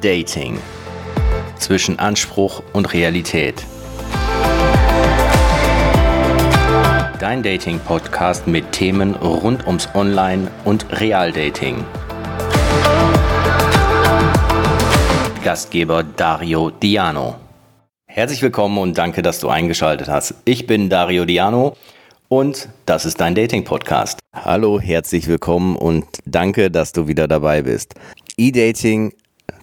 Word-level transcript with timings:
Dating. 0.00 0.58
Zwischen 1.58 1.98
Anspruch 1.98 2.62
und 2.72 2.94
Realität. 2.94 3.66
Dein 7.18 7.42
Dating-Podcast 7.42 8.46
mit 8.46 8.72
Themen 8.72 9.14
rund 9.16 9.66
ums 9.66 9.88
Online- 9.94 10.50
und 10.64 10.86
Realdating. 11.00 11.84
Gastgeber 15.44 16.02
Dario 16.02 16.70
Diano. 16.70 17.36
Herzlich 18.06 18.40
willkommen 18.40 18.78
und 18.78 18.96
danke, 18.96 19.20
dass 19.20 19.38
du 19.38 19.50
eingeschaltet 19.50 20.08
hast. 20.08 20.34
Ich 20.46 20.66
bin 20.66 20.88
Dario 20.88 21.26
Diano 21.26 21.76
und 22.28 22.70
das 22.86 23.04
ist 23.04 23.20
dein 23.20 23.34
Dating-Podcast. 23.34 24.18
Hallo, 24.32 24.80
herzlich 24.80 25.28
willkommen 25.28 25.76
und 25.76 26.06
danke, 26.24 26.70
dass 26.70 26.92
du 26.92 27.06
wieder 27.06 27.28
dabei 27.28 27.62
bist. 27.62 27.94
E-Dating, 28.38 29.12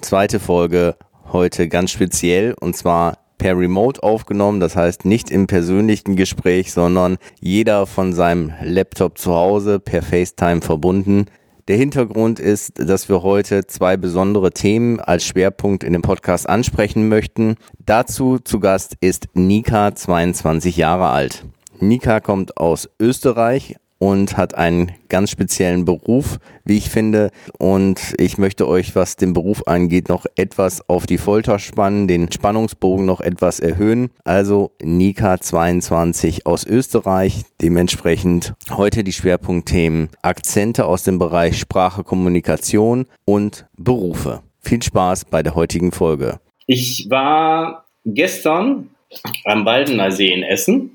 zweite 0.02 0.40
Folge, 0.40 0.96
heute 1.32 1.68
ganz 1.68 1.91
speziell 1.91 2.54
und 2.59 2.76
zwar 2.76 3.18
per 3.38 3.58
Remote 3.58 4.02
aufgenommen, 4.02 4.60
das 4.60 4.76
heißt 4.76 5.05
nicht 5.05 5.30
im 5.30 5.48
persönlichen 5.48 6.16
Gespräch, 6.16 6.73
sondern 6.73 7.18
jeder 7.40 7.86
von 7.86 8.13
seinem 8.13 8.54
Laptop 8.63 9.18
zu 9.18 9.34
Hause 9.34 9.80
per 9.80 10.02
FaceTime 10.02 10.62
verbunden. 10.62 11.26
Der 11.68 11.77
Hintergrund 11.77 12.40
ist, 12.40 12.80
dass 12.80 13.10
wir 13.10 13.23
heute 13.23 13.68
zwei 13.68 13.98
besondere 13.98 14.52
Themen 14.52 15.00
als 15.00 15.26
Schwerpunkt 15.26 15.84
in 15.84 15.94
dem 15.94 16.02
Podcast 16.02 16.48
ansprechen 16.48 17.10
möchten. 17.10 17.55
Dazu 17.85 18.40
zu 18.40 18.60
Gast 18.60 18.96
ist 19.02 19.27
Nika, 19.34 19.94
22 19.94 20.77
Jahre 20.77 21.10
alt. 21.10 21.44
Nika 21.80 22.22
kommt 22.22 22.58
aus 22.58 22.90
Österreich 22.99 23.76
und 23.99 24.37
hat 24.37 24.55
einen 24.55 24.91
ganz 25.09 25.31
speziellen 25.31 25.85
Beruf, 25.85 26.39
wie 26.65 26.77
ich 26.77 26.89
finde. 26.89 27.31
Und 27.57 28.15
ich 28.17 28.37
möchte 28.37 28.67
euch, 28.67 28.95
was 28.95 29.15
den 29.15 29.34
Beruf 29.34 29.63
angeht, 29.67 30.09
noch 30.09 30.26
etwas 30.35 30.87
auf 30.89 31.05
die 31.05 31.17
Folter 31.17 31.59
spannen, 31.59 32.07
den 32.07 32.31
Spannungsbogen 32.31 33.05
noch 33.05 33.21
etwas 33.21 33.59
erhöhen. 33.59 34.09
Also 34.23 34.71
Nika 34.81 35.39
22 35.39 36.45
aus 36.45 36.65
Österreich, 36.65 37.43
dementsprechend 37.62 38.54
heute 38.70 39.04
die 39.04 39.13
Schwerpunktthemen 39.13 40.09
Akzente 40.21 40.85
aus 40.85 41.04
dem 41.04 41.20
Bereich 41.20 41.59
Sprache, 41.59 42.04
Kommunikation 42.04 43.05
und 43.26 43.65
Berufe. 43.77 44.41
Viel 44.59 44.82
Spaß 44.82 45.26
bei 45.26 45.43
der 45.43 45.55
heutigen 45.55 45.91
Folge. 45.91 46.39
Ich 46.65 47.07
war 47.09 47.85
gestern 48.04 48.89
am 49.45 49.65
Waldener 49.65 50.11
See 50.11 50.27
in 50.34 50.43
Essen 50.43 50.91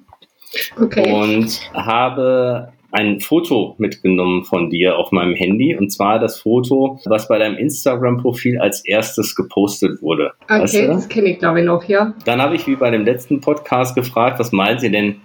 Okay. 0.78 1.12
Und 1.12 1.60
habe 1.72 2.72
ein 2.92 3.20
Foto 3.20 3.74
mitgenommen 3.78 4.44
von 4.44 4.70
dir 4.70 4.96
auf 4.98 5.12
meinem 5.12 5.34
Handy 5.34 5.76
und 5.76 5.90
zwar 5.90 6.18
das 6.18 6.40
Foto, 6.40 7.00
was 7.06 7.28
bei 7.28 7.38
deinem 7.38 7.56
Instagram-Profil 7.56 8.58
als 8.58 8.84
erstes 8.84 9.34
gepostet 9.34 10.02
wurde. 10.02 10.32
Okay, 10.44 10.60
weißt 10.60 10.74
du? 10.74 10.86
das 10.88 11.08
kenne 11.08 11.30
ich 11.30 11.38
glaube 11.38 11.60
ich 11.60 11.66
noch, 11.66 11.84
ja. 11.84 12.14
Dann 12.24 12.40
habe 12.40 12.54
ich 12.54 12.66
wie 12.66 12.76
bei 12.76 12.90
dem 12.90 13.04
letzten 13.04 13.40
Podcast 13.40 13.94
gefragt, 13.94 14.38
was 14.38 14.52
meinen 14.52 14.78
Sie 14.78 14.90
denn, 14.90 15.16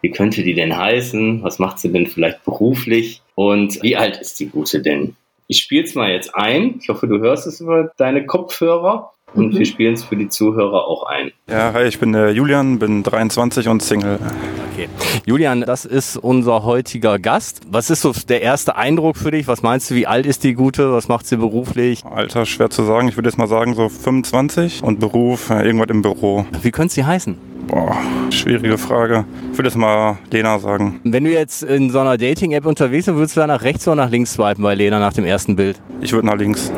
wie 0.00 0.10
könnte 0.10 0.42
die 0.42 0.54
denn 0.54 0.76
heißen? 0.76 1.42
Was 1.42 1.58
macht 1.58 1.78
sie 1.78 1.90
denn 1.90 2.06
vielleicht 2.06 2.44
beruflich? 2.44 3.22
Und 3.34 3.82
wie 3.82 3.96
alt 3.96 4.20
ist 4.20 4.38
die 4.38 4.48
Gute 4.48 4.80
denn? 4.80 5.16
Ich 5.48 5.60
spiele 5.60 5.84
es 5.84 5.94
mal 5.94 6.10
jetzt 6.10 6.34
ein. 6.34 6.76
Ich 6.80 6.88
hoffe, 6.88 7.06
du 7.06 7.18
hörst 7.18 7.46
es 7.46 7.60
über 7.60 7.92
deine 7.96 8.26
Kopfhörer. 8.26 9.12
Und 9.34 9.52
mhm. 9.52 9.58
wir 9.58 9.66
spielen 9.66 9.94
es 9.94 10.04
für 10.04 10.16
die 10.16 10.28
Zuhörer 10.28 10.86
auch 10.86 11.04
ein. 11.04 11.32
Ja, 11.48 11.72
hi, 11.72 11.84
ich 11.84 11.98
bin 11.98 12.12
der 12.12 12.32
Julian, 12.32 12.78
bin 12.78 13.02
23 13.02 13.68
und 13.68 13.82
Single. 13.82 14.18
Okay. 14.72 14.88
Julian, 15.26 15.62
das 15.62 15.84
ist 15.84 16.16
unser 16.16 16.64
heutiger 16.64 17.18
Gast. 17.18 17.62
Was 17.68 17.90
ist 17.90 18.02
so 18.02 18.12
der 18.28 18.42
erste 18.42 18.76
Eindruck 18.76 19.16
für 19.16 19.30
dich? 19.30 19.48
Was 19.48 19.62
meinst 19.62 19.90
du, 19.90 19.94
wie 19.94 20.06
alt 20.06 20.26
ist 20.26 20.44
die 20.44 20.54
Gute? 20.54 20.92
Was 20.92 21.08
macht 21.08 21.26
sie 21.26 21.36
beruflich? 21.36 22.04
Alter, 22.04 22.46
schwer 22.46 22.70
zu 22.70 22.84
sagen. 22.84 23.08
Ich 23.08 23.16
würde 23.16 23.28
jetzt 23.28 23.36
mal 23.36 23.48
sagen 23.48 23.74
so 23.74 23.88
25 23.88 24.82
und 24.82 25.00
Beruf, 25.00 25.50
irgendwas 25.50 25.88
im 25.90 26.02
Büro. 26.02 26.46
Wie 26.62 26.70
könnte 26.70 26.94
sie 26.94 27.04
heißen? 27.04 27.36
Boah, 27.66 27.96
schwierige 28.30 28.78
Frage. 28.78 29.24
Ich 29.50 29.58
würde 29.58 29.68
jetzt 29.68 29.76
mal 29.76 30.18
Lena 30.30 30.58
sagen. 30.60 31.00
Wenn 31.02 31.24
du 31.24 31.32
jetzt 31.32 31.64
in 31.64 31.90
so 31.90 31.98
einer 31.98 32.16
Dating-App 32.16 32.64
unterwegs 32.64 33.06
bist, 33.06 33.16
würdest 33.16 33.36
du 33.36 33.40
da 33.40 33.48
nach 33.48 33.62
rechts 33.62 33.88
oder 33.88 33.96
nach 33.96 34.10
links 34.10 34.34
swipen 34.34 34.62
bei 34.62 34.74
Lena 34.74 35.00
nach 35.00 35.12
dem 35.12 35.24
ersten 35.24 35.56
Bild? 35.56 35.80
Ich 36.00 36.12
würde 36.12 36.28
nach 36.28 36.36
links. 36.36 36.70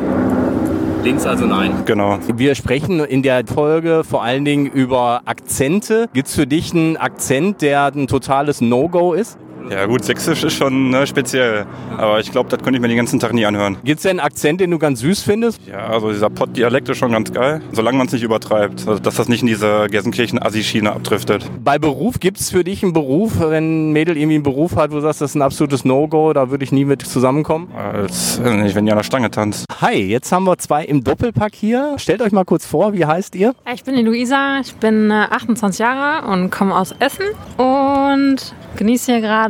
Links 1.03 1.25
also 1.25 1.45
nein. 1.45 1.83
Genau. 1.85 2.19
Wir 2.35 2.55
sprechen 2.55 2.99
in 2.99 3.23
der 3.23 3.45
Folge 3.47 4.03
vor 4.03 4.21
allen 4.21 4.43
Dingen 4.43 4.65
über 4.65 5.21
Akzente. 5.25 6.09
Gibt 6.13 6.27
es 6.27 6.35
für 6.35 6.45
dich 6.45 6.73
einen 6.73 6.97
Akzent, 6.97 7.61
der 7.61 7.85
ein 7.85 8.07
totales 8.07 8.59
No-Go 8.59 9.13
ist? 9.13 9.37
Ja 9.69 9.85
gut, 9.85 10.03
Sächsisch 10.03 10.43
ist 10.43 10.53
schon 10.53 10.89
ne, 10.89 11.05
speziell, 11.05 11.65
aber 11.97 12.19
ich 12.19 12.31
glaube, 12.31 12.49
das 12.49 12.59
könnte 12.59 12.77
ich 12.77 12.81
mir 12.81 12.87
den 12.87 12.97
ganzen 12.97 13.19
Tag 13.19 13.33
nie 13.33 13.45
anhören. 13.45 13.77
Gibt 13.83 13.97
es 13.97 14.03
denn 14.03 14.19
einen 14.19 14.19
Akzent, 14.19 14.61
den 14.61 14.71
du 14.71 14.79
ganz 14.79 15.01
süß 15.01 15.21
findest? 15.21 15.61
Ja, 15.67 15.87
also 15.87 16.11
dieser 16.11 16.29
Pott-Dialekt 16.29 16.89
ist 16.89 16.97
schon 16.97 17.11
ganz 17.11 17.31
geil, 17.31 17.61
solange 17.71 17.97
man 17.97 18.07
es 18.07 18.13
nicht 18.13 18.23
übertreibt, 18.23 18.87
also, 18.87 18.99
dass 18.99 19.15
das 19.15 19.27
nicht 19.27 19.41
in 19.41 19.47
diese 19.47 19.87
Gelsenkirchen-Assi-Schiene 19.89 20.91
abdriftet. 20.91 21.49
Bei 21.63 21.77
Beruf, 21.77 22.19
gibt 22.19 22.39
es 22.39 22.49
für 22.49 22.63
dich 22.63 22.83
einen 22.83 22.93
Beruf, 22.93 23.39
wenn 23.39 23.89
ein 23.89 23.93
Mädel 23.93 24.17
irgendwie 24.17 24.35
einen 24.35 24.43
Beruf 24.43 24.75
hat, 24.75 24.91
wo 24.91 24.95
du 24.95 25.01
sagst, 25.01 25.21
das 25.21 25.31
ist 25.31 25.35
ein 25.35 25.41
absolutes 25.41 25.85
No-Go, 25.85 26.33
da 26.33 26.49
würde 26.49 26.63
ich 26.63 26.71
nie 26.71 26.85
mit 26.85 27.01
zusammenkommen? 27.01 27.71
Als, 27.75 28.39
nicht, 28.39 28.75
wenn 28.75 28.85
die 28.85 28.91
an 28.91 28.97
der 28.97 29.03
Stange 29.03 29.29
tanzt. 29.29 29.65
Hi, 29.81 29.95
jetzt 29.95 30.31
haben 30.31 30.45
wir 30.45 30.57
zwei 30.57 30.83
im 30.83 31.03
Doppelpack 31.03 31.53
hier. 31.53 31.95
Stellt 31.97 32.21
euch 32.21 32.31
mal 32.31 32.45
kurz 32.45 32.65
vor, 32.65 32.93
wie 32.93 33.05
heißt 33.05 33.35
ihr? 33.35 33.53
Ich 33.73 33.83
bin 33.83 33.95
die 33.95 34.03
Luisa, 34.03 34.59
ich 34.61 34.73
bin 34.75 35.11
28 35.11 35.79
äh, 35.79 35.83
Jahre 35.83 36.27
und 36.27 36.49
komme 36.49 36.75
aus 36.75 36.93
Essen 36.99 37.25
und 37.57 38.55
genieße 38.75 39.11
hier 39.11 39.21
gerade 39.21 39.48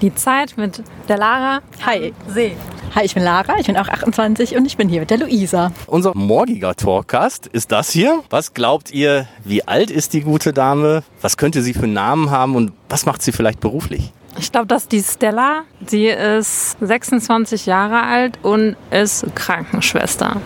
die 0.00 0.14
Zeit 0.14 0.56
mit 0.56 0.82
der 1.08 1.18
Lara. 1.18 1.60
Hi, 1.86 2.12
See. 2.28 2.56
Hi, 2.94 3.04
ich 3.04 3.14
bin 3.14 3.22
Lara, 3.22 3.56
ich 3.60 3.66
bin 3.66 3.76
auch 3.76 3.86
28 3.86 4.56
und 4.56 4.66
ich 4.66 4.76
bin 4.76 4.88
hier 4.88 5.00
mit 5.00 5.10
der 5.10 5.18
Luisa. 5.18 5.70
Unser 5.86 6.12
morgiger 6.16 6.74
Talkcast 6.74 7.46
ist 7.46 7.70
das 7.70 7.90
hier. 7.90 8.24
Was 8.30 8.52
glaubt 8.52 8.90
ihr, 8.90 9.28
wie 9.44 9.62
alt 9.66 9.92
ist 9.92 10.12
die 10.12 10.22
gute 10.22 10.52
Dame? 10.52 11.04
Was 11.20 11.36
könnte 11.36 11.62
sie 11.62 11.72
für 11.72 11.84
einen 11.84 11.92
Namen 11.92 12.30
haben 12.30 12.56
und 12.56 12.72
was 12.88 13.06
macht 13.06 13.22
sie 13.22 13.30
vielleicht 13.30 13.60
beruflich? 13.60 14.12
Ich 14.38 14.50
glaube, 14.50 14.66
dass 14.66 14.88
die 14.88 15.02
Stella, 15.02 15.62
sie 15.86 16.06
ist 16.06 16.76
26 16.80 17.66
Jahre 17.66 18.02
alt 18.02 18.38
und 18.42 18.74
ist 18.90 19.24
Krankenschwester. 19.36 20.40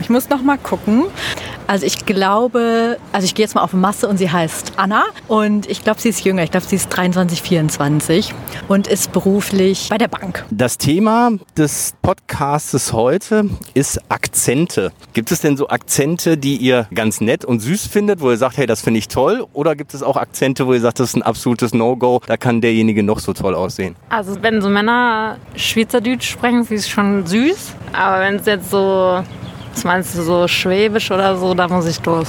Ich 0.00 0.10
muss 0.10 0.28
noch 0.28 0.42
mal 0.42 0.58
gucken. 0.58 1.04
Also 1.66 1.84
ich 1.84 2.06
glaube, 2.06 2.98
also 3.12 3.24
ich 3.24 3.34
gehe 3.34 3.44
jetzt 3.44 3.54
mal 3.54 3.62
auf 3.62 3.72
Masse 3.72 4.06
und 4.08 4.18
sie 4.18 4.30
heißt 4.30 4.74
Anna 4.76 5.04
und 5.26 5.68
ich 5.68 5.82
glaube, 5.82 6.00
sie 6.00 6.10
ist 6.10 6.24
jünger. 6.24 6.44
Ich 6.44 6.50
glaube, 6.52 6.66
sie 6.66 6.76
ist 6.76 6.90
23, 6.90 7.42
24 7.42 8.34
und 8.68 8.86
ist 8.86 9.10
beruflich 9.12 9.88
bei 9.90 9.98
der 9.98 10.06
Bank. 10.06 10.44
Das 10.50 10.78
Thema 10.78 11.32
des 11.56 11.94
Podcastes 12.02 12.92
heute 12.92 13.50
ist 13.74 14.00
Akzente. 14.08 14.92
Gibt 15.12 15.32
es 15.32 15.40
denn 15.40 15.56
so 15.56 15.68
Akzente, 15.68 16.36
die 16.36 16.56
ihr 16.56 16.86
ganz 16.94 17.20
nett 17.20 17.44
und 17.44 17.60
süß 17.60 17.86
findet, 17.86 18.20
wo 18.20 18.30
ihr 18.30 18.36
sagt, 18.36 18.58
hey, 18.58 18.66
das 18.66 18.82
finde 18.82 18.98
ich 18.98 19.08
toll? 19.08 19.44
Oder 19.52 19.74
gibt 19.74 19.92
es 19.94 20.04
auch 20.04 20.16
Akzente, 20.16 20.68
wo 20.68 20.74
ihr 20.74 20.80
sagt, 20.80 21.00
das 21.00 21.08
ist 21.08 21.16
ein 21.16 21.22
absolutes 21.22 21.74
No-Go, 21.74 22.20
da 22.26 22.36
kann 22.36 22.60
derjenige 22.60 23.02
noch 23.02 23.18
so 23.18 23.32
toll 23.32 23.54
aussehen? 23.56 23.96
Also 24.08 24.40
wenn 24.40 24.62
so 24.62 24.68
Männer 24.68 25.38
Schweizerdeutsch 25.56 26.30
sprechen, 26.30 26.60
ist 26.60 26.70
es 26.70 26.88
schon 26.88 27.26
süß. 27.26 27.72
Aber 27.92 28.20
wenn 28.20 28.36
es 28.36 28.46
jetzt 28.46 28.70
so 28.70 29.22
was 29.76 29.84
meinst 29.84 30.16
du, 30.16 30.22
so 30.22 30.48
Schwäbisch 30.48 31.10
oder 31.10 31.36
so? 31.36 31.52
Da 31.52 31.68
muss 31.68 31.86
ich 31.86 32.00
durch. 32.00 32.28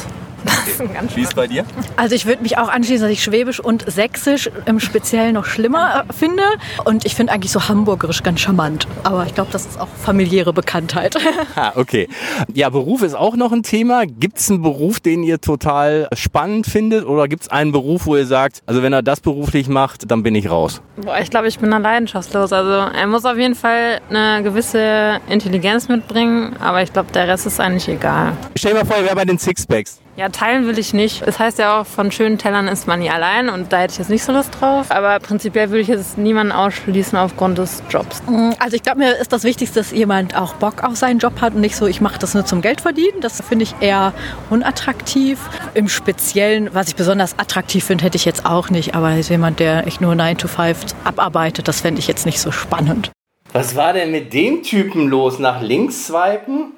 Wie 1.15 1.21
ist 1.21 1.35
bei 1.35 1.47
dir? 1.47 1.65
Also 1.95 2.15
ich 2.15 2.25
würde 2.25 2.43
mich 2.43 2.57
auch 2.57 2.69
anschließen, 2.69 3.03
dass 3.07 3.11
ich 3.11 3.23
Schwäbisch 3.23 3.59
und 3.59 3.89
Sächsisch 3.89 4.49
im 4.65 4.79
Speziellen 4.79 5.33
noch 5.33 5.45
schlimmer 5.45 6.05
äh, 6.07 6.13
finde. 6.13 6.43
Und 6.85 7.05
ich 7.05 7.15
finde 7.15 7.33
eigentlich 7.33 7.51
so 7.51 7.67
Hamburgerisch 7.67 8.23
ganz 8.23 8.39
charmant. 8.39 8.87
Aber 9.03 9.25
ich 9.25 9.33
glaube, 9.33 9.49
das 9.51 9.65
ist 9.65 9.79
auch 9.79 9.87
familiäre 9.87 10.53
Bekanntheit. 10.53 11.15
Ah, 11.55 11.71
okay. 11.75 12.07
Ja, 12.53 12.69
Beruf 12.69 13.01
ist 13.01 13.15
auch 13.15 13.35
noch 13.35 13.51
ein 13.51 13.63
Thema. 13.63 14.05
Gibt 14.05 14.37
es 14.37 14.49
einen 14.51 14.61
Beruf, 14.61 14.99
den 14.99 15.23
ihr 15.23 15.41
total 15.41 16.07
spannend 16.13 16.67
findet? 16.67 17.05
Oder 17.05 17.27
gibt 17.27 17.43
es 17.43 17.49
einen 17.49 17.71
Beruf, 17.71 18.05
wo 18.05 18.15
ihr 18.15 18.27
sagt, 18.27 18.61
also 18.67 18.83
wenn 18.83 18.93
er 18.93 19.01
das 19.01 19.21
beruflich 19.21 19.67
macht, 19.67 20.11
dann 20.11 20.21
bin 20.21 20.35
ich 20.35 20.49
raus? 20.49 20.81
Boah, 20.97 21.17
ich 21.19 21.31
glaube, 21.31 21.47
ich 21.47 21.57
bin 21.57 21.71
da 21.71 21.77
leidenschaftslos. 21.77 22.53
Also 22.53 22.71
er 22.71 23.07
muss 23.07 23.25
auf 23.25 23.38
jeden 23.38 23.56
Fall 23.56 24.01
eine 24.09 24.44
gewisse 24.44 25.19
Intelligenz 25.29 25.88
mitbringen. 25.88 26.56
Aber 26.59 26.83
ich 26.83 26.94
glaube, 26.94 27.12
der 27.12 27.27
Rest 27.27 27.47
ist 27.47 27.59
eigentlich 27.59 27.88
egal. 27.88 28.33
Stell 28.56 28.73
dir 28.73 28.79
mal 28.79 28.85
vor, 28.85 28.97
ihr 28.97 29.06
wäre 29.06 29.15
bei 29.15 29.25
den 29.25 29.39
Sixpacks. 29.39 30.00
Ja, 30.17 30.29
teilen 30.29 30.65
will 30.65 30.79
ich 30.79 30.95
nicht. 30.95 31.21
Es 31.21 31.27
das 31.27 31.39
heißt 31.39 31.59
ja 31.59 31.79
auch, 31.79 31.85
von 31.85 32.11
schönen 32.11 32.39
Tellern 32.39 32.67
ist 32.67 32.87
man 32.87 33.01
nie 33.01 33.09
allein 33.11 33.49
und 33.49 33.71
da 33.71 33.77
hätte 33.77 33.91
ich 33.91 33.99
jetzt 33.99 34.09
nicht 34.09 34.23
so 34.23 34.31
Lust 34.31 34.49
drauf. 34.59 34.87
Aber 34.89 35.19
prinzipiell 35.19 35.69
würde 35.69 35.81
ich 35.81 35.89
jetzt 35.89 36.17
niemanden 36.17 36.51
ausschließen 36.51 37.15
aufgrund 37.19 37.59
des 37.59 37.83
Jobs. 37.87 38.23
Mm, 38.27 38.49
also 38.57 38.75
ich 38.75 38.81
glaube, 38.81 38.97
mir 38.97 39.15
ist 39.17 39.31
das 39.31 39.43
Wichtigste, 39.43 39.79
dass 39.79 39.91
jemand 39.91 40.35
auch 40.35 40.55
Bock 40.55 40.83
auf 40.83 40.95
seinen 40.95 41.19
Job 41.19 41.39
hat 41.39 41.53
und 41.53 41.61
nicht 41.61 41.75
so, 41.75 41.85
ich 41.85 42.01
mache 42.01 42.17
das 42.17 42.33
nur 42.33 42.47
zum 42.47 42.61
Geld 42.63 42.81
verdienen. 42.81 43.21
Das 43.21 43.43
finde 43.47 43.61
ich 43.61 43.75
eher 43.79 44.11
unattraktiv. 44.49 45.39
Im 45.75 45.87
Speziellen, 45.87 46.73
was 46.73 46.87
ich 46.87 46.95
besonders 46.95 47.37
attraktiv 47.37 47.83
finde, 47.85 48.05
hätte 48.05 48.15
ich 48.17 48.25
jetzt 48.25 48.43
auch 48.43 48.71
nicht. 48.71 48.95
Aber 48.95 49.11
jemand, 49.11 49.59
der 49.59 49.85
echt 49.85 50.01
nur 50.01 50.15
9 50.15 50.39
to 50.39 50.47
5 50.47 50.79
abarbeitet, 51.03 51.67
das 51.67 51.81
fände 51.81 51.99
ich 51.99 52.07
jetzt 52.07 52.25
nicht 52.25 52.41
so 52.41 52.51
spannend. 52.51 53.11
Was 53.53 53.75
war 53.75 53.93
denn 53.93 54.09
mit 54.09 54.33
dem 54.33 54.63
Typen 54.63 55.09
los? 55.09 55.37
Nach 55.37 55.61
links 55.61 56.07
swipen? 56.07 56.73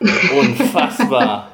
Unfassbar. 0.00 1.48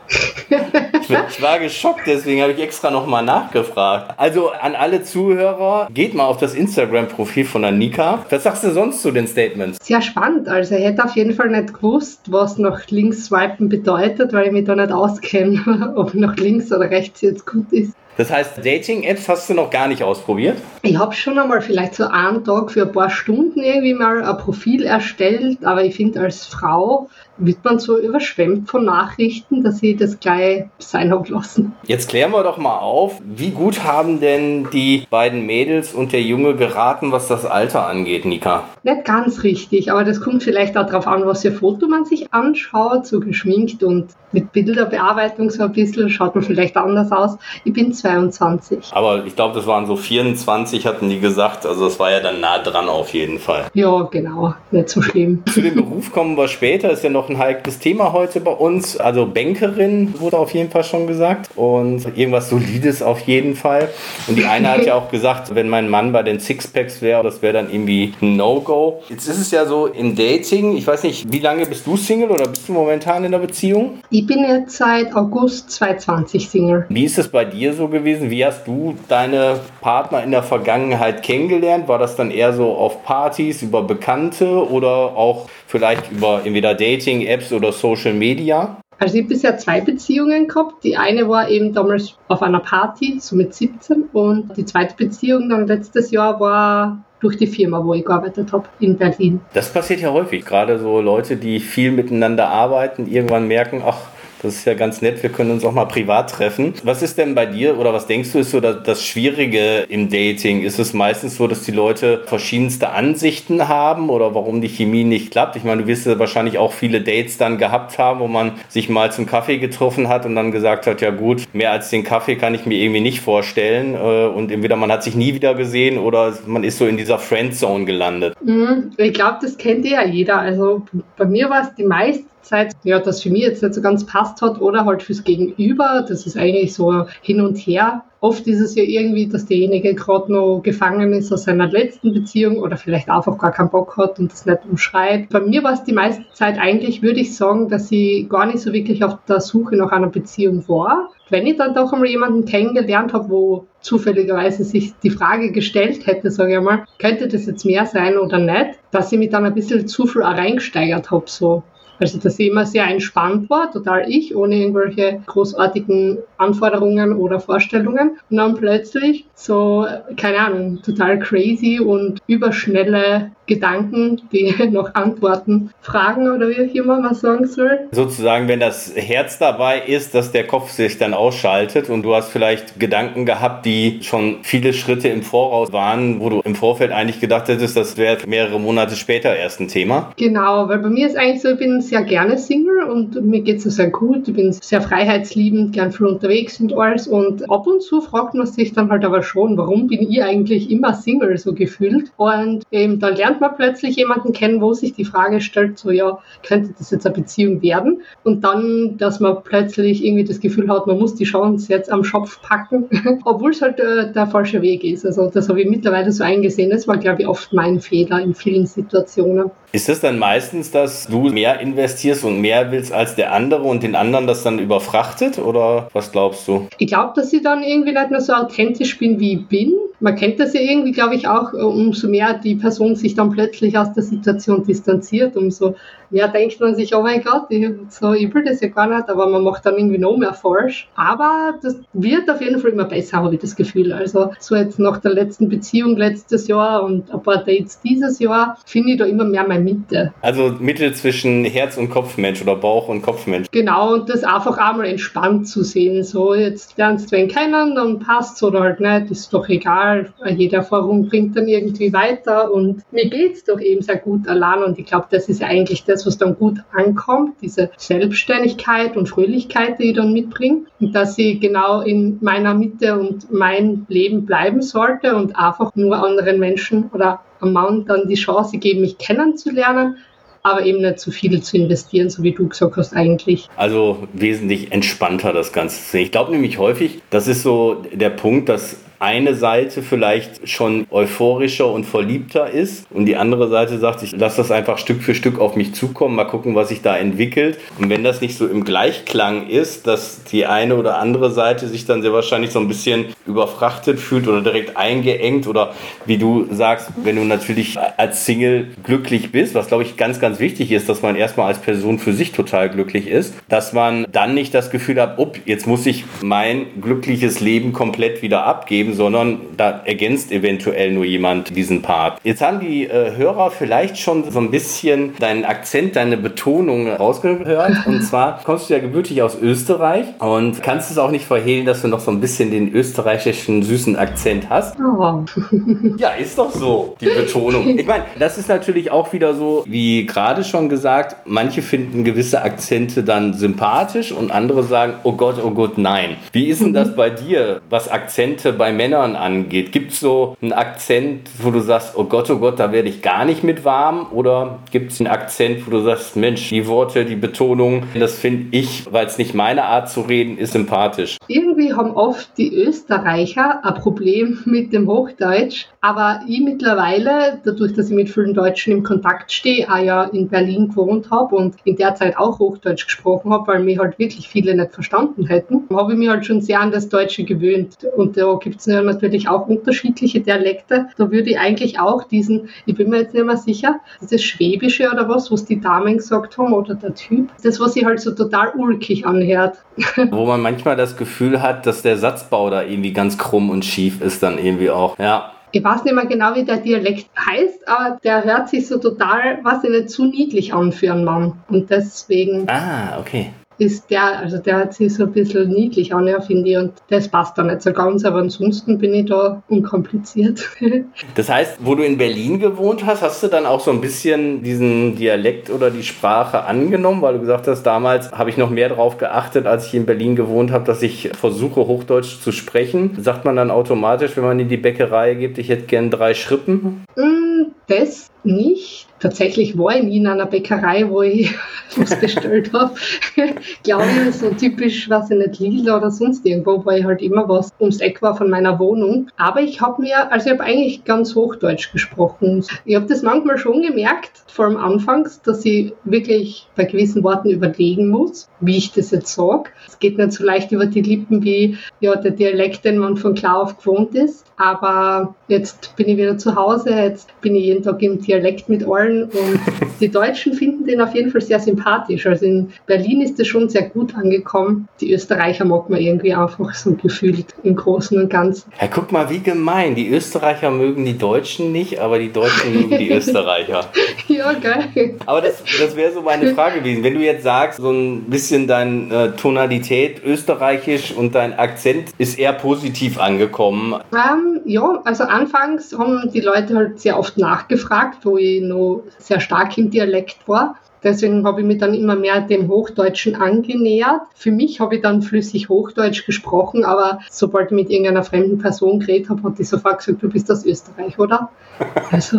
Ich 1.09 1.43
war 1.43 1.59
geschockt, 1.59 2.03
deswegen 2.07 2.43
habe 2.43 2.53
ich 2.53 2.61
extra 2.61 2.91
nochmal 2.91 3.25
nachgefragt. 3.25 4.15
Also 4.17 4.51
an 4.51 4.75
alle 4.75 5.03
Zuhörer, 5.03 5.89
geht 5.93 6.15
mal 6.15 6.25
auf 6.25 6.39
das 6.39 6.55
Instagram-Profil 6.55 7.45
von 7.45 7.65
Anika. 7.65 8.25
Was 8.31 8.45
sagst 8.45 8.65
du 8.65 8.71
sonst 8.71 9.03
zu 9.03 9.11
den 9.11 9.27
Statements? 9.27 9.85
Sehr 9.85 10.01
spannend. 10.01 10.49
Also 10.49 10.75
er 10.75 10.91
hätte 10.91 11.05
auf 11.05 11.17
jeden 11.17 11.35
Fall 11.35 11.51
nicht 11.51 11.75
gewusst, 11.75 12.21
was 12.29 12.59
nach 12.59 12.89
links 12.89 13.27
swipen 13.27 13.69
bedeutet, 13.69 14.33
weil 14.33 14.47
ich 14.47 14.53
mich 14.53 14.65
da 14.65 14.77
nicht 14.77 14.93
auskenne, 14.93 15.93
ob 15.97 16.15
nach 16.15 16.37
links 16.37 16.73
oder 16.73 16.91
rechts 16.91 17.21
jetzt 17.23 17.47
gut 17.47 17.73
ist. 17.73 17.95
Das 18.17 18.33
heißt, 18.33 18.65
Dating-Apps 18.65 19.29
hast 19.29 19.51
du 19.51 19.55
noch 19.55 19.69
gar 19.69 19.89
nicht 19.89 20.03
ausprobiert? 20.03 20.57
Ich 20.83 20.97
habe 20.97 21.15
schon 21.15 21.39
einmal 21.39 21.61
vielleicht 21.61 21.95
so 21.95 22.07
einen 22.07 22.45
Tag 22.45 22.71
für 22.71 22.83
ein 22.83 22.93
paar 22.93 23.11
Stunden 23.11 23.61
irgendwie 23.63 23.93
mal 23.93 24.25
ein 24.25 24.39
Profil 24.39 24.85
erstellt, 24.85 25.65
aber 25.65 25.85
ich 25.85 25.97
finde 25.97 26.21
als 26.21 26.47
Frau 26.47 27.11
wird 27.39 27.65
man 27.65 27.79
so 27.79 27.99
überschwemmt 27.99 28.69
von 28.69 28.85
Nachrichten, 28.85 29.63
dass 29.63 29.79
sie 29.79 29.97
das 29.97 30.21
gleich 30.21 30.65
sein 30.79 31.13
haben 31.13 31.25
lassen. 31.27 31.73
Jetzt 31.87 32.09
klären 32.09 32.33
wir 32.33 32.43
doch 32.43 32.57
mal 32.57 32.79
auf, 32.79 33.21
wie 33.25 33.51
gut 33.51 33.85
haben 33.85 34.21
denn 34.21 34.69
die 34.73 35.07
beiden 35.11 35.47
Mädels 35.47 35.93
und 35.93 36.13
der 36.13 36.23
Junge 36.23 36.55
geraten, 36.57 37.13
was 37.13 37.29
das 37.29 37.45
Alter 37.45 37.87
angeht, 37.87 38.25
Nika? 38.25 38.65
Nicht 38.83 39.05
ganz 39.05 39.43
richtig, 39.43 39.91
aber 39.91 40.05
das 40.05 40.21
kommt 40.21 40.43
vielleicht 40.43 40.77
auch 40.77 40.87
darauf 40.87 41.07
an, 41.07 41.27
was 41.27 41.43
für 41.43 41.53
Foto 41.53 41.87
man 41.87 42.05
sich 42.05 42.33
anschaut, 42.33 43.07
so 43.07 43.21
geschminkt 43.21 43.83
und 43.83 44.09
mit 44.33 44.53
Bilderbearbeitung 44.53 45.51
so 45.51 45.63
ein 45.63 45.73
bisschen, 45.73 46.11
schaut 46.11 46.35
man 46.35 46.45
vielleicht 46.45 46.77
anders 46.77 47.11
aus. 47.11 47.39
Ich 47.65 47.73
bin 47.73 47.93
22. 47.93 48.93
Aber 48.93 49.25
ich 49.25 49.35
glaube, 49.35 49.55
das 49.55 49.67
waren 49.67 49.87
so 49.87 49.97
24, 49.97 50.87
hatten 50.87 51.09
die 51.09 51.21
gesagt, 51.21 51.65
also 51.65 51.87
das 51.87 51.99
war 51.99 52.11
ja 52.11 52.21
dann 52.21 52.41
nah 52.41 52.59
dran 52.59 52.89
auf 52.89 53.15
jeden 53.15 53.39
Fall. 53.39 53.67
Ja, 53.75 54.03
genau, 54.03 54.55
nicht 54.71 54.89
so 54.91 55.01
schlimm. 55.01 55.43
Zu 55.47 55.63
dem 55.63 55.77
Beruf 55.77 56.13
kommen 56.13 56.37
wir 56.37 56.49
später, 56.49 56.91
ist 56.91 57.03
ja 57.03 57.11
noch 57.11 57.26
noch 57.27 57.31
ein 57.31 57.39
heikles 57.39 57.79
Thema 57.79 58.13
heute 58.13 58.41
bei 58.41 58.53
uns. 58.53 58.97
Also 58.97 59.27
Bankerin 59.27 60.15
wurde 60.21 60.39
auf 60.39 60.55
jeden 60.55 60.71
Fall 60.71 60.85
schon 60.85 61.07
gesagt 61.07 61.51
und 61.57 62.05
irgendwas 62.17 62.51
Solides 62.51 63.03
auf 63.03 63.21
jeden 63.21 63.57
Fall. 63.57 63.89
Und 64.29 64.37
die 64.37 64.45
eine 64.45 64.71
hat 64.71 64.87
ja 64.87 64.95
auch 64.95 65.11
gesagt, 65.11 65.55
wenn 65.55 65.69
mein 65.69 65.89
Mann 65.89 66.13
bei 66.13 66.23
den 66.23 66.39
Sixpacks 66.41 67.03
wäre, 67.03 67.23
das 67.23 67.43
wäre 67.43 67.55
dann 67.55 67.71
irgendwie 67.71 68.15
ein 68.23 68.37
No-Go. 68.37 69.03
Jetzt 69.09 69.29
ist 69.29 69.39
es 69.39 69.51
ja 69.51 69.67
so 69.67 69.87
im 69.87 70.15
Dating, 70.15 70.77
ich 70.77 70.87
weiß 70.87 71.03
nicht, 71.03 71.31
wie 71.33 71.41
lange 71.41 71.67
bist 71.67 71.87
du 71.87 71.97
Single 71.97 72.31
oder 72.31 72.47
bist 72.49 72.69
du 72.69 72.73
momentan 72.73 73.25
in 73.25 73.33
der 73.33 73.39
Beziehung? 73.39 74.01
Ich 74.11 74.27
bin 74.27 74.45
jetzt 74.45 74.77
seit 74.77 75.15
August 75.15 75.71
2020 75.73 76.49
Single. 76.49 76.87
Wie 76.89 77.05
ist 77.05 77.19
es 77.19 77.29
bei 77.29 77.45
dir 77.45 77.73
so 77.73 77.89
gewesen? 77.89 78.31
Wie 78.31 78.45
hast 78.45 78.67
du 78.67 78.95
deine 79.09 79.61
Partner 79.81 80.23
in 80.23 80.31
der 80.31 80.43
Vergangenheit 80.43 81.23
kennengelernt? 81.23 81.89
War 81.89 81.99
das 81.99 82.17
dann 82.17 82.31
eher 82.31 82.53
so 82.53 82.73
auf 82.73 83.03
Partys, 83.03 83.63
über 83.63 83.83
Bekannte 83.83 84.47
oder 84.71 85.17
auch 85.17 85.49
vielleicht 85.67 86.11
über 86.13 86.43
entweder 86.45 86.75
Dating-Apps 87.17 87.53
oder 87.53 87.73
Social 87.73 88.15
Media? 88.15 88.77
Also 88.99 89.17
ich 89.17 89.25
habe 89.25 89.35
bisher 89.35 89.59
zwei 89.59 89.81
Beziehungen 89.81 90.49
gehabt. 90.49 90.83
Die 90.83 90.97
eine 90.97 91.29
war 91.29 91.49
eben 91.49 91.73
damals 91.73 92.17
auf 92.29 92.43
einer 92.43 92.61
Party, 92.61 93.19
so 93.21 93.37
mit 93.37 93.55
17. 93.55 94.05
Und 94.13 94.57
die 94.57 94.65
zweite 94.65 94.95
Beziehung 94.97 95.51
dann 95.51 95.67
letztes 95.67 96.11
Jahr 96.11 96.41
war 96.41 97.05
durch 97.21 97.37
die 97.37 97.47
Firma, 97.47 97.85
wo 97.85 97.95
ich 97.95 98.05
gearbeitet 98.05 98.53
habe, 98.53 98.67
in 98.81 98.97
Berlin. 98.97 99.41
Das 99.53 99.73
passiert 99.73 100.01
ja 100.01 100.13
häufig. 100.13 100.45
Gerade 100.45 100.79
so 100.79 101.01
Leute, 101.01 101.37
die 101.37 101.61
viel 101.61 101.91
miteinander 101.91 102.49
arbeiten, 102.49 103.07
irgendwann 103.07 103.49
merken, 103.49 103.83
ach, 103.85 103.99
das 104.43 104.57
ist 104.57 104.65
ja 104.67 104.75
ganz 104.75 105.03
nett, 105.03 105.23
wir 105.23 105.31
können 105.31 105.51
uns 105.51 105.65
auch 105.65 105.73
mal 105.73 105.87
privat 105.87 106.31
treffen. 106.31 106.75
Was 106.83 107.03
ist 107.03 107.19
denn 107.19 107.35
bei 107.35 107.47
dir 107.47 107.79
oder 107.79 107.93
was 107.93 108.07
denkst 108.07 108.33
du 108.33 108.39
ist 108.39 108.51
so 108.51 108.61
das, 108.61 109.05
Schwierige 109.05 109.87
im 109.89 110.09
Dating? 110.09 110.63
Ist 110.63 110.79
es 110.79 110.93
meistens 110.93 111.37
so, 111.37 111.47
dass 111.47 111.63
die 111.63 111.73
Leute 111.73 112.23
verschiedenste 112.27 112.91
Ansichten 112.91 113.69
haben 113.69 114.09
oder 114.09 114.35
warum 114.35 114.61
die 114.61 114.69
Chemie 114.69 115.05
nicht 115.05 115.31
klappt? 115.31 115.57
Ich 115.57 115.65
meine, 115.65 115.83
du 115.83 115.89
wirst 115.89 116.07
ja 116.07 116.19
wahrscheinlich 116.19 116.59
auch 116.59 116.73
viele 116.73 117.01
Dates 117.01 117.39
dann 117.39 117.59
gehabt 117.59 117.99
haben, 117.99 118.21
wo 118.21 118.29
man 118.29 118.53
sich 118.69 118.89
mal 118.89 119.13
zum 119.13 119.27
Kaffee 119.27 119.59
getroffen 119.59 120.09
hat 120.09 120.27
und 120.27 120.35
dann 120.35 120.53
gesagt 120.53 120.87
hat, 120.87 121.01
ja 121.01 121.11
gut, 121.11 121.45
mehr 121.53 121.73
als 121.73 121.91
den 121.91 122.05
Kaffee 122.05 122.37
kann 122.37 122.55
ich 122.55 122.67
mir 122.67 122.79
irgendwie 122.79 123.01
nicht 123.01 123.21
vorstellen. 123.21 123.95
Äh, 123.95 124.27
und 124.27 124.51
entweder 124.51 124.77
man 124.77 124.91
hat 124.91 125.03
sich 125.03 125.15
nie 125.15 125.35
wieder 125.35 125.55
gesehen 125.55 125.99
oder 125.99 126.35
man 126.47 126.65
ist 126.65 126.79
so 126.79 126.87
in 126.87 126.97
dieser 126.97 127.19
Friendzone 127.19 127.85
gelandet. 127.85 128.35
Mhm. 128.45 128.93
Ich 128.97 129.15
glaube, 129.15 129.39
das 129.43 129.57
kennt 129.57 129.87
ja 129.87 130.05
jeder. 130.05 130.39
Also 130.39 130.83
bei 131.17 131.25
mir 131.25 131.49
war 131.51 131.63
es 131.63 131.75
die 131.75 131.85
meiste 131.85 132.25
Zeit, 132.47 132.75
ja, 132.85 132.99
das 132.99 133.23
für 133.23 133.31
mich 133.31 133.43
jetzt 133.43 133.63
nicht 133.63 133.75
so 133.75 133.81
ganz 133.81 134.07
passt 134.07 134.41
hat 134.43 134.61
oder 134.61 134.85
halt 134.85 135.03
fürs 135.03 135.25
Gegenüber. 135.25 136.05
Das 136.09 136.27
ist 136.27 136.37
eigentlich 136.37 136.75
so 136.75 137.07
hin 137.23 137.41
und 137.41 137.57
her. 137.57 138.05
Oft 138.21 138.47
ist 138.47 138.61
es 138.61 138.75
ja 138.75 138.83
irgendwie, 138.83 139.29
dass 139.29 139.47
derjenige 139.47 139.95
gerade 139.95 140.33
noch 140.33 140.61
gefangen 140.63 141.13
ist 141.13 141.33
aus 141.33 141.45
seiner 141.45 141.69
letzten 141.69 142.13
Beziehung 142.13 142.59
oder 142.59 142.77
vielleicht 142.77 143.11
einfach 143.11 143.37
gar 143.39 143.53
keinen 143.53 143.71
Bock 143.71 143.97
hat 143.97 144.19
und 144.19 144.33
das 144.33 144.47
nicht 144.47 144.61
umschreibt. 144.69 145.31
Bei 145.31 145.41
mir 145.41 145.63
war 145.63 145.75
es 145.75 145.85
die 145.85 145.93
meiste 145.93 146.25
Zeit 146.33 146.59
eigentlich, 146.59 147.03
würde 147.03 147.21
ich 147.21 147.37
sagen, 147.37 147.69
dass 147.69 147.93
ich 147.93 148.29
gar 148.29 148.47
nicht 148.47 148.61
so 148.61 148.73
wirklich 148.73 149.05
auf 149.05 149.19
der 149.29 149.41
Suche 149.41 149.77
nach 149.77 149.93
einer 149.93 150.09
Beziehung 150.09 150.67
war. 150.69 151.11
Wenn 151.29 151.47
ich 151.47 151.57
dann 151.57 151.75
doch 151.75 151.93
einmal 151.93 152.09
jemanden 152.09 152.45
kennengelernt 152.45 153.13
habe, 153.13 153.29
wo 153.29 153.67
zufälligerweise 153.81 154.65
sich 154.65 154.95
die 155.03 155.11
Frage 155.11 155.53
gestellt 155.53 156.07
hätte, 156.07 156.31
sage 156.31 156.57
ich 156.57 156.63
mal, 156.63 156.85
könnte 156.99 157.29
das 157.29 157.47
jetzt 157.47 157.65
mehr 157.65 157.87
sein 157.87 158.17
oder 158.17 158.39
nicht, 158.39 158.79
dass 158.93 159.13
ich 159.13 159.19
mich 159.19 159.31
dann 159.31 159.45
ein 159.45 159.55
bisschen 159.55 159.87
zu 159.87 160.07
viel 160.07 160.23
reingesteigert 160.23 161.11
habe. 161.11 161.25
So. 161.27 161.63
Also 161.99 162.19
dass 162.19 162.39
ich 162.39 162.49
immer 162.49 162.67
sehr 162.67 162.87
entspannt 162.87 163.49
war, 163.51 163.71
total 163.71 164.11
ich, 164.11 164.37
ohne 164.37 164.57
irgendwelche 164.57 165.23
großartigen 165.27 166.19
Anforderungen 166.37 167.15
oder 167.15 167.41
Vorstellungen. 167.41 168.19
Und 168.31 168.37
dann 168.37 168.55
plötzlich 168.55 169.27
so, 169.35 169.87
keine 170.17 170.39
Ahnung, 170.39 170.83
total 170.83 171.19
crazy 171.19 171.81
und 171.81 172.21
überschnelle 172.27 173.33
Gedanken, 173.47 174.23
die 174.33 174.55
noch 174.71 174.95
Antworten 174.95 175.71
fragen 175.81 176.31
oder 176.31 176.49
wie 176.49 176.69
auch 176.69 176.75
immer 176.75 177.01
man 177.01 177.15
sagen 177.15 177.47
soll. 177.47 177.89
Sozusagen, 177.93 178.49
wenn 178.49 178.61
das 178.61 178.93
Herz 178.95 179.39
dabei 179.39 179.81
ist, 179.87 180.15
dass 180.15 180.33
der 180.33 180.47
Kopf 180.47 180.71
sich 180.71 180.99
dann 180.99 181.15
ausschaltet 181.15 181.89
und 181.89 182.03
du 182.03 182.15
hast 182.15 182.31
vielleicht 182.31 182.79
Gedanken 182.79 183.27
gehabt, 183.27 183.67
die 183.67 184.01
schon 184.03 184.39
viele 184.43 184.73
Schritte 184.73 185.09
im 185.09 185.23
Voraus 185.23 185.73
waren, 185.73 186.21
wo 186.21 186.29
du 186.29 186.41
im 186.45 186.55
Vorfeld 186.55 186.93
eigentlich 186.93 187.21
gedacht 187.21 187.49
hättest, 187.49 187.77
das 187.77 187.97
wäre 187.97 188.19
mehrere 188.27 188.61
Monate 188.61 188.97
später 188.97 189.35
erst 189.35 189.61
ein 189.61 189.69
Thema. 189.69 190.13
Genau, 190.17 190.69
weil 190.69 190.79
bei 190.79 190.89
mir 190.89 191.07
ist 191.07 191.17
eigentlich 191.17 191.43
so, 191.43 191.51
ich 191.51 191.59
bin 191.59 191.81
sehr 191.81 192.03
gerne 192.03 192.39
Single 192.39 192.85
und 192.85 193.21
mir 193.25 193.41
geht 193.41 193.65
es 193.65 193.75
sehr 193.75 193.91
gut. 193.91 194.29
Ich 194.29 194.35
bin 194.35 194.53
sehr 194.53 194.81
freiheitsliebend, 194.81 195.73
gern 195.73 195.93
viel 195.93 196.07
unterwegs 196.07 196.61
und 196.61 196.73
alles 196.77 197.07
und 197.07 197.49
ab 197.51 197.67
und 197.67 197.83
zu 197.83 198.01
fragt 198.01 198.35
man 198.35 198.47
sich 198.47 198.73
dann 198.73 198.91
halt 198.91 199.05
aber 199.05 199.23
schon, 199.23 199.57
warum 199.57 199.87
bin 199.89 200.11
ich 200.11 200.23
eigentlich 200.23 200.71
immer 200.71 200.95
Single 200.95 201.37
so 201.39 201.53
gefühlt 201.53 202.11
und 202.17 202.65
eben 202.71 202.99
dann 202.99 203.17
lernt 203.17 203.36
lernt 203.37 203.41
man 203.41 203.57
plötzlich 203.57 203.97
jemanden 203.97 204.33
kennen, 204.33 204.61
wo 204.61 204.73
sich 204.73 204.95
die 204.95 205.05
Frage 205.05 205.41
stellt, 205.41 205.79
so 205.79 205.91
ja, 205.91 206.19
könnte 206.47 206.75
das 206.79 206.91
jetzt 206.91 207.07
eine 207.07 207.15
Beziehung 207.15 207.63
werden? 207.63 208.03
Und 208.25 208.45
dann, 208.45 208.97
dass 208.99 209.21
man 209.21 209.43
plötzlich 209.43 210.05
irgendwie 210.05 210.25
das 210.25 210.41
Gefühl 210.41 210.69
hat, 210.69 210.87
man 210.87 210.99
muss 210.99 211.15
die 211.15 211.25
Chance 211.25 211.73
jetzt 211.73 211.91
am 211.91 212.05
Schopf 212.05 212.41
packen, 212.43 212.89
obwohl 213.25 213.51
es 213.51 213.63
halt 213.63 213.79
äh, 213.81 214.13
der 214.13 214.27
falsche 214.27 214.63
Weg 214.63 214.85
ist. 214.85 215.05
Also 215.05 215.31
das 215.31 215.49
habe 215.49 215.61
ich 215.61 215.69
mittlerweile 215.69 216.13
so 216.13 216.25
eingesehen. 216.25 216.71
Das 216.71 216.89
war, 216.89 216.97
glaube 216.97 217.23
ich, 217.23 217.29
oft 217.29 217.53
mein 217.53 217.81
Fehler 217.81 218.21
in 218.21 218.35
vielen 218.35 218.67
Situationen. 218.67 219.51
Ist 219.73 219.89
es 219.89 220.01
dann 220.01 220.19
meistens, 220.19 220.71
dass 220.71 221.07
du 221.07 221.29
mehr 221.29 221.61
investierst 221.61 222.25
und 222.25 222.41
mehr 222.41 222.73
willst 222.73 222.93
als 222.93 223.15
der 223.15 223.33
andere 223.33 223.63
und 223.63 223.83
den 223.83 223.95
anderen 223.95 224.27
das 224.27 224.43
dann 224.43 224.59
überfrachtet? 224.59 225.39
Oder 225.39 225.89
was 225.93 226.13
glaubst 226.13 226.49
du? 226.49 226.69
Ich 226.79 226.87
glaube, 226.87 227.13
dass 227.17 227.33
ich 227.33 227.43
dann 227.43 227.63
irgendwie 227.63 227.93
nicht 227.93 228.11
mehr 228.11 228.21
so 228.21 228.33
authentisch 228.33 228.99
bin, 228.99 229.21
wie 229.21 229.35
ich 229.35 229.47
bin. 229.49 229.75
Man 230.01 230.15
kennt 230.15 230.39
das 230.41 230.53
ja 230.53 230.61
irgendwie, 230.61 230.93
glaube 230.93 231.15
ich, 231.15 231.27
auch, 231.27 231.53
äh, 231.55 231.59
umso 231.59 232.09
mehr 232.09 232.35
die 232.35 232.55
Person 232.55 232.97
sich 232.97 233.15
dann 233.15 233.26
plötzlich 233.31 233.77
aus 233.79 233.93
der 233.93 234.03
Situation 234.03 234.65
distanziert, 234.65 235.37
umso 235.37 235.75
mehr 236.11 236.29
denkt 236.29 236.61
man 236.61 236.75
sich, 236.75 236.95
oh 236.95 237.03
mein 237.03 237.23
Gott, 237.23 237.47
ich, 237.51 237.69
so 237.89 238.15
übel 238.15 238.45
das 238.45 238.61
ja 238.61 238.69
gar 238.69 238.87
nicht, 238.87 239.09
aber 239.09 239.29
man 239.29 239.43
macht 239.43 239.67
dann 239.67 239.77
irgendwie 239.77 239.99
noch 239.99 240.17
mehr 240.17 240.35
falsch. 240.35 240.89
Aber 240.95 241.55
das 241.63 241.77
wird 241.93 242.31
auf 242.31 242.41
jeden 242.41 242.61
Fall 242.61 242.71
immer 242.71 242.85
besser, 242.85 243.19
habe 243.19 243.35
ich 243.35 243.41
das 243.41 243.57
Gefühl. 243.57 243.93
Also 243.93 244.31
so 244.39 244.55
jetzt 244.57 244.79
nach 244.79 244.99
der 244.99 245.13
letzten 245.13 245.49
Beziehung 245.49 245.97
letztes 245.97 246.49
Jahr 246.49 246.85
und 246.85 247.13
ein 247.13 247.23
paar 247.23 247.45
Dates 247.45 247.81
dieses 247.81 248.19
Jahr, 248.19 248.59
finde 248.67 248.93
ich 248.93 248.99
da 248.99 249.05
immer 249.05 249.25
mehr 249.25 249.47
meine 249.47 249.65
Mitte. 249.65 250.13
Also 250.23 250.55
Mitte 250.59 250.93
zwischen 250.93 251.45
Herz- 251.45 251.77
und 251.77 251.91
Kopfmensch 251.91 252.43
oder 252.43 252.57
Bauch- 252.57 252.89
und 252.89 253.03
Kopfmensch. 253.03 253.49
Genau, 253.51 253.95
und 253.95 254.09
das 254.09 254.25
einfach 254.25 254.59
einmal 254.59 254.87
entspannt 254.87 255.49
zu 255.49 255.63
sehen. 255.63 256.03
So, 256.05 256.35
jetzt 256.35 256.77
lernst 256.77 257.13
du 257.13 257.17
ihn 257.17 257.29
kennen, 257.29 257.75
dann 257.75 257.99
passt 257.99 258.37
es 258.37 258.43
oder 258.43 258.61
halt 258.61 258.81
nicht, 258.81 259.11
ist 259.11 259.33
doch 259.33 259.49
egal. 259.49 260.13
Jede 260.37 260.57
Erfahrung 260.57 261.09
bringt 261.09 261.37
dann 261.37 261.49
irgendwie 261.49 261.93
weiter 261.93 262.53
und 262.53 262.83
mir 262.93 263.09
geht 263.17 263.35
es 263.35 263.45
doch 263.45 263.61
eben 263.61 263.83
sehr 263.83 263.97
gut 263.97 264.29
allein 264.29 264.63
und 264.63 264.79
ich 264.79 264.87
glaube, 264.87 265.07
das 265.11 265.29
ist 265.29 265.43
eigentlich 265.43 265.85
das, 265.85 266.07
was 266.07 266.19
dann 266.19 266.37
gut 266.37 266.59
ankommt, 266.73 267.37
diese 267.41 267.71
Selbstständigkeit 267.77 268.97
und 268.97 269.09
Fröhlichkeit, 269.09 269.79
die 269.79 269.91
ich 269.91 269.97
dann 269.97 270.13
mitbringe. 270.13 270.63
Und 270.81 270.95
dass 270.95 271.17
sie 271.17 271.39
genau 271.39 271.81
in 271.81 272.19
meiner 272.21 272.55
Mitte 272.55 272.99
und 272.99 273.33
mein 273.33 273.87
Leben 273.89 274.27
bleiben 274.27 274.63
sollte 274.63 275.17
und 275.17 275.37
einfach 275.37 275.75
nur 275.75 275.97
anderen 275.97 276.39
Menschen 276.39 276.91
oder 276.93 277.21
Mann 277.41 277.85
dann 277.87 278.09
die 278.09 278.15
Chance 278.15 278.59
geben, 278.59 278.81
mich 278.81 278.99
kennenzulernen, 278.99 279.99
aber 280.43 280.65
eben 280.65 280.81
nicht 280.81 281.01
zu 281.01 281.11
viel 281.11 281.43
zu 281.43 281.57
investieren, 281.57 282.09
so 282.09 282.23
wie 282.23 282.33
du 282.33 282.49
gesagt 282.49 282.77
hast 282.77 282.95
eigentlich. 282.95 283.49
Also 283.57 284.07
wesentlich 284.13 284.73
entspannter 284.73 285.33
das 285.33 285.53
Ganze. 285.53 285.99
Ich 285.99 286.13
glaube 286.13 286.33
nämlich 286.33 286.59
häufig, 286.59 287.03
das 287.11 287.29
ist 287.29 287.43
so 287.43 287.83
der 287.93 288.11
Punkt, 288.11 288.49
dass 288.49 288.86
eine 288.99 289.35
Seite 289.35 289.83
vielleicht 289.83 290.49
schon 290.49 290.87
euphorischer 290.91 291.71
und 291.71 291.85
verliebter 291.85 292.51
ist 292.51 292.87
und 292.91 293.07
die 293.07 293.17
andere 293.17 293.49
Seite 293.49 293.79
sagt, 293.79 294.03
ich 294.03 294.13
lasse 294.13 294.39
das 294.39 294.51
einfach 294.51 294.79
Stück 294.79 295.03
für 295.03 295.15
Stück 295.15 295.39
auf 295.39 295.57
mich 295.57 295.75
zukommen, 295.75 296.17
mal 296.17 296.25
gucken, 296.25 296.55
was 296.55 296.69
sich 296.69 296.83
da 296.83 296.97
entwickelt. 296.97 297.59
Und 297.79 297.91
wenn 297.91 298.05
das 298.05 298.21
nicht 298.21 298.37
so 298.37 298.47
im 298.47 298.65
Gleichklang 298.65 299.49
ist, 299.49 299.87
dass 299.87 300.25
die 300.25 300.47
eine 300.47 300.77
oder 300.77 300.99
andere 300.99 301.31
Seite 301.31 301.69
sich 301.69 301.87
dann 301.87 302.03
sehr 302.03 302.13
wahrscheinlich 302.13 302.51
so 302.51 302.61
ein 302.61 302.69
bisschen 302.69 303.07
überfrachtet 303.27 304.01
fühlt 304.01 304.29
oder 304.29 304.43
direkt 304.43 304.77
eingeengt 304.77 305.47
oder 305.47 305.75
wie 306.07 306.19
du 306.19 306.47
sagst, 306.51 306.91
wenn 307.03 307.17
du 307.17 307.25
natürlich 307.25 307.79
als 307.97 308.25
Single 308.25 308.69
glücklich 308.85 309.33
bist, 309.33 309.55
was 309.55 309.69
glaube 309.69 309.83
ich 309.83 309.97
ganz, 309.97 310.21
ganz 310.21 310.39
wichtig 310.39 310.73
ist, 310.73 310.89
dass 310.89 311.03
man 311.03 311.17
erstmal 311.17 311.49
als 311.49 311.59
Person 311.59 311.99
für 311.99 312.13
sich 312.13 312.33
total 312.33 312.71
glücklich 312.71 313.09
ist, 313.09 313.35
dass 313.49 313.73
man 313.73 314.07
dann 314.13 314.35
nicht 314.35 314.55
das 314.55 314.71
Gefühl 314.71 315.01
hat, 315.01 315.19
up, 315.19 315.39
jetzt 315.45 315.67
muss 315.67 315.87
ich 315.87 316.05
mein 316.23 316.81
glückliches 316.81 317.41
Leben 317.41 317.73
komplett 317.73 318.23
wieder 318.23 318.45
abgeben, 318.45 318.86
sondern 318.95 319.41
da 319.57 319.83
ergänzt 319.85 320.33
eventuell 320.33 320.93
nur 320.93 321.05
jemand 321.05 321.57
diesen 321.57 321.83
Part. 321.83 322.21
Jetzt 322.25 322.43
haben 322.43 322.61
die 322.61 322.85
äh, 322.85 323.17
Hörer 323.17 323.51
vielleicht 323.51 323.99
schon 323.99 324.31
so 324.31 324.39
ein 324.39 324.51
bisschen 324.51 325.15
deinen 325.19 325.45
Akzent, 325.45 325.97
deine 325.97 326.17
Betonung 326.17 326.89
rausgehört. 326.89 327.73
Und 327.87 328.03
zwar 328.03 328.41
kommst 328.45 328.69
du 328.69 328.75
ja 328.75 328.81
gebürtig 328.81 329.23
aus 329.23 329.37
Österreich 329.41 330.07
und 330.19 330.63
kannst 330.63 330.91
es 330.91 330.99
auch 330.99 331.11
nicht 331.11 331.25
verhehlen, 331.25 331.67
dass 331.67 331.83
du 331.83 331.89
noch 331.89 332.01
so 332.01 332.11
ein 332.11 332.21
bisschen 332.21 332.51
den 332.51 332.73
österreichischen 332.73 333.63
süßen 333.63 333.97
Akzent 333.97 334.49
hast. 334.51 334.77
Oh. 334.81 335.25
Ja, 335.99 336.11
ist 336.11 336.39
doch 336.39 336.51
so, 336.51 336.97
die 337.01 337.07
Betonung. 337.07 337.67
Ich 337.79 337.87
meine, 337.87 338.05
das 338.19 338.39
ist 338.39 338.49
natürlich 338.49 338.91
auch 338.91 339.13
wieder 339.13 339.35
so, 339.35 339.65
wie 339.67 340.07
gerade 340.07 340.45
schon 340.45 340.69
gesagt, 340.69 341.17
manche 341.27 341.63
finden 341.63 342.05
gewisse 342.05 342.43
Akzente 342.43 343.03
dann 343.03 343.35
sympathisch 343.35 344.13
und 344.13 344.31
andere 344.31 344.63
sagen, 344.63 344.95
oh 345.05 345.13
Gott, 345.13 345.37
oh 345.43 345.51
Gott, 345.51 345.79
nein. 345.79 346.17
Wie 346.33 346.47
ist 346.47 346.63
denn 346.63 346.73
das 346.73 346.95
bei 346.97 347.11
dir, 347.11 347.61
was 347.71 347.89
Akzente 347.89 348.53
bei 348.53 348.73
Männern 348.77 349.17
angeht? 349.17 349.73
Gibt 349.73 349.93
es 349.93 350.01
so 350.01 350.37
einen 350.41 350.53
Akzent, 350.53 351.31
wo 351.43 351.51
du 351.51 351.61
sagst, 351.61 351.97
oh 351.97 352.05
Gott, 352.05 352.31
oh 352.31 352.39
Gott, 352.39 352.59
da 352.61 352.73
werde 352.73 352.89
ich 352.89 353.03
gar 353.03 353.25
nicht 353.25 353.43
mit 353.43 353.65
warm? 353.65 354.07
Oder 354.13 354.61
gibt 354.71 354.93
es 354.93 355.01
einen 355.01 355.09
Akzent, 355.09 355.67
wo 355.67 355.71
du 355.71 355.81
sagst, 355.81 356.17
Mensch, 356.17 356.49
die 356.49 356.67
Worte, 356.67 357.05
die 357.05 357.17
Betonung, 357.17 357.85
das 357.99 358.19
finde 358.19 358.57
ich, 358.57 358.85
weil 358.93 359.07
es 359.07 359.19
nicht 359.19 359.35
meine 359.35 359.65
Art 359.65 359.89
zu 359.89 360.03
reden 360.03 360.39
ist, 360.39 360.53
sympathisch? 360.53 361.19
Irgendwie 361.29 361.73
haben 361.73 361.93
oft 361.93 362.37
die 362.39 362.55
Österreicher 362.55 363.65
ein 363.65 363.75
Problem 363.75 364.41
mit 364.45 364.73
dem 364.73 364.89
Hochdeutsch, 364.89 365.67
aber 365.81 366.21
ich 366.29 366.41
mittlerweile, 366.41 367.41
dadurch, 367.45 367.75
dass 367.75 367.89
ich 367.89 367.95
mit 367.95 368.11
vielen 368.11 368.35
Deutschen 368.35 368.73
im 368.73 368.83
Kontakt 368.83 369.33
stehe, 369.33 369.69
auch 369.71 369.79
ja 369.79 370.05
in 370.05 370.29
Berlin 370.29 370.69
gewohnt 370.69 371.11
habe 371.11 371.37
und 371.37 371.57
in 371.65 371.77
der 371.77 371.95
Zeit 371.95 372.17
auch 372.17 372.39
Hochdeutsch 372.39 372.87
gesprochen 372.87 373.33
habe, 373.33 373.47
weil 373.47 373.63
mich 373.63 373.79
halt 373.79 373.99
wirklich 373.99 374.29
viele 374.29 374.55
nicht 374.55 374.73
verstanden 374.73 375.27
hätten, 375.27 375.65
habe 375.73 375.93
ich 375.93 375.99
mich 375.99 376.09
halt 376.09 376.27
schon 376.27 376.41
sehr 376.41 376.61
an 376.61 376.71
das 376.71 376.89
Deutsche 376.89 377.25
gewöhnt. 377.25 377.77
Und 377.97 378.17
da 378.17 378.35
gibt 378.35 378.61
es 378.61 378.66
natürlich 378.67 379.29
auch 379.29 379.47
unterschiedliche 379.47 380.21
Dialekte. 380.21 380.89
Da 380.97 381.11
würde 381.11 381.31
ich 381.31 381.39
eigentlich 381.39 381.79
auch 381.79 382.05
diesen, 382.05 382.49
ich 382.67 382.75
bin 382.75 382.91
mir 382.91 382.99
jetzt 382.99 383.15
nicht 383.15 383.27
mehr 383.27 383.37
sicher, 383.37 383.81
dieses 384.01 384.23
Schwäbische 384.23 384.91
oder 384.91 385.09
was, 385.09 385.31
was 385.31 385.45
die 385.45 385.61
Damen 385.61 385.99
gesagt 385.99 386.39
haben 386.39 386.53
oder 386.53 386.75
der 386.75 386.95
Typ, 386.95 387.31
das, 387.43 387.61
was 387.61 387.75
sich 387.75 387.85
halt 387.85 388.01
so 388.01 388.13
total 388.13 388.53
ulkig 388.57 389.07
anhört. 389.07 389.59
Wo 390.11 390.27
man 390.27 390.41
manchmal 390.41 390.77
das 390.77 390.97
Gefühl 390.97 391.43
hat, 391.43 391.67
dass 391.67 391.83
der 391.83 391.99
Satzbau 391.99 392.51
da 392.51 392.63
irgendwie 392.63 392.93
ganz 392.93 393.19
krumm 393.19 393.51
und 393.51 393.65
schief 393.65 394.01
ist, 394.01 394.23
dann 394.23 394.39
irgendwie 394.39 394.71
auch. 394.71 394.99
Ja. 394.99 395.33
Ich 395.53 395.63
weiß 395.63 395.85
nicht 395.85 395.95
mehr 395.95 396.07
genau, 396.07 396.35
wie 396.35 396.45
der 396.45 396.59
Dialekt 396.59 397.09
heißt, 397.19 397.67
aber 397.67 397.99
der 398.03 398.25
hört 398.25 398.49
sich 398.49 398.67
so 398.67 398.79
total, 398.79 399.39
was 399.43 399.65
ich 399.65 399.71
nicht 399.71 399.91
zu 399.91 400.05
niedlich 400.05 400.53
an 400.53 400.73
für 400.73 400.93
einen 400.93 401.05
Mann. 401.05 401.33
Und 401.49 401.71
deswegen. 401.71 402.47
Ah, 402.49 402.99
okay 403.01 403.31
ist 403.59 403.91
der, 403.91 404.19
also 404.19 404.39
der 404.39 404.57
hat 404.57 404.75
sich 404.75 404.95
so 404.95 405.05
ein 405.05 405.13
bisschen 405.13 405.49
niedlich 405.49 405.95
an, 405.95 406.07
ja, 406.07 406.21
finde 406.21 406.51
ich, 406.51 406.57
und 406.57 406.73
das 406.89 407.09
passt 407.09 407.39
da 407.39 407.43
nicht 407.43 407.63
so 407.63 407.73
ganz, 407.73 408.05
aber 408.05 408.19
ansonsten 408.19 408.79
bin 408.79 408.95
ich 408.95 409.07
da 409.07 409.43
unkompliziert. 409.49 410.49
Das 411.15 411.29
heißt, 411.29 411.59
wo 411.61 411.75
du 411.75 411.83
in 411.83 411.99
Berlin 411.99 412.39
gewohnt 412.39 412.85
hast, 412.85 413.03
hast 413.03 413.23
du 413.23 413.29
dann 413.29 413.47
auch 413.47 413.61
so 413.61 413.71
ein 413.71 413.81
bisschen 413.81 414.43
diesen 414.43 414.97
Dialekt 414.97 415.51
oder 415.51 415.71
die 415.71 415.83
Sprache 415.83 416.45
angenommen, 416.45 417.03
weil 417.03 417.15
du 417.15 417.21
gesagt 417.21 417.47
hast, 417.47 417.63
damals 417.63 418.13
habe 418.13 418.31
ich 418.31 418.37
noch 418.37 418.51
mehr 418.51 418.69
darauf 418.69 418.99
geachtet, 418.99 419.47
als 419.47 419.67
ich 419.67 419.75
in 419.75 419.87
Berlin 419.87 420.17
gewohnt 420.17 420.53
habe, 420.53 420.65
dass 420.65 420.83
ich 420.83 421.11
versuche, 421.19 421.67
Hochdeutsch 421.67 422.21
zu 422.21 422.33
sprechen. 422.33 422.97
Sagt 423.01 423.25
man 423.25 423.37
dann 423.37 423.51
automatisch, 423.51 424.17
wenn 424.17 424.25
man 424.25 424.41
in 424.41 424.49
die 424.49 424.57
Bäckerei 424.57 425.15
geht, 425.15 425.39
ich 425.39 425.49
hätte 425.49 425.67
gern 425.67 425.91
drei 425.91 426.15
Schrippen? 426.15 426.85
Mm, 426.97 427.53
das 427.67 428.11
nicht. 428.25 428.87
Tatsächlich 429.07 429.57
war 429.57 429.77
ich 429.77 429.85
nie 429.85 429.99
in 429.99 430.09
einer 430.09 430.27
Bäckerei, 430.27 430.91
wo 430.91 431.01
ich 431.01 431.33
was 431.77 431.95
bestellt 432.01 432.53
habe. 432.53 432.75
Glaube 433.63 433.85
ich, 434.09 434.17
so 434.17 434.31
typisch, 434.31 434.91
was 434.91 435.13
ich 435.13 435.17
nicht, 435.17 435.39
Lidl 435.39 435.71
oder 435.71 435.93
sonst 435.93 436.27
irgendwo, 436.27 436.65
wo 436.65 436.73
ich 436.73 436.85
halt 436.85 437.01
immer 437.01 437.29
was 437.29 437.53
ums 437.61 437.81
Eck 437.81 438.03
war 438.03 438.17
von 438.17 438.29
meiner 438.29 438.59
Wohnung. 438.59 439.07
Aber 439.17 439.43
ich 439.43 439.61
habe 439.61 439.81
mir, 439.81 440.11
also 440.11 440.27
ich 440.27 440.33
habe 440.33 440.43
eigentlich 440.43 440.85
ganz 440.85 441.15
Hochdeutsch 441.15 441.71
gesprochen. 441.71 442.45
Ich 442.65 442.75
habe 442.75 442.87
das 442.87 443.03
manchmal 443.03 443.39
schon 443.39 443.63
gemerkt, 443.63 444.11
vor 444.27 444.47
allem 444.47 444.57
anfangs, 444.57 445.23
dass 445.23 445.45
ich 445.45 445.73
wirklich 445.85 446.49
bei 446.57 446.65
gewissen 446.65 447.05
Worten 447.05 447.31
überlegen 447.31 447.89
muss, 447.89 448.29
wie 448.41 448.57
ich 448.57 448.73
das 448.73 448.91
jetzt 448.91 449.15
sage. 449.15 449.51
Es 449.69 449.79
geht 449.79 449.99
nicht 449.99 450.13
so 450.13 450.25
leicht 450.25 450.51
über 450.51 450.67
die 450.67 450.83
Lippen 450.83 451.23
wie 451.23 451.59
ja, 451.79 451.95
der 451.95 452.11
Dialekt, 452.11 452.65
den 452.65 452.79
man 452.79 452.97
von 452.97 453.15
klar 453.15 453.41
auf 453.41 453.57
gewohnt 453.59 453.95
ist. 453.95 454.27
Aber 454.37 455.15
jetzt 455.29 455.75
bin 455.77 455.89
ich 455.89 455.97
wieder 455.97 456.19
zu 456.19 456.35
Hause, 456.35 456.71
jetzt 456.71 457.19
bin 457.21 457.35
ich 457.35 457.45
jeden 457.45 457.63
Tag 457.63 457.81
im 457.83 458.01
Dialekt 458.01 458.49
mit 458.49 458.67
allen 458.67 458.96
und 459.05 459.41
die 459.81 459.89
Deutschen 459.89 460.35
finden 460.35 460.56
den 460.67 460.81
auf 460.81 460.95
jeden 460.95 461.11
Fall 461.11 461.21
sehr 461.21 461.41
sympathisch. 461.41 462.07
Also 462.07 462.27
in 462.27 462.53
Berlin 462.67 463.03
ist 463.03 463.19
das 463.19 463.27
schon 463.27 463.49
sehr 463.49 463.69
gut 463.69 463.95
angekommen. 463.95 464.69
Die 464.81 464.93
Österreicher 464.93 465.45
mag 465.45 465.69
man 465.71 465.81
irgendwie 465.81 466.15
einfach 466.15 466.55
so 466.55 466.75
gefühlt 466.75 467.27
im 467.43 467.57
Großen 467.57 468.01
und 468.01 468.09
Ganzen. 468.09 468.53
Ja, 468.61 468.69
guck 468.69 468.93
mal, 468.93 469.11
wie 469.11 469.21
gemein. 469.21 469.75
Die 469.75 469.89
Österreicher 469.89 470.51
mögen 470.51 470.85
die 470.85 470.99
Deutschen 470.99 471.53
nicht, 471.53 471.79
aber 471.79 471.99
die 471.99 472.13
Deutschen 472.13 472.55
mögen 472.55 472.79
die 472.79 472.91
Österreicher. 472.93 473.69
ja, 474.09 474.33
geil. 474.33 474.97
Aber 475.07 475.21
das, 475.21 475.43
das 475.59 475.77
wäre 475.77 475.93
so 475.93 476.03
meine 476.03 476.35
Frage 476.35 476.61
gewesen. 476.61 476.83
Wenn 476.83 476.95
du 476.95 477.01
jetzt 477.01 477.23
sagst, 477.23 477.61
so 477.61 477.71
ein 477.71 478.05
bisschen 478.05 478.47
deine 478.47 478.95
äh, 478.95 479.11
Tonalität 479.17 480.03
österreichisch 480.05 480.93
und 480.93 481.15
dein 481.15 481.39
Akzent 481.39 481.91
ist 481.99 482.19
eher 482.19 482.33
positiv 482.33 482.99
angekommen. 482.99 483.73
Um, 483.73 483.81
ähm, 483.93 484.41
ja, 484.45 484.81
also 484.85 485.05
anfangs 485.05 485.77
haben 485.77 486.11
die 486.13 486.21
Leute 486.21 486.57
halt 486.57 486.81
sehr 486.81 486.99
oft 486.99 487.19
nachgefragt, 487.19 488.05
wo 488.05 488.17
ich 488.17 488.43
noch 488.43 488.83
sehr 488.99 489.21
stark 489.21 489.57
im 489.59 489.71
Dialekt 489.71 490.17
war. 490.27 490.56
Deswegen 490.83 491.27
habe 491.27 491.41
ich 491.41 491.47
mich 491.47 491.59
dann 491.59 491.75
immer 491.75 491.97
mehr 491.97 492.21
dem 492.21 492.49
Hochdeutschen 492.49 493.17
angenähert. 493.17 494.03
Für 494.15 494.31
mich 494.31 494.61
habe 494.61 494.77
ich 494.77 494.83
dann 494.83 495.03
flüssig 495.03 495.49
Hochdeutsch 495.49 496.07
gesprochen, 496.07 496.65
aber 496.65 497.01
sobald 497.11 497.51
ich 497.51 497.57
mit 497.57 497.71
irgendeiner 497.71 498.05
fremden 498.05 498.39
Person 498.39 498.81
geredet 498.81 499.09
habe, 499.11 499.23
hat 499.23 499.39
die 499.39 499.45
sofort 499.45 499.79
gesagt, 499.79 500.03
du 500.03 500.09
bist 500.09 500.31
aus 500.31 500.45
Österreich, 500.45 500.99
oder? 500.99 501.31
Also 501.91 502.19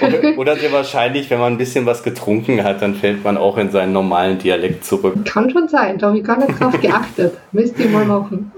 oder, 0.00 0.38
oder 0.38 0.56
sehr 0.56 0.72
wahrscheinlich, 0.72 1.30
wenn 1.30 1.38
man 1.38 1.54
ein 1.54 1.58
bisschen 1.58 1.86
was 1.86 2.02
getrunken 2.02 2.62
hat, 2.64 2.82
dann 2.82 2.94
fällt 2.94 3.24
man 3.24 3.36
auch 3.36 3.58
in 3.58 3.70
seinen 3.70 3.92
normalen 3.92 4.38
Dialekt 4.38 4.84
zurück. 4.84 5.14
Kann 5.24 5.50
schon 5.50 5.68
sein, 5.68 5.98
da 5.98 6.08
habe 6.08 6.18
ich 6.18 6.24
gar 6.24 6.38
nicht 6.38 6.60
drauf 6.60 6.78
geachtet. 6.80 7.34
Müsst 7.52 7.78
ihr 7.78 7.88
mal 7.88 8.04
machen. 8.04 8.52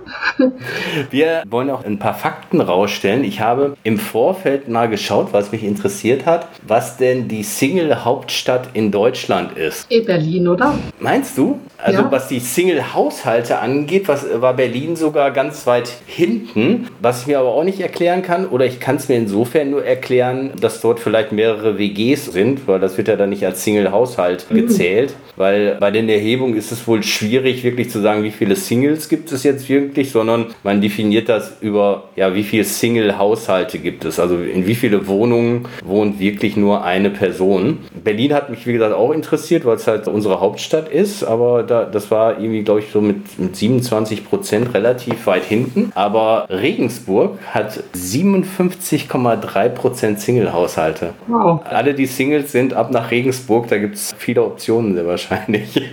Wir 1.11 1.43
wollen 1.49 1.71
auch 1.71 1.85
ein 1.85 1.99
paar 1.99 2.15
Fakten 2.15 2.61
rausstellen. 2.61 3.25
Ich 3.25 3.41
habe 3.41 3.77
im 3.83 3.99
Vorfeld 3.99 4.69
mal 4.69 4.89
geschaut, 4.89 5.29
was 5.33 5.53
mich 5.53 5.65
interessiert 5.65 6.27
hat, 6.27 6.49
was 6.67 6.97
denn 6.97 7.29
die 7.29 7.43
Single-Hauptstadt 7.43 8.71
in 8.73 8.91
Deutschland 8.91 9.57
ist. 9.57 9.87
Eh 9.91 10.01
Berlin, 10.01 10.49
oder? 10.49 10.75
Meinst 11.01 11.37
du? 11.37 11.59
Also 11.79 12.03
ja. 12.03 12.11
was 12.11 12.29
die 12.29 12.41
Single-Haushalte 12.41 13.59
angeht, 13.59 14.09
was 14.09 14.27
war 14.41 14.55
Berlin 14.55 14.97
sogar 14.97 15.31
ganz 15.31 15.67
weit 15.67 15.91
hinten, 16.07 16.89
was 17.01 17.23
ich 17.23 17.27
mir 17.27 17.39
aber 17.39 17.51
auch 17.51 17.65
nicht 17.65 17.81
erklären 17.81 18.23
kann, 18.23 18.47
oder 18.47 18.65
ich 18.65 18.81
kann 18.81 18.97
es 18.97 19.09
mir 19.09 19.17
insofern 19.17 19.71
nur 19.71 19.76
erklären, 19.79 20.53
dass 20.61 20.81
dort 20.81 21.01
vielleicht 21.01 21.33
mehrere 21.33 21.79
WGs 21.79 22.27
sind, 22.27 22.67
weil 22.67 22.81
das 22.81 22.97
wird 22.97 23.09
ja 23.09 23.17
dann 23.17 23.31
nicht 23.31 23.45
als 23.45 23.65
Single-Haushalt 23.65 24.47
mhm. 24.51 24.57
gezählt, 24.57 25.15
weil 25.37 25.77
bei 25.81 25.91
den 25.91 26.09
Erhebungen 26.09 26.57
ist 26.57 26.73
es 26.73 26.87
wohl 26.87 27.03
schwierig, 27.03 27.65
wirklich 27.65 27.91
zu 27.91 28.01
sagen, 28.01 28.23
wie 28.23 28.31
viele 28.31 28.57
Singles 28.57 29.09
gibt 29.09 29.33
es 29.33 29.43
jetzt 29.43 29.69
wirklich, 29.69 30.11
sondern 30.11 30.47
man 30.63 30.81
definiert 30.81 31.29
das 31.29 31.57
über, 31.61 32.05
ja, 32.17 32.35
wie 32.35 32.43
viele 32.43 32.65
Single-Haushalte 32.65 33.79
gibt 33.79 34.05
es, 34.05 34.19
also 34.19 34.37
in 34.39 34.67
wie 34.67 34.75
viele 34.75 35.07
Wohnungen 35.07 35.67
wohnt 35.85 36.19
wirklich 36.19 36.57
nur 36.57 36.85
eine 36.85 37.11
Person. 37.11 37.79
Berlin 38.05 38.33
hat 38.33 38.51
mich, 38.51 38.67
wie 38.67 38.73
gesagt, 38.73 38.95
auch 38.95 39.13
interessiert, 39.13 39.65
weil 39.65 39.77
es 39.77 39.87
halt 39.87 40.09
unsere 40.09 40.41
Hauptstadt 40.41 40.89
ist, 40.89 41.25
aber 41.25 41.63
da, 41.63 41.85
das 41.85 42.11
war 42.11 42.39
irgendwie, 42.39 42.63
glaube 42.63 42.81
ich, 42.81 42.91
so 42.93 43.01
mit, 43.01 43.39
mit 43.39 43.57
27 43.57 44.25
Prozent 44.29 44.75
relativ 44.75 45.27
weit 45.27 45.45
hinten. 45.45 45.93
Aber 45.95 46.47
Regensburg 46.51 47.39
hat 47.53 47.83
57,3 47.95 49.66
Prozent 49.71 50.21
Single-Haushalte. 50.21 51.15
Wow. 51.27 51.61
Alle, 51.65 51.95
die 51.95 52.07
Singles 52.07 52.53
sind, 52.53 52.75
ab 52.75 52.91
nach 52.91 53.11
Regensburg, 53.11 53.69
da 53.69 53.79
gibt 53.79 53.97
es 53.97 54.15
viele 54.19 54.43
Optionen 54.43 54.95
sehr 54.95 55.07
wahrscheinlich. 55.07 55.83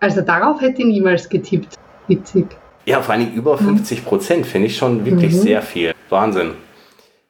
Also 0.00 0.20
darauf 0.20 0.60
hätte 0.60 0.82
ich 0.82 0.86
niemals 0.86 1.28
getippt. 1.28 1.74
Witzig. 2.06 2.46
Ja, 2.84 3.02
vor 3.02 3.14
allem 3.14 3.32
über 3.32 3.58
50 3.58 4.04
Prozent 4.04 4.46
finde 4.46 4.68
ich 4.68 4.76
schon 4.76 5.04
wirklich 5.04 5.32
mhm. 5.32 5.38
sehr 5.38 5.60
viel. 5.60 5.92
Wahnsinn. 6.08 6.52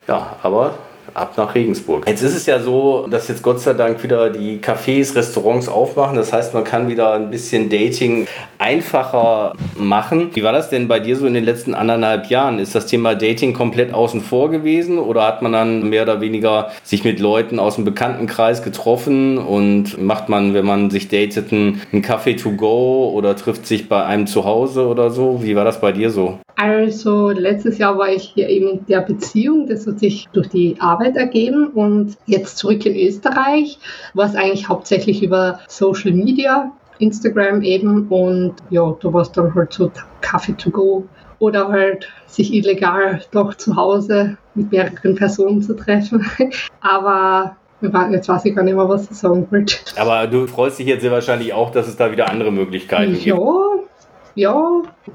Ja, 0.06 0.36
aber 0.42 0.74
ab 1.18 1.34
nach 1.36 1.54
Regensburg. 1.54 2.06
Jetzt 2.08 2.22
ist 2.22 2.36
es 2.36 2.46
ja 2.46 2.60
so, 2.60 3.06
dass 3.10 3.28
jetzt 3.28 3.42
Gott 3.42 3.60
sei 3.60 3.74
Dank 3.74 4.02
wieder 4.02 4.30
die 4.30 4.58
Cafés, 4.58 5.14
Restaurants 5.14 5.68
aufmachen. 5.68 6.16
Das 6.16 6.32
heißt, 6.32 6.54
man 6.54 6.64
kann 6.64 6.88
wieder 6.88 7.14
ein 7.14 7.30
bisschen 7.30 7.68
Dating 7.68 8.26
einfacher 8.58 9.52
machen. 9.76 10.30
Wie 10.34 10.42
war 10.42 10.52
das 10.52 10.70
denn 10.70 10.88
bei 10.88 11.00
dir 11.00 11.16
so 11.16 11.26
in 11.26 11.34
den 11.34 11.44
letzten 11.44 11.74
anderthalb 11.74 12.26
Jahren? 12.26 12.58
Ist 12.58 12.74
das 12.74 12.86
Thema 12.86 13.14
Dating 13.14 13.52
komplett 13.52 13.92
außen 13.92 14.20
vor 14.20 14.50
gewesen 14.50 14.98
oder 14.98 15.26
hat 15.26 15.42
man 15.42 15.52
dann 15.52 15.88
mehr 15.88 16.02
oder 16.02 16.20
weniger 16.20 16.70
sich 16.82 17.04
mit 17.04 17.20
Leuten 17.20 17.58
aus 17.58 17.76
dem 17.76 17.84
Bekanntenkreis 17.84 18.62
getroffen 18.62 19.38
und 19.38 20.00
macht 20.00 20.28
man, 20.28 20.54
wenn 20.54 20.66
man 20.66 20.90
sich 20.90 21.08
datet, 21.08 21.52
einen, 21.52 21.82
Kaffee 22.02 22.34
to 22.34 22.52
go 22.52 23.10
oder 23.14 23.36
trifft 23.36 23.66
sich 23.66 23.88
bei 23.88 24.04
einem 24.04 24.26
zu 24.26 24.44
Hause 24.44 24.86
oder 24.86 25.10
so? 25.10 25.42
Wie 25.42 25.56
war 25.56 25.64
das 25.64 25.80
bei 25.80 25.92
dir 25.92 26.10
so? 26.10 26.38
Also 26.60 27.30
letztes 27.30 27.78
Jahr 27.78 27.96
war 27.98 28.08
ich 28.08 28.32
hier 28.34 28.48
eben 28.48 28.68
in 28.68 28.86
der 28.86 29.02
Beziehung, 29.02 29.68
das 29.68 29.86
hat 29.86 30.00
sich 30.00 30.26
durch 30.32 30.48
die 30.48 30.76
Arbeit 30.80 31.16
ergeben 31.16 31.68
und 31.68 32.16
jetzt 32.26 32.58
zurück 32.58 32.84
in 32.84 32.96
Österreich, 32.96 33.78
war 34.14 34.26
es 34.26 34.34
eigentlich 34.34 34.68
hauptsächlich 34.68 35.22
über 35.22 35.60
Social 35.68 36.10
Media, 36.10 36.72
Instagram 36.98 37.62
eben 37.62 38.08
und 38.08 38.56
ja, 38.70 38.92
da 39.00 39.12
war 39.12 39.22
es 39.22 39.30
dann 39.30 39.54
halt 39.54 39.72
so 39.72 39.92
Kaffee 40.20 40.54
to 40.54 40.70
go 40.70 41.06
oder 41.38 41.68
halt 41.68 42.08
sich 42.26 42.52
illegal 42.52 43.22
doch 43.30 43.54
zu 43.54 43.76
Hause 43.76 44.36
mit 44.56 44.72
mehreren 44.72 45.14
Personen 45.14 45.62
zu 45.62 45.76
treffen. 45.76 46.26
Aber 46.80 47.56
Jetzt 47.80 48.28
weiß 48.28 48.44
ich 48.44 48.56
gar 48.56 48.64
nicht 48.64 48.74
mehr, 48.74 48.88
was 48.88 49.08
ich 49.08 49.16
sagen 49.16 49.46
wollte. 49.52 49.76
Aber 49.96 50.26
du 50.26 50.48
freust 50.48 50.80
dich 50.80 50.88
jetzt 50.88 51.02
sehr 51.02 51.12
wahrscheinlich 51.12 51.52
auch, 51.52 51.70
dass 51.70 51.86
es 51.86 51.96
da 51.96 52.10
wieder 52.10 52.28
andere 52.28 52.50
Möglichkeiten 52.50 53.12
ja, 53.12 53.18
gibt. 53.18 53.26
Ja, 53.26 53.67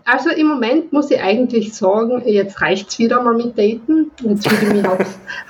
also 0.05 0.29
im 0.31 0.47
Moment 0.47 0.91
muss 0.91 1.09
ich 1.11 1.21
eigentlich 1.21 1.73
sagen, 1.73 2.21
jetzt 2.25 2.61
reicht 2.61 2.89
es 2.89 2.99
wieder 2.99 3.21
mal 3.21 3.35
mit 3.35 3.57
Daten. 3.57 4.11
Jetzt 4.21 4.49
würde 4.49 4.65
ich 4.65 4.73
mich 4.73 4.85
hau 4.85 4.97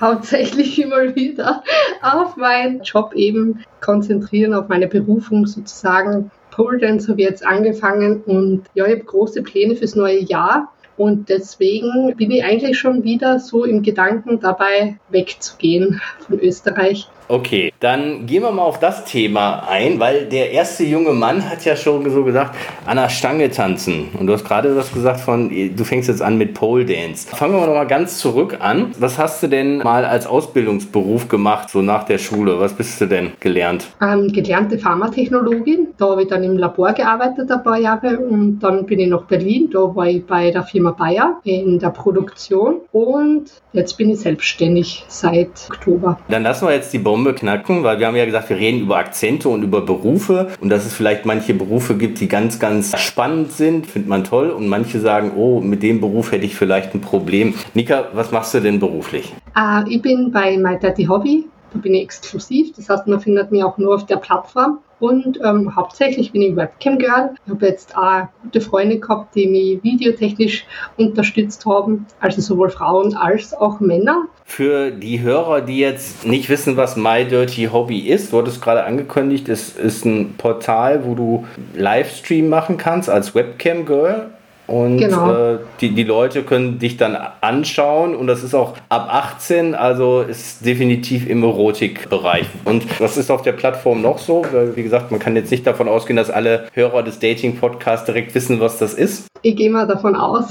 hauptsächlich 0.00 0.80
immer 0.80 1.14
wieder 1.16 1.62
auf 2.02 2.36
meinen 2.36 2.82
Job 2.82 3.14
eben 3.14 3.64
konzentrieren, 3.80 4.54
auf 4.54 4.68
meine 4.68 4.86
Berufung 4.86 5.46
sozusagen. 5.46 6.30
Pole 6.50 6.78
Dance 6.78 7.08
habe 7.08 7.20
ich 7.20 7.28
jetzt 7.28 7.44
angefangen 7.44 8.22
und 8.22 8.62
ja, 8.74 8.86
ich 8.86 8.92
habe 8.92 9.04
große 9.04 9.42
Pläne 9.42 9.74
fürs 9.74 9.96
neue 9.96 10.20
Jahr. 10.20 10.72
Und 10.96 11.28
deswegen 11.28 12.14
bin 12.16 12.30
ich 12.30 12.44
eigentlich 12.44 12.78
schon 12.78 13.02
wieder 13.02 13.40
so 13.40 13.64
im 13.64 13.82
Gedanken 13.82 14.38
dabei, 14.38 15.00
wegzugehen 15.10 16.00
von 16.20 16.38
Österreich 16.38 17.08
Okay, 17.26 17.72
dann 17.80 18.26
gehen 18.26 18.42
wir 18.42 18.50
mal 18.50 18.62
auf 18.62 18.80
das 18.80 19.06
Thema 19.06 19.66
ein, 19.66 19.98
weil 19.98 20.26
der 20.26 20.50
erste 20.50 20.84
junge 20.84 21.12
Mann 21.12 21.48
hat 21.48 21.64
ja 21.64 21.74
schon 21.74 22.08
so 22.10 22.22
gesagt, 22.22 22.54
an 22.84 22.98
der 22.98 23.08
Stange 23.08 23.50
tanzen. 23.50 24.08
Und 24.18 24.26
du 24.26 24.34
hast 24.34 24.44
gerade 24.44 24.76
was 24.76 24.92
gesagt 24.92 25.20
von, 25.20 25.48
du 25.48 25.84
fängst 25.84 26.08
jetzt 26.08 26.20
an 26.20 26.36
mit 26.36 26.52
Pole 26.52 26.84
Dance. 26.84 27.28
Fangen 27.34 27.54
wir 27.54 27.66
mal 27.66 27.86
ganz 27.86 28.18
zurück 28.18 28.58
an. 28.60 28.92
Was 28.98 29.18
hast 29.18 29.42
du 29.42 29.46
denn 29.46 29.78
mal 29.78 30.04
als 30.04 30.26
Ausbildungsberuf 30.26 31.28
gemacht, 31.28 31.70
so 31.70 31.80
nach 31.80 32.04
der 32.04 32.18
Schule? 32.18 32.60
Was 32.60 32.74
bist 32.74 33.00
du 33.00 33.06
denn 33.06 33.32
gelernt? 33.40 33.86
Ähm, 34.02 34.30
gelernte 34.30 34.78
Pharmatechnologin. 34.78 35.88
Da 35.96 36.10
habe 36.10 36.22
ich 36.22 36.28
dann 36.28 36.42
im 36.42 36.58
Labor 36.58 36.92
gearbeitet 36.92 37.50
ein 37.50 37.62
paar 37.62 37.78
Jahre 37.78 38.18
und 38.18 38.58
dann 38.58 38.84
bin 38.84 39.00
ich 39.00 39.08
nach 39.08 39.24
Berlin. 39.24 39.70
Da 39.72 39.78
war 39.94 40.06
ich 40.06 40.26
bei 40.26 40.50
der 40.50 40.64
Firma 40.64 40.90
Bayer 40.90 41.40
in 41.44 41.78
der 41.78 41.90
Produktion 41.90 42.82
und 42.92 43.44
jetzt 43.72 43.96
bin 43.96 44.10
ich 44.10 44.20
selbstständig 44.20 45.04
seit 45.08 45.68
Oktober. 45.70 46.18
Dann 46.28 46.42
lassen 46.42 46.66
wir 46.66 46.74
jetzt 46.74 46.92
die 46.92 46.98
Bombe 47.14 47.32
knacken, 47.32 47.84
weil 47.84 48.00
wir 48.00 48.08
haben 48.08 48.16
ja 48.16 48.24
gesagt, 48.24 48.50
wir 48.50 48.56
reden 48.56 48.80
über 48.80 48.96
Akzente 48.96 49.48
und 49.48 49.62
über 49.62 49.82
Berufe 49.82 50.48
und 50.60 50.68
dass 50.68 50.84
es 50.84 50.94
vielleicht 50.94 51.24
manche 51.24 51.54
Berufe 51.54 51.96
gibt, 51.96 52.18
die 52.18 52.26
ganz, 52.26 52.58
ganz 52.58 52.92
spannend 52.98 53.52
sind, 53.52 53.86
findet 53.86 54.08
man 54.08 54.24
toll 54.24 54.50
und 54.50 54.66
manche 54.66 54.98
sagen, 54.98 55.30
oh, 55.36 55.60
mit 55.60 55.84
dem 55.84 56.00
Beruf 56.00 56.32
hätte 56.32 56.44
ich 56.44 56.56
vielleicht 56.56 56.92
ein 56.92 57.00
Problem. 57.00 57.54
Nika, 57.72 58.06
was 58.14 58.32
machst 58.32 58.52
du 58.54 58.58
denn 58.58 58.80
beruflich? 58.80 59.32
Uh, 59.56 59.88
ich 59.88 60.02
bin 60.02 60.32
bei 60.32 60.56
My 60.56 60.76
Daddy 60.76 61.04
Hobby, 61.04 61.44
da 61.72 61.78
bin 61.78 61.94
ich 61.94 62.02
exklusiv, 62.02 62.72
das 62.74 62.88
heißt, 62.88 63.06
man 63.06 63.20
findet 63.20 63.52
mich 63.52 63.62
auch 63.62 63.78
nur 63.78 63.94
auf 63.94 64.06
der 64.06 64.16
Plattform 64.16 64.80
und 65.00 65.38
ähm, 65.44 65.74
hauptsächlich 65.74 66.32
bin 66.32 66.42
ich 66.42 66.56
Webcam-Girl. 66.56 67.34
Ich 67.44 67.52
habe 67.52 67.66
jetzt 67.66 67.96
auch 67.96 68.28
gute 68.42 68.60
Freunde 68.60 68.98
gehabt, 68.98 69.34
die 69.34 69.46
mich 69.46 69.82
videotechnisch 69.82 70.64
unterstützt 70.96 71.66
haben, 71.66 72.06
also 72.20 72.40
sowohl 72.40 72.70
Frauen 72.70 73.14
als 73.14 73.54
auch 73.54 73.80
Männer. 73.80 74.24
Für 74.44 74.90
die 74.90 75.20
Hörer, 75.20 75.62
die 75.62 75.78
jetzt 75.78 76.26
nicht 76.26 76.48
wissen, 76.48 76.76
was 76.76 76.96
My 76.96 77.24
Dirty 77.24 77.68
Hobby 77.72 78.00
ist, 78.00 78.32
du 78.32 78.38
hattest 78.38 78.60
gerade 78.60 78.84
angekündigt, 78.84 79.48
es 79.48 79.70
ist 79.76 80.04
ein 80.04 80.34
Portal, 80.36 81.04
wo 81.04 81.14
du 81.14 81.44
Livestream 81.74 82.48
machen 82.48 82.76
kannst 82.76 83.08
als 83.08 83.34
Webcam-Girl. 83.34 84.30
Und 84.66 84.98
genau. 84.98 85.32
äh, 85.32 85.58
die, 85.80 85.90
die 85.90 86.04
Leute 86.04 86.42
können 86.42 86.78
dich 86.78 86.96
dann 86.96 87.16
anschauen 87.40 88.14
und 88.14 88.26
das 88.26 88.42
ist 88.42 88.54
auch 88.54 88.74
ab 88.88 89.08
18, 89.10 89.74
also 89.74 90.22
ist 90.22 90.64
definitiv 90.64 91.28
im 91.28 91.42
Erotikbereich. 91.42 92.46
Und 92.64 93.00
was 93.00 93.16
ist 93.16 93.30
auf 93.30 93.42
der 93.42 93.52
Plattform 93.52 94.00
noch 94.00 94.18
so? 94.18 94.44
Weil, 94.52 94.74
wie 94.76 94.82
gesagt, 94.82 95.10
man 95.10 95.20
kann 95.20 95.36
jetzt 95.36 95.50
nicht 95.50 95.66
davon 95.66 95.86
ausgehen, 95.86 96.16
dass 96.16 96.30
alle 96.30 96.68
Hörer 96.72 97.02
des 97.02 97.18
Dating-Podcasts 97.18 98.06
direkt 98.06 98.34
wissen, 98.34 98.60
was 98.60 98.78
das 98.78 98.94
ist. 98.94 99.26
Ich 99.42 99.56
gehe 99.56 99.70
mal 99.70 99.86
davon 99.86 100.16
aus. 100.16 100.48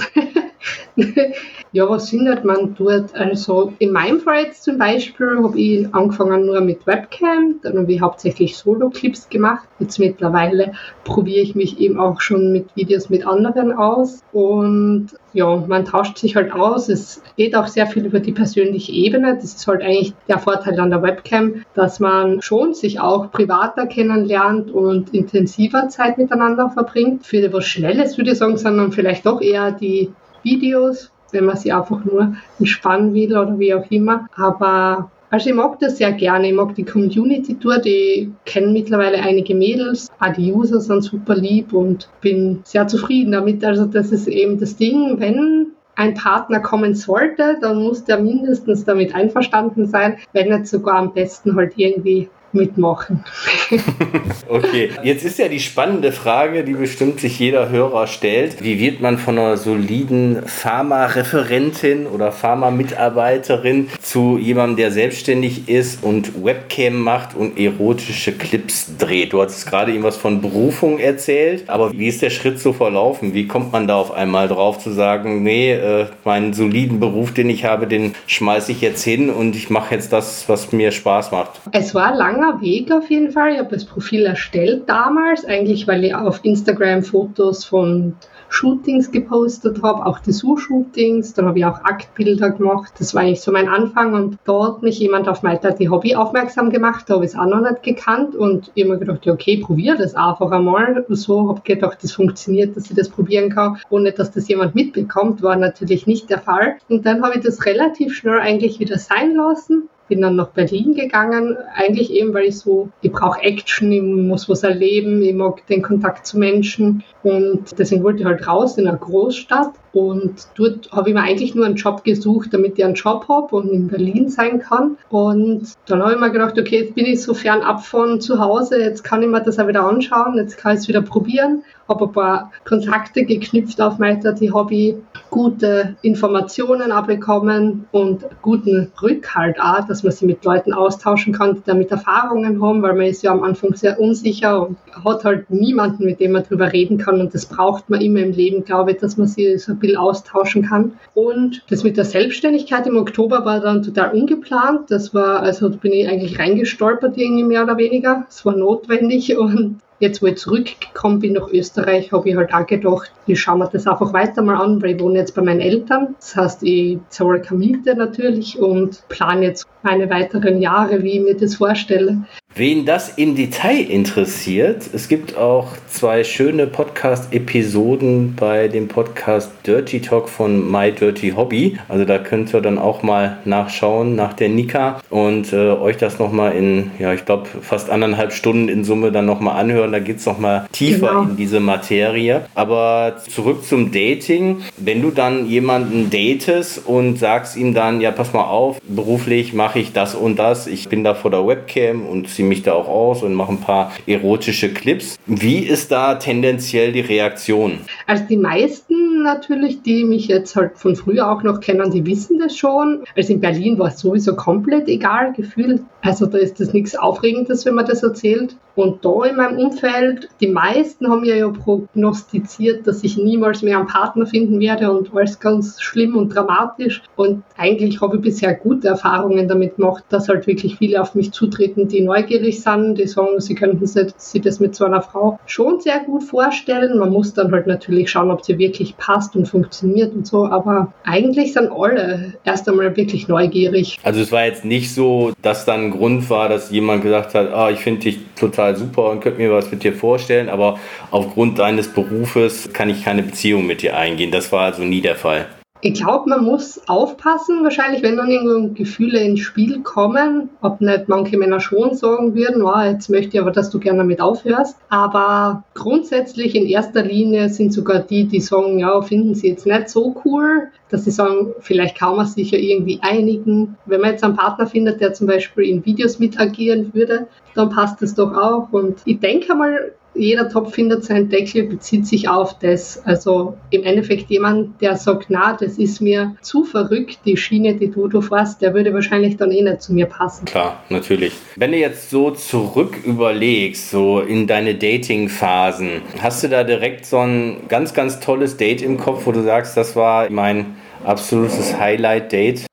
Ja, 1.76 1.90
was 1.90 2.12
findet 2.12 2.46
man 2.46 2.76
dort? 2.76 3.16
Also 3.16 3.74
in 3.80 3.92
meinem 3.92 4.20
Fall 4.20 4.44
jetzt 4.44 4.64
zum 4.64 4.78
Beispiel 4.78 5.40
habe 5.42 5.60
ich 5.60 5.92
angefangen 5.92 6.46
nur 6.46 6.62
mit 6.62 6.86
Webcam, 6.86 7.56
dann 7.64 7.80
habe 7.80 7.92
ich 7.92 8.00
hauptsächlich 8.00 8.56
Solo-Clips 8.56 9.28
gemacht. 9.30 9.68
Jetzt 9.80 9.98
mittlerweile 9.98 10.74
probiere 11.04 11.42
ich 11.42 11.56
mich 11.56 11.80
eben 11.80 12.00
auch 12.00 12.22
schon 12.22 12.52
mit 12.52 12.68
Videos 12.76 13.10
mit 13.10 13.26
anderen 13.26 13.74
aus 13.74 14.22
und 14.34 15.08
ja, 15.34 15.66
man 15.68 15.84
tauscht 15.86 16.20
sich 16.20 16.36
halt 16.36 16.52
aus. 16.52 16.90
Es 16.90 17.24
geht 17.38 17.56
auch 17.56 17.66
sehr 17.66 17.88
viel 17.88 18.06
über 18.06 18.20
die 18.20 18.34
persönliche 18.34 18.92
Ebene. 18.92 19.34
Das 19.34 19.46
ist 19.46 19.66
halt 19.66 19.82
eigentlich 19.82 20.14
der 20.28 20.38
Vorteil 20.38 20.80
an 20.80 20.92
der 20.92 21.02
Webcam, 21.02 21.64
dass 21.74 22.00
man 22.00 22.40
schon 22.44 22.76
sich 22.76 23.00
auch 23.00 23.32
privater 23.32 23.88
kennenlernt 23.88 24.70
und 24.70 25.12
intensiver 25.12 25.90
Zeit 25.90 26.20
miteinander 26.20 26.70
verbringt. 26.70 27.26
Für 27.26 27.52
was 27.52 27.66
Schnelles 27.66 28.16
würde 28.20 28.34
ich 28.34 28.38
sagen, 28.38 28.58
sondern 28.58 28.92
vielleicht 28.92 29.26
doch 29.26 29.42
eher 29.42 29.72
die 29.72 30.12
Videos, 30.44 31.13
wenn 31.34 31.46
man 31.46 31.58
sie 31.58 31.72
einfach 31.72 32.04
nur 32.06 32.36
entspannen 32.60 33.14
will 33.14 33.38
oder 33.38 33.60
wie 33.60 33.74
auch 33.74 33.90
immer. 33.90 34.28
Aber 34.36 35.12
also 35.30 35.50
ich 35.50 35.56
mag 35.56 35.80
das 35.80 35.98
sehr 35.98 36.12
gerne. 36.12 36.50
Ich 36.50 36.54
mag 36.54 36.76
die 36.76 36.86
Community 36.86 37.58
dort. 37.60 37.86
Ich 37.86 38.28
kenne 38.46 38.68
mittlerweile 38.68 39.18
einige 39.18 39.56
Mädels. 39.56 40.10
Auch 40.20 40.32
die 40.32 40.54
User 40.54 40.80
sind 40.80 41.04
super 41.04 41.36
lieb 41.36 41.74
und 41.74 42.08
bin 42.22 42.62
sehr 42.64 42.88
zufrieden 42.88 43.32
damit. 43.32 43.66
Also 43.66 43.86
das 43.86 44.12
ist 44.12 44.28
eben 44.28 44.60
das 44.60 44.76
Ding, 44.76 45.20
wenn 45.20 45.74
ein 45.96 46.14
Partner 46.14 46.60
kommen 46.60 46.96
sollte, 46.96 47.58
dann 47.62 47.84
muss 47.84 48.04
der 48.04 48.20
mindestens 48.20 48.84
damit 48.86 49.14
einverstanden 49.14 49.86
sein, 49.86 50.18
wenn 50.34 50.50
nicht 50.50 50.68
sogar 50.68 50.96
am 50.96 51.14
besten 51.14 51.56
halt 51.56 51.74
irgendwie 51.78 52.30
mitmachen. 52.54 53.24
okay, 54.50 54.92
jetzt 55.04 55.24
ist 55.24 55.40
ja 55.40 55.48
die 55.48 55.60
spannende 55.60 56.12
Frage, 56.12 56.64
die 56.64 56.74
bestimmt 56.74 57.20
sich 57.20 57.40
jeder 57.40 57.70
Hörer 57.70 58.08
stellt. 58.08 58.64
Wie 58.64 58.80
wird 58.80 59.02
man 59.02 59.18
von 59.18 59.38
einer 59.38 59.58
soliden 59.58 60.44
Pharma-Referentin 60.46 62.08
oder 62.08 62.32
Pharma-Mitarbeiterin 62.32 63.90
zu 64.02 64.38
jemandem, 64.38 64.78
der 64.78 64.92
selbstständig 64.92 65.68
ist 65.70 66.04
und 66.04 66.44
Webcam 66.44 67.00
macht 67.00 67.36
und 67.36 67.58
erotische 67.58 68.34
Clips 68.34 68.98
dreht? 68.98 69.34
Du 69.34 69.42
hattest 69.42 69.68
gerade 69.68 69.92
irgendwas 69.92 70.18
von 70.18 70.42
Berufung 70.42 71.00
erzählt, 71.00 71.70
aber 71.70 71.92
wie 71.92 72.08
ist 72.08 72.22
der 72.22 72.30
Schritt 72.30 72.60
so 72.60 72.74
verlaufen? 72.74 73.34
Wie 73.34 73.48
kommt 73.48 73.72
man 73.72 73.88
da 73.88 73.96
auf 73.96 74.12
einmal 74.12 74.48
drauf 74.48 74.80
zu 74.80 74.92
sagen, 74.92 75.44
nee, 75.44 75.74
äh, 75.74 76.08
meinen 76.24 76.54
soliden 76.54 77.00
Beruf, 77.00 77.34
den 77.34 77.50
ich 77.50 77.66
habe, 77.66 77.88
den 77.88 78.14
schmeiße 78.28 78.72
ich 78.72 78.82
jetzt 78.82 79.04
hin 79.04 79.30
und 79.30 79.56
ich 79.56 79.70
mache 79.70 79.96
jetzt 79.96 80.14
das, 80.14 80.48
was 80.48 80.72
mir 80.72 80.92
Spaß 80.92 81.32
macht? 81.32 81.62
Es 81.72 81.96
war 81.96 82.14
lange 82.14 82.43
langer 82.44 82.62
Weg 82.62 82.92
auf 82.92 83.10
jeden 83.10 83.32
Fall. 83.32 83.54
Ich 83.54 83.60
habe 83.60 83.70
das 83.70 83.86
Profil 83.86 84.26
erstellt 84.26 84.84
damals, 84.88 85.46
eigentlich 85.46 85.88
weil 85.88 86.04
ich 86.04 86.16
auf 86.16 86.44
Instagram 86.44 87.04
Fotos 87.04 87.66
von 87.66 88.16
Shootings 88.50 89.12
gepostet 89.12 89.82
habe, 89.82 90.06
auch 90.06 90.20
Dessous-Shootings. 90.20 91.34
Dann 91.34 91.48
habe 91.48 91.58
ich 91.58 91.66
auch 91.66 91.84
Aktbilder 91.84 92.52
gemacht. 92.52 92.94
Das 93.00 93.16
war 93.16 93.24
eigentlich 93.24 93.42
so 93.42 93.52
mein 93.52 93.68
Anfang. 93.68 94.14
Und 94.14 94.38
dort 94.46 94.76
hat 94.76 94.84
mich 94.84 95.00
jemand 95.00 95.28
auf 95.28 95.42
mein 95.42 95.60
die 95.80 95.90
Hobby 95.90 96.16
aufmerksam 96.16 96.70
gemacht. 96.70 97.06
Da 97.08 97.16
habe 97.16 97.26
ich 97.26 97.32
es 97.32 97.38
auch 97.38 97.48
noch 97.48 97.62
nicht 97.62 97.82
gekannt. 97.82 98.36
Und 98.36 98.72
ich 98.76 98.84
habe 98.84 98.94
mir 98.94 99.00
gedacht, 99.00 99.26
ja, 99.26 99.34
okay, 99.34 99.58
probiere 99.58 99.98
das 99.98 100.14
einfach 100.14 100.52
einmal. 100.52 101.04
So 101.10 101.50
habe 101.50 101.62
ich 101.64 101.76
gedacht, 101.76 102.04
das 102.04 102.12
funktioniert, 102.12 102.78
dass 102.78 102.92
ich 102.92 102.96
das 102.96 103.10
probieren 103.10 103.50
kann, 103.50 103.80
ohne 103.90 104.12
dass 104.12 104.30
das 104.30 104.48
jemand 104.48 104.76
mitbekommt. 104.76 105.42
War 105.42 105.56
natürlich 105.56 106.06
nicht 106.06 106.30
der 106.30 106.40
Fall. 106.40 106.78
Und 106.90 107.08
dann 107.08 107.24
habe 107.24 107.38
ich 107.38 107.44
das 107.44 107.66
relativ 107.66 108.14
schnell 108.14 108.40
eigentlich 108.40 108.80
wieder 108.80 109.00
sein 109.00 109.34
lassen 109.34 109.90
bin 110.08 110.22
dann 110.22 110.36
nach 110.36 110.50
Berlin 110.50 110.94
gegangen, 110.94 111.58
eigentlich 111.76 112.12
eben, 112.12 112.34
weil 112.34 112.46
ich 112.46 112.58
so, 112.58 112.90
ich 113.02 113.12
brauche 113.12 113.42
Action, 113.42 113.92
ich 113.92 114.02
muss 114.02 114.50
was 114.50 114.64
erleben, 114.64 115.22
ich 115.22 115.34
mag 115.34 115.66
den 115.68 115.82
Kontakt 115.82 116.26
zu 116.28 116.38
Menschen. 116.38 117.04
Und 117.24 117.78
deswegen 117.78 118.04
wollte 118.04 118.20
ich 118.20 118.26
halt 118.26 118.48
raus 118.48 118.78
in 118.78 118.88
eine 118.88 118.98
Großstadt 118.98 119.74
Und 119.94 120.48
dort 120.56 120.92
habe 120.92 121.10
ich 121.10 121.16
mir 121.16 121.22
eigentlich 121.22 121.54
nur 121.54 121.66
einen 121.66 121.76
Job 121.76 122.04
gesucht, 122.04 122.50
damit 122.52 122.80
ich 122.80 122.84
einen 122.84 122.96
Job 122.96 123.28
habe 123.30 123.56
und 123.56 123.70
in 123.70 123.88
Berlin 123.88 124.28
sein 124.28 124.60
kann. 124.60 124.98
Und 125.10 125.74
dann 125.86 126.02
habe 126.02 126.14
ich 126.14 126.20
mir 126.20 126.32
gedacht, 126.32 126.58
okay, 126.58 126.82
jetzt 126.82 126.96
bin 126.96 127.06
ich 127.06 127.22
so 127.22 127.34
fern 127.36 127.62
ab 127.62 127.86
von 127.86 128.20
zu 128.20 128.40
Hause, 128.40 128.82
jetzt 128.82 129.04
kann 129.04 129.22
ich 129.22 129.30
mir 129.30 129.42
das 129.42 129.60
auch 129.60 129.68
wieder 129.68 129.86
anschauen, 129.86 130.36
jetzt 130.38 130.58
kann 130.58 130.74
ich 130.74 130.82
es 130.82 130.88
wieder 130.88 131.02
probieren 131.02 131.64
habe 131.88 132.06
ein 132.06 132.12
paar 132.12 132.52
Kontakte 132.66 133.26
geknüpft 133.26 133.82
auf 133.82 133.98
die 134.40 134.52
Hobby, 134.52 134.98
gute 135.30 135.96
Informationen 136.02 136.92
abbekommen 136.92 137.86
und 137.92 138.26
guten 138.42 138.92
Rückhalt 139.02 139.60
auch, 139.60 139.86
dass 139.88 140.04
man 140.04 140.12
sich 140.12 140.24
mit 140.24 140.46
Leuten 140.46 140.74
austauschen 140.74 141.34
kann, 141.34 141.56
die 141.56 141.62
damit 141.66 141.92
Erfahrungen 141.92 142.62
haben, 142.62 142.82
weil 142.82 142.94
man 142.94 143.08
ist 143.08 143.24
ja 143.24 143.32
am 143.32 143.44
Anfang 143.44 143.76
sehr 143.76 144.00
unsicher 144.00 144.68
und 144.68 144.78
hat 145.04 145.26
halt 145.26 145.50
niemanden, 145.50 146.06
mit 146.06 146.20
dem 146.20 146.34
man 146.34 146.44
darüber 146.44 146.72
reden 146.72 146.98
kann 146.98 147.20
und 147.20 147.34
das 147.34 147.46
braucht 147.46 147.90
man 147.90 148.02
immer 148.02 148.20
im 148.20 148.32
Leben, 148.32 148.64
glaube 148.64 148.92
ich, 148.92 148.98
dass 148.98 149.18
man 149.18 149.28
sich 149.28 149.64
so 149.64 149.76
bisschen 149.84 149.98
austauschen 149.98 150.64
kann. 150.64 150.94
Und 151.14 151.64
das 151.70 151.84
mit 151.84 151.98
der 151.98 152.06
Selbstständigkeit 152.06 152.88
im 152.88 152.98
Oktober 152.98 153.46
war 153.46 153.60
dann 153.60 153.84
total 153.84 154.14
ungeplant. 154.14 154.90
Das 154.90 155.14
war, 155.14 155.42
also 155.42 155.70
bin 155.70 155.94
ich 155.94 156.08
eigentlich 156.08 156.40
reingestolpert 156.40 157.18
irgendwie 157.18 157.44
mehr 157.44 157.64
oder 157.64 157.78
weniger. 157.78 158.26
Es 158.28 158.46
war 158.46 158.56
notwendig 158.56 159.38
und 159.38 159.80
Jetzt, 160.04 160.22
wo 160.22 160.26
ich 160.26 160.36
zurückgekommen 160.36 161.20
bin 161.20 161.32
nach 161.32 161.48
Österreich, 161.48 162.12
habe 162.12 162.28
ich 162.28 162.36
halt 162.36 162.54
auch 162.54 162.68
gedacht, 162.68 163.10
ich 163.26 163.40
schaue 163.40 163.60
mir 163.60 163.70
das 163.72 163.88
einfach 163.88 164.12
weiter 164.12 164.42
mal 164.42 164.62
an, 164.62 164.82
weil 164.82 164.96
ich 164.96 165.02
wohne 165.02 165.20
jetzt 165.20 165.34
bei 165.34 165.42
meinen 165.42 165.62
Eltern. 165.62 166.16
Das 166.20 166.36
heißt, 166.36 166.64
ich 166.64 166.98
zahle 167.08 167.40
keine 167.40 167.60
Miete 167.60 167.96
natürlich 167.96 168.60
und 168.60 169.02
plane 169.08 169.46
jetzt 169.46 169.66
meine 169.82 170.10
weiteren 170.10 170.62
Jahre, 170.62 171.04
wie 171.04 171.20
ich 171.20 171.24
mir 171.24 171.38
das 171.38 171.56
vorstelle. 171.56 172.26
Wen 172.56 172.86
das 172.86 173.10
im 173.10 173.36
Detail 173.36 173.80
interessiert, 173.80 174.88
es 174.94 175.08
gibt 175.08 175.36
auch 175.36 175.70
zwei 175.90 176.24
schöne 176.24 176.68
Podcast-Episoden 176.68 178.36
bei 178.36 178.68
dem 178.68 178.88
Podcast 178.88 179.52
Dirty 179.66 180.02
Talk 180.02 180.30
von 180.30 180.72
My 180.72 180.92
Dirty 180.92 181.32
Hobby. 181.32 181.80
Also 181.90 182.06
da 182.06 182.20
könnt 182.20 182.54
ihr 182.54 182.62
dann 182.62 182.78
auch 182.78 183.02
mal 183.02 183.40
nachschauen 183.46 184.16
nach 184.16 184.34
der 184.34 184.50
Nika 184.50 185.02
und 185.10 185.52
äh, 185.52 185.72
euch 185.72 185.98
das 185.98 186.20
nochmal 186.20 186.52
in, 186.52 186.92
ja, 187.00 187.12
ich 187.14 187.26
glaube, 187.26 187.48
fast 187.64 187.90
anderthalb 187.90 188.32
Stunden 188.32 188.70
in 188.70 188.84
Summe 188.84 189.12
dann 189.12 189.26
nochmal 189.26 189.60
anhören. 189.60 189.92
Da 189.92 189.98
geht 189.98 190.18
es 190.18 190.28
nochmal 190.28 190.68
tiefer 190.72 191.08
genau. 191.08 191.22
in 191.24 191.38
diese 191.38 191.60
Materie. 191.60 192.46
Aber 192.54 193.16
zurück 193.30 193.66
zum 193.66 193.92
Dating. 193.92 194.62
Wenn 194.78 195.02
du 195.02 195.10
dann 195.10 195.48
jemanden 195.48 196.12
datest 196.12 196.86
und 196.86 197.18
sagst 197.18 197.58
ihm 197.58 197.74
dann, 197.74 198.00
ja, 198.00 198.12
pass 198.12 198.32
mal 198.32 198.44
auf, 198.44 198.80
beruflich 198.88 199.54
mache 199.54 199.80
ich 199.80 199.92
das 199.92 200.14
und 200.14 200.38
das, 200.38 200.68
ich 200.68 200.88
bin 200.88 201.04
da 201.04 201.16
vor 201.16 201.32
der 201.32 201.48
Webcam 201.48 202.06
und 202.06 202.30
sie 202.30 202.43
ziehe 202.44 202.50
mich 202.50 202.64
da 202.64 202.74
auch 202.74 202.88
aus 202.88 203.24
und 203.24 203.34
mache 203.34 203.54
ein 203.54 203.62
paar 203.62 203.92
erotische 204.06 204.74
Clips. 204.74 205.18
Wie 205.26 205.60
ist 205.60 205.92
da 205.92 206.16
tendenziell 206.16 206.92
die 206.92 207.02
Reaktion? 207.02 207.80
Also 208.06 208.26
die 208.30 208.38
meisten 208.38 209.24
natürlich, 209.24 209.82
die 209.82 210.04
mich 210.04 210.28
jetzt 210.28 210.56
halt 210.56 210.78
von 210.78 210.96
früher 210.96 211.32
auch 211.32 211.44
noch 211.44 211.62
kennen, 211.62 211.90
die 211.92 212.06
wissen 212.06 212.40
das 212.40 212.58
schon. 212.58 213.04
Also 213.16 213.34
in 213.34 213.40
Berlin 213.40 213.80
war 213.80 213.88
es 213.88 214.00
sowieso 214.00 214.36
komplett 214.36 214.88
egal 214.88 215.34
gefühlt. 215.34 215.82
Also 216.02 216.26
da 216.26 216.38
ist 216.38 216.60
das 216.60 216.74
nichts 216.74 216.96
Aufregendes, 216.96 217.66
wenn 217.66 217.76
man 217.76 217.86
das 217.86 218.04
erzählt. 218.04 218.58
Und 218.76 219.06
da 219.06 219.26
in 219.26 219.36
meinem 219.36 219.58
Umfeld, 219.58 220.30
die 220.40 220.48
meisten 220.48 221.10
haben 221.10 221.24
ja, 221.26 221.36
ja 221.36 221.50
prognostiziert, 221.50 222.88
dass 222.88 223.04
ich 223.04 223.18
niemals 223.18 223.62
mehr 223.62 223.78
einen 223.78 223.88
Partner 223.88 224.26
finden 224.26 224.60
werde 224.60 224.92
und 224.92 225.14
alles 225.16 225.40
ganz 225.40 225.82
schlimm 225.82 226.16
und 226.16 226.30
dramatisch. 226.30 227.02
Und 227.16 227.44
eigentlich 227.58 228.02
habe 228.02 228.18
ich 228.18 228.22
bisher 228.24 228.54
gute 228.56 228.88
Erfahrungen 228.88 229.48
damit 229.48 229.76
gemacht, 229.76 230.04
dass 230.10 230.28
halt 230.28 230.48
wirklich 230.48 230.78
viele 230.78 231.02
auf 231.02 231.14
mich 231.14 231.32
zutreten, 231.32 231.88
die 231.88 232.02
neugierig 232.02 232.62
sind, 232.62 232.98
die 232.98 233.08
sagen, 233.08 233.40
sie 233.40 233.56
könnten 233.56 233.86
sich 233.86 234.42
das 234.42 234.60
mit 234.60 234.76
so 234.76 234.86
einer 234.86 235.02
Frau 235.02 235.40
schon 235.46 235.80
sehr 235.80 236.00
gut 236.00 236.24
vorstellen. 236.24 236.98
Man 236.98 237.12
muss 237.12 237.34
dann 237.34 237.52
halt 237.52 237.68
natürlich 237.68 238.10
schauen, 238.10 238.32
ob 238.32 238.44
sie 238.44 238.58
wirklich 238.58 238.98
passt 238.98 239.36
und 239.36 239.48
funktioniert 239.48 240.14
und 240.14 240.26
so. 240.26 240.46
Aber 240.46 240.94
eigentlich 241.04 241.54
sind 241.54 241.72
alle 241.72 242.34
erst 242.44 242.68
einmal 242.68 242.96
wirklich 242.96 243.28
neugierig. 243.28 243.98
Also 244.04 244.22
es 244.22 244.32
war 244.32 244.46
jetzt 244.46 244.66
nicht 244.66 244.94
so, 244.94 245.32
dass 245.42 245.66
dann 245.66 245.86
ein 245.86 245.92
Grund 245.92 246.30
war, 246.30 246.50
dass 246.50 246.72
jemand 246.72 247.04
gesagt 247.04 247.36
hat, 247.36 247.54
ah, 247.54 247.70
ich 247.70 247.80
finde 247.80 248.02
dich 248.02 248.20
total 248.36 248.63
total 248.64 248.76
super 248.76 249.10
und 249.10 249.22
könnte 249.22 249.42
mir 249.42 249.52
was 249.52 249.72
mit 249.72 249.84
dir 249.84 249.94
vorstellen, 249.94 250.50
aber 250.50 250.80
aufgrund 251.12 251.60
deines 251.60 251.94
Berufes 251.94 252.72
kann 252.74 252.90
ich 252.90 253.04
keine 253.04 253.24
Beziehung 253.24 253.66
mit 253.66 253.82
dir 253.82 253.98
eingehen. 253.98 254.32
Das 254.32 254.52
war 254.52 254.62
also 254.62 254.84
nie 254.84 255.02
der 255.02 255.16
Fall. 255.16 255.48
Ich 255.86 255.96
glaube, 255.96 256.30
man 256.30 256.46
muss 256.46 256.80
aufpassen, 256.88 257.62
wahrscheinlich, 257.62 258.04
wenn 258.04 258.16
dann 258.16 258.30
irgendwo 258.30 258.74
Gefühle 258.74 259.20
ins 259.20 259.42
Spiel 259.42 259.82
kommen, 259.82 260.50
ob 260.62 260.80
nicht 260.80 261.10
manche 261.10 261.38
Männer 261.38 261.60
schon 261.60 261.94
sagen 261.94 262.36
würden, 262.36 262.62
oh, 262.62 262.80
jetzt 262.80 263.10
möchte 263.10 263.36
ich 263.36 263.42
aber, 263.42 263.52
dass 263.52 263.70
du 263.70 263.80
gerne 263.80 263.98
damit 263.98 264.22
aufhörst. 264.22 264.78
Aber 264.88 265.66
grundsätzlich 265.74 266.56
in 266.56 266.68
erster 266.68 267.04
Linie 267.04 267.50
sind 267.50 267.74
sogar 267.74 268.00
die, 268.00 268.24
die 268.24 268.40
sagen, 268.40 268.80
ja, 268.80 269.02
finden 269.02 269.36
sie 269.36 269.50
jetzt 269.50 269.66
nicht 269.66 269.90
so 269.90 270.16
cool, 270.24 270.70
dass 270.88 271.04
sie 271.04 271.12
sagen, 271.12 271.54
vielleicht 271.60 271.98
kann 271.98 272.16
man 272.16 272.28
sich 272.28 272.52
ja 272.52 272.60
irgendwie 272.60 273.00
einigen. 273.02 273.76
Wenn 273.86 274.00
man 274.00 274.12
jetzt 274.12 274.24
einen 274.24 274.38
Partner 274.38 274.68
findet, 274.68 275.02
der 275.02 275.12
zum 275.12 275.28
Beispiel 275.28 275.66
in 275.66 275.86
Videos 275.86 276.18
mitagieren 276.18 276.94
würde, 276.94 277.28
dann 277.56 277.70
passt 277.70 278.02
das 278.02 278.16
doch 278.16 278.34
auch. 278.34 278.72
Und 278.72 279.02
ich 279.04 279.20
denke 279.20 279.54
mal, 279.54 279.92
jeder 280.16 280.50
Topf 280.50 280.74
findet 280.74 281.04
seinen 281.04 281.30
Deckel, 281.30 281.64
bezieht 281.64 282.06
sich 282.06 282.30
auf 282.30 282.58
das. 282.60 283.02
Also 283.06 283.58
im 283.70 283.84
Endeffekt 283.84 284.30
jemand, 284.30 284.82
der 284.82 284.96
sagt, 284.96 285.26
na, 285.30 285.54
das 285.54 285.78
ist 285.78 286.02
mir 286.02 286.36
zu 286.42 286.64
verrückt, 286.64 287.20
die 287.26 287.38
Schiene, 287.38 287.76
die 287.76 287.90
du, 287.90 288.08
du 288.08 288.22
fährst, 288.22 288.62
der 288.62 288.74
würde 288.74 288.94
wahrscheinlich 288.94 289.38
dann 289.38 289.52
eh 289.52 289.62
nicht 289.62 289.82
zu 289.82 289.94
mir 289.94 290.06
passen. 290.06 290.46
Klar, 290.46 290.84
natürlich. 290.90 291.34
Wenn 291.56 291.72
du 291.72 291.78
jetzt 291.78 292.10
so 292.10 292.32
zurück 292.32 292.98
überlegst, 293.04 293.90
so 293.90 294.20
in 294.20 294.48
deine 294.48 294.76
Dating-Phasen, 294.76 296.02
hast 296.22 296.44
du 296.44 296.50
da 296.50 296.64
direkt 296.64 297.06
so 297.06 297.18
ein 297.18 297.68
ganz, 297.68 297.94
ganz 297.94 298.20
tolles 298.20 298.58
Date 298.58 298.82
im 298.82 298.98
Kopf, 298.98 299.26
wo 299.26 299.32
du 299.32 299.42
sagst, 299.42 299.76
das 299.78 299.96
war 299.96 300.30
mein 300.30 300.76
absolutes 301.04 301.78
Highlight-Date? 301.78 302.66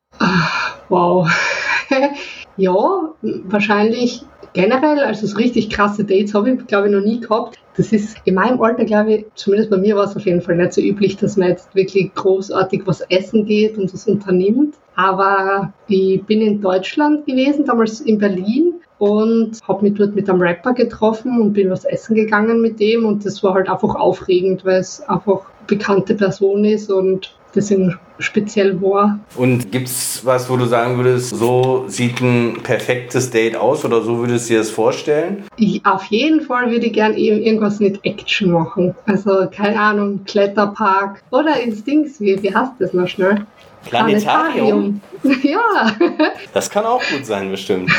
Wow. 0.88 1.28
ja, 2.56 2.74
wahrscheinlich 3.22 4.22
generell, 4.52 5.00
also 5.00 5.26
so 5.26 5.36
richtig 5.36 5.70
krasse 5.70 6.04
Dates 6.04 6.34
habe 6.34 6.50
ich, 6.50 6.66
glaube 6.66 6.88
ich, 6.88 6.94
noch 6.94 7.02
nie 7.02 7.20
gehabt. 7.20 7.58
Das 7.76 7.92
ist 7.92 8.16
in 8.24 8.34
meinem 8.34 8.60
Alter, 8.60 8.84
glaube 8.84 9.14
ich, 9.14 9.26
zumindest 9.34 9.70
bei 9.70 9.78
mir 9.78 9.96
war 9.96 10.04
es 10.04 10.16
auf 10.16 10.26
jeden 10.26 10.42
Fall 10.42 10.56
nicht 10.56 10.72
so 10.72 10.80
üblich, 10.80 11.16
dass 11.16 11.36
man 11.36 11.48
jetzt 11.48 11.74
wirklich 11.74 12.12
großartig 12.14 12.82
was 12.84 13.00
essen 13.02 13.46
geht 13.46 13.78
und 13.78 13.92
was 13.92 14.06
unternimmt. 14.06 14.74
Aber 14.96 15.72
ich 15.88 16.22
bin 16.24 16.40
in 16.42 16.60
Deutschland 16.60 17.26
gewesen, 17.26 17.64
damals 17.64 18.00
in 18.00 18.18
Berlin 18.18 18.74
und 18.98 19.58
habe 19.66 19.84
mich 19.84 19.94
dort 19.94 20.14
mit 20.14 20.28
einem 20.28 20.42
Rapper 20.42 20.74
getroffen 20.74 21.40
und 21.40 21.54
bin 21.54 21.70
was 21.70 21.84
essen 21.86 22.14
gegangen 22.14 22.60
mit 22.60 22.78
dem 22.80 23.06
und 23.06 23.24
das 23.24 23.42
war 23.42 23.54
halt 23.54 23.70
einfach 23.70 23.94
aufregend, 23.94 24.64
weil 24.64 24.80
es 24.80 25.00
einfach 25.08 25.40
bekannte 25.66 26.14
Person 26.14 26.64
ist 26.66 26.90
und 26.90 27.34
deswegen 27.54 27.98
speziell 28.18 28.80
war. 28.80 29.18
Und 29.36 29.72
gibt 29.72 29.88
es 29.88 30.24
was, 30.24 30.48
wo 30.50 30.56
du 30.56 30.66
sagen 30.66 30.96
würdest, 30.96 31.30
so 31.30 31.84
sieht 31.88 32.20
ein 32.20 32.58
perfektes 32.62 33.30
Date 33.30 33.56
aus 33.56 33.84
oder 33.84 34.02
so 34.02 34.18
würdest 34.18 34.48
du 34.48 34.54
dir 34.54 34.58
das 34.60 34.70
vorstellen? 34.70 35.44
Ich, 35.56 35.84
auf 35.84 36.04
jeden 36.04 36.42
Fall 36.42 36.70
würde 36.70 36.86
ich 36.86 36.92
gerne 36.92 37.18
irgendwas 37.18 37.80
mit 37.80 38.04
Action 38.04 38.50
machen. 38.50 38.94
Also, 39.06 39.48
keine 39.54 39.80
Ahnung, 39.80 40.20
Kletterpark 40.24 41.22
oder 41.30 41.60
ins 41.60 41.84
Dings, 41.84 42.20
wie, 42.20 42.42
wie 42.42 42.54
heißt 42.54 42.72
das 42.78 42.92
noch 42.92 43.08
schnell? 43.08 43.46
Planetarium. 43.84 45.00
Planetarium. 45.00 45.00
Ja. 45.42 45.94
Das 46.54 46.70
kann 46.70 46.86
auch 46.86 47.02
gut 47.12 47.26
sein, 47.26 47.50
bestimmt. 47.50 47.90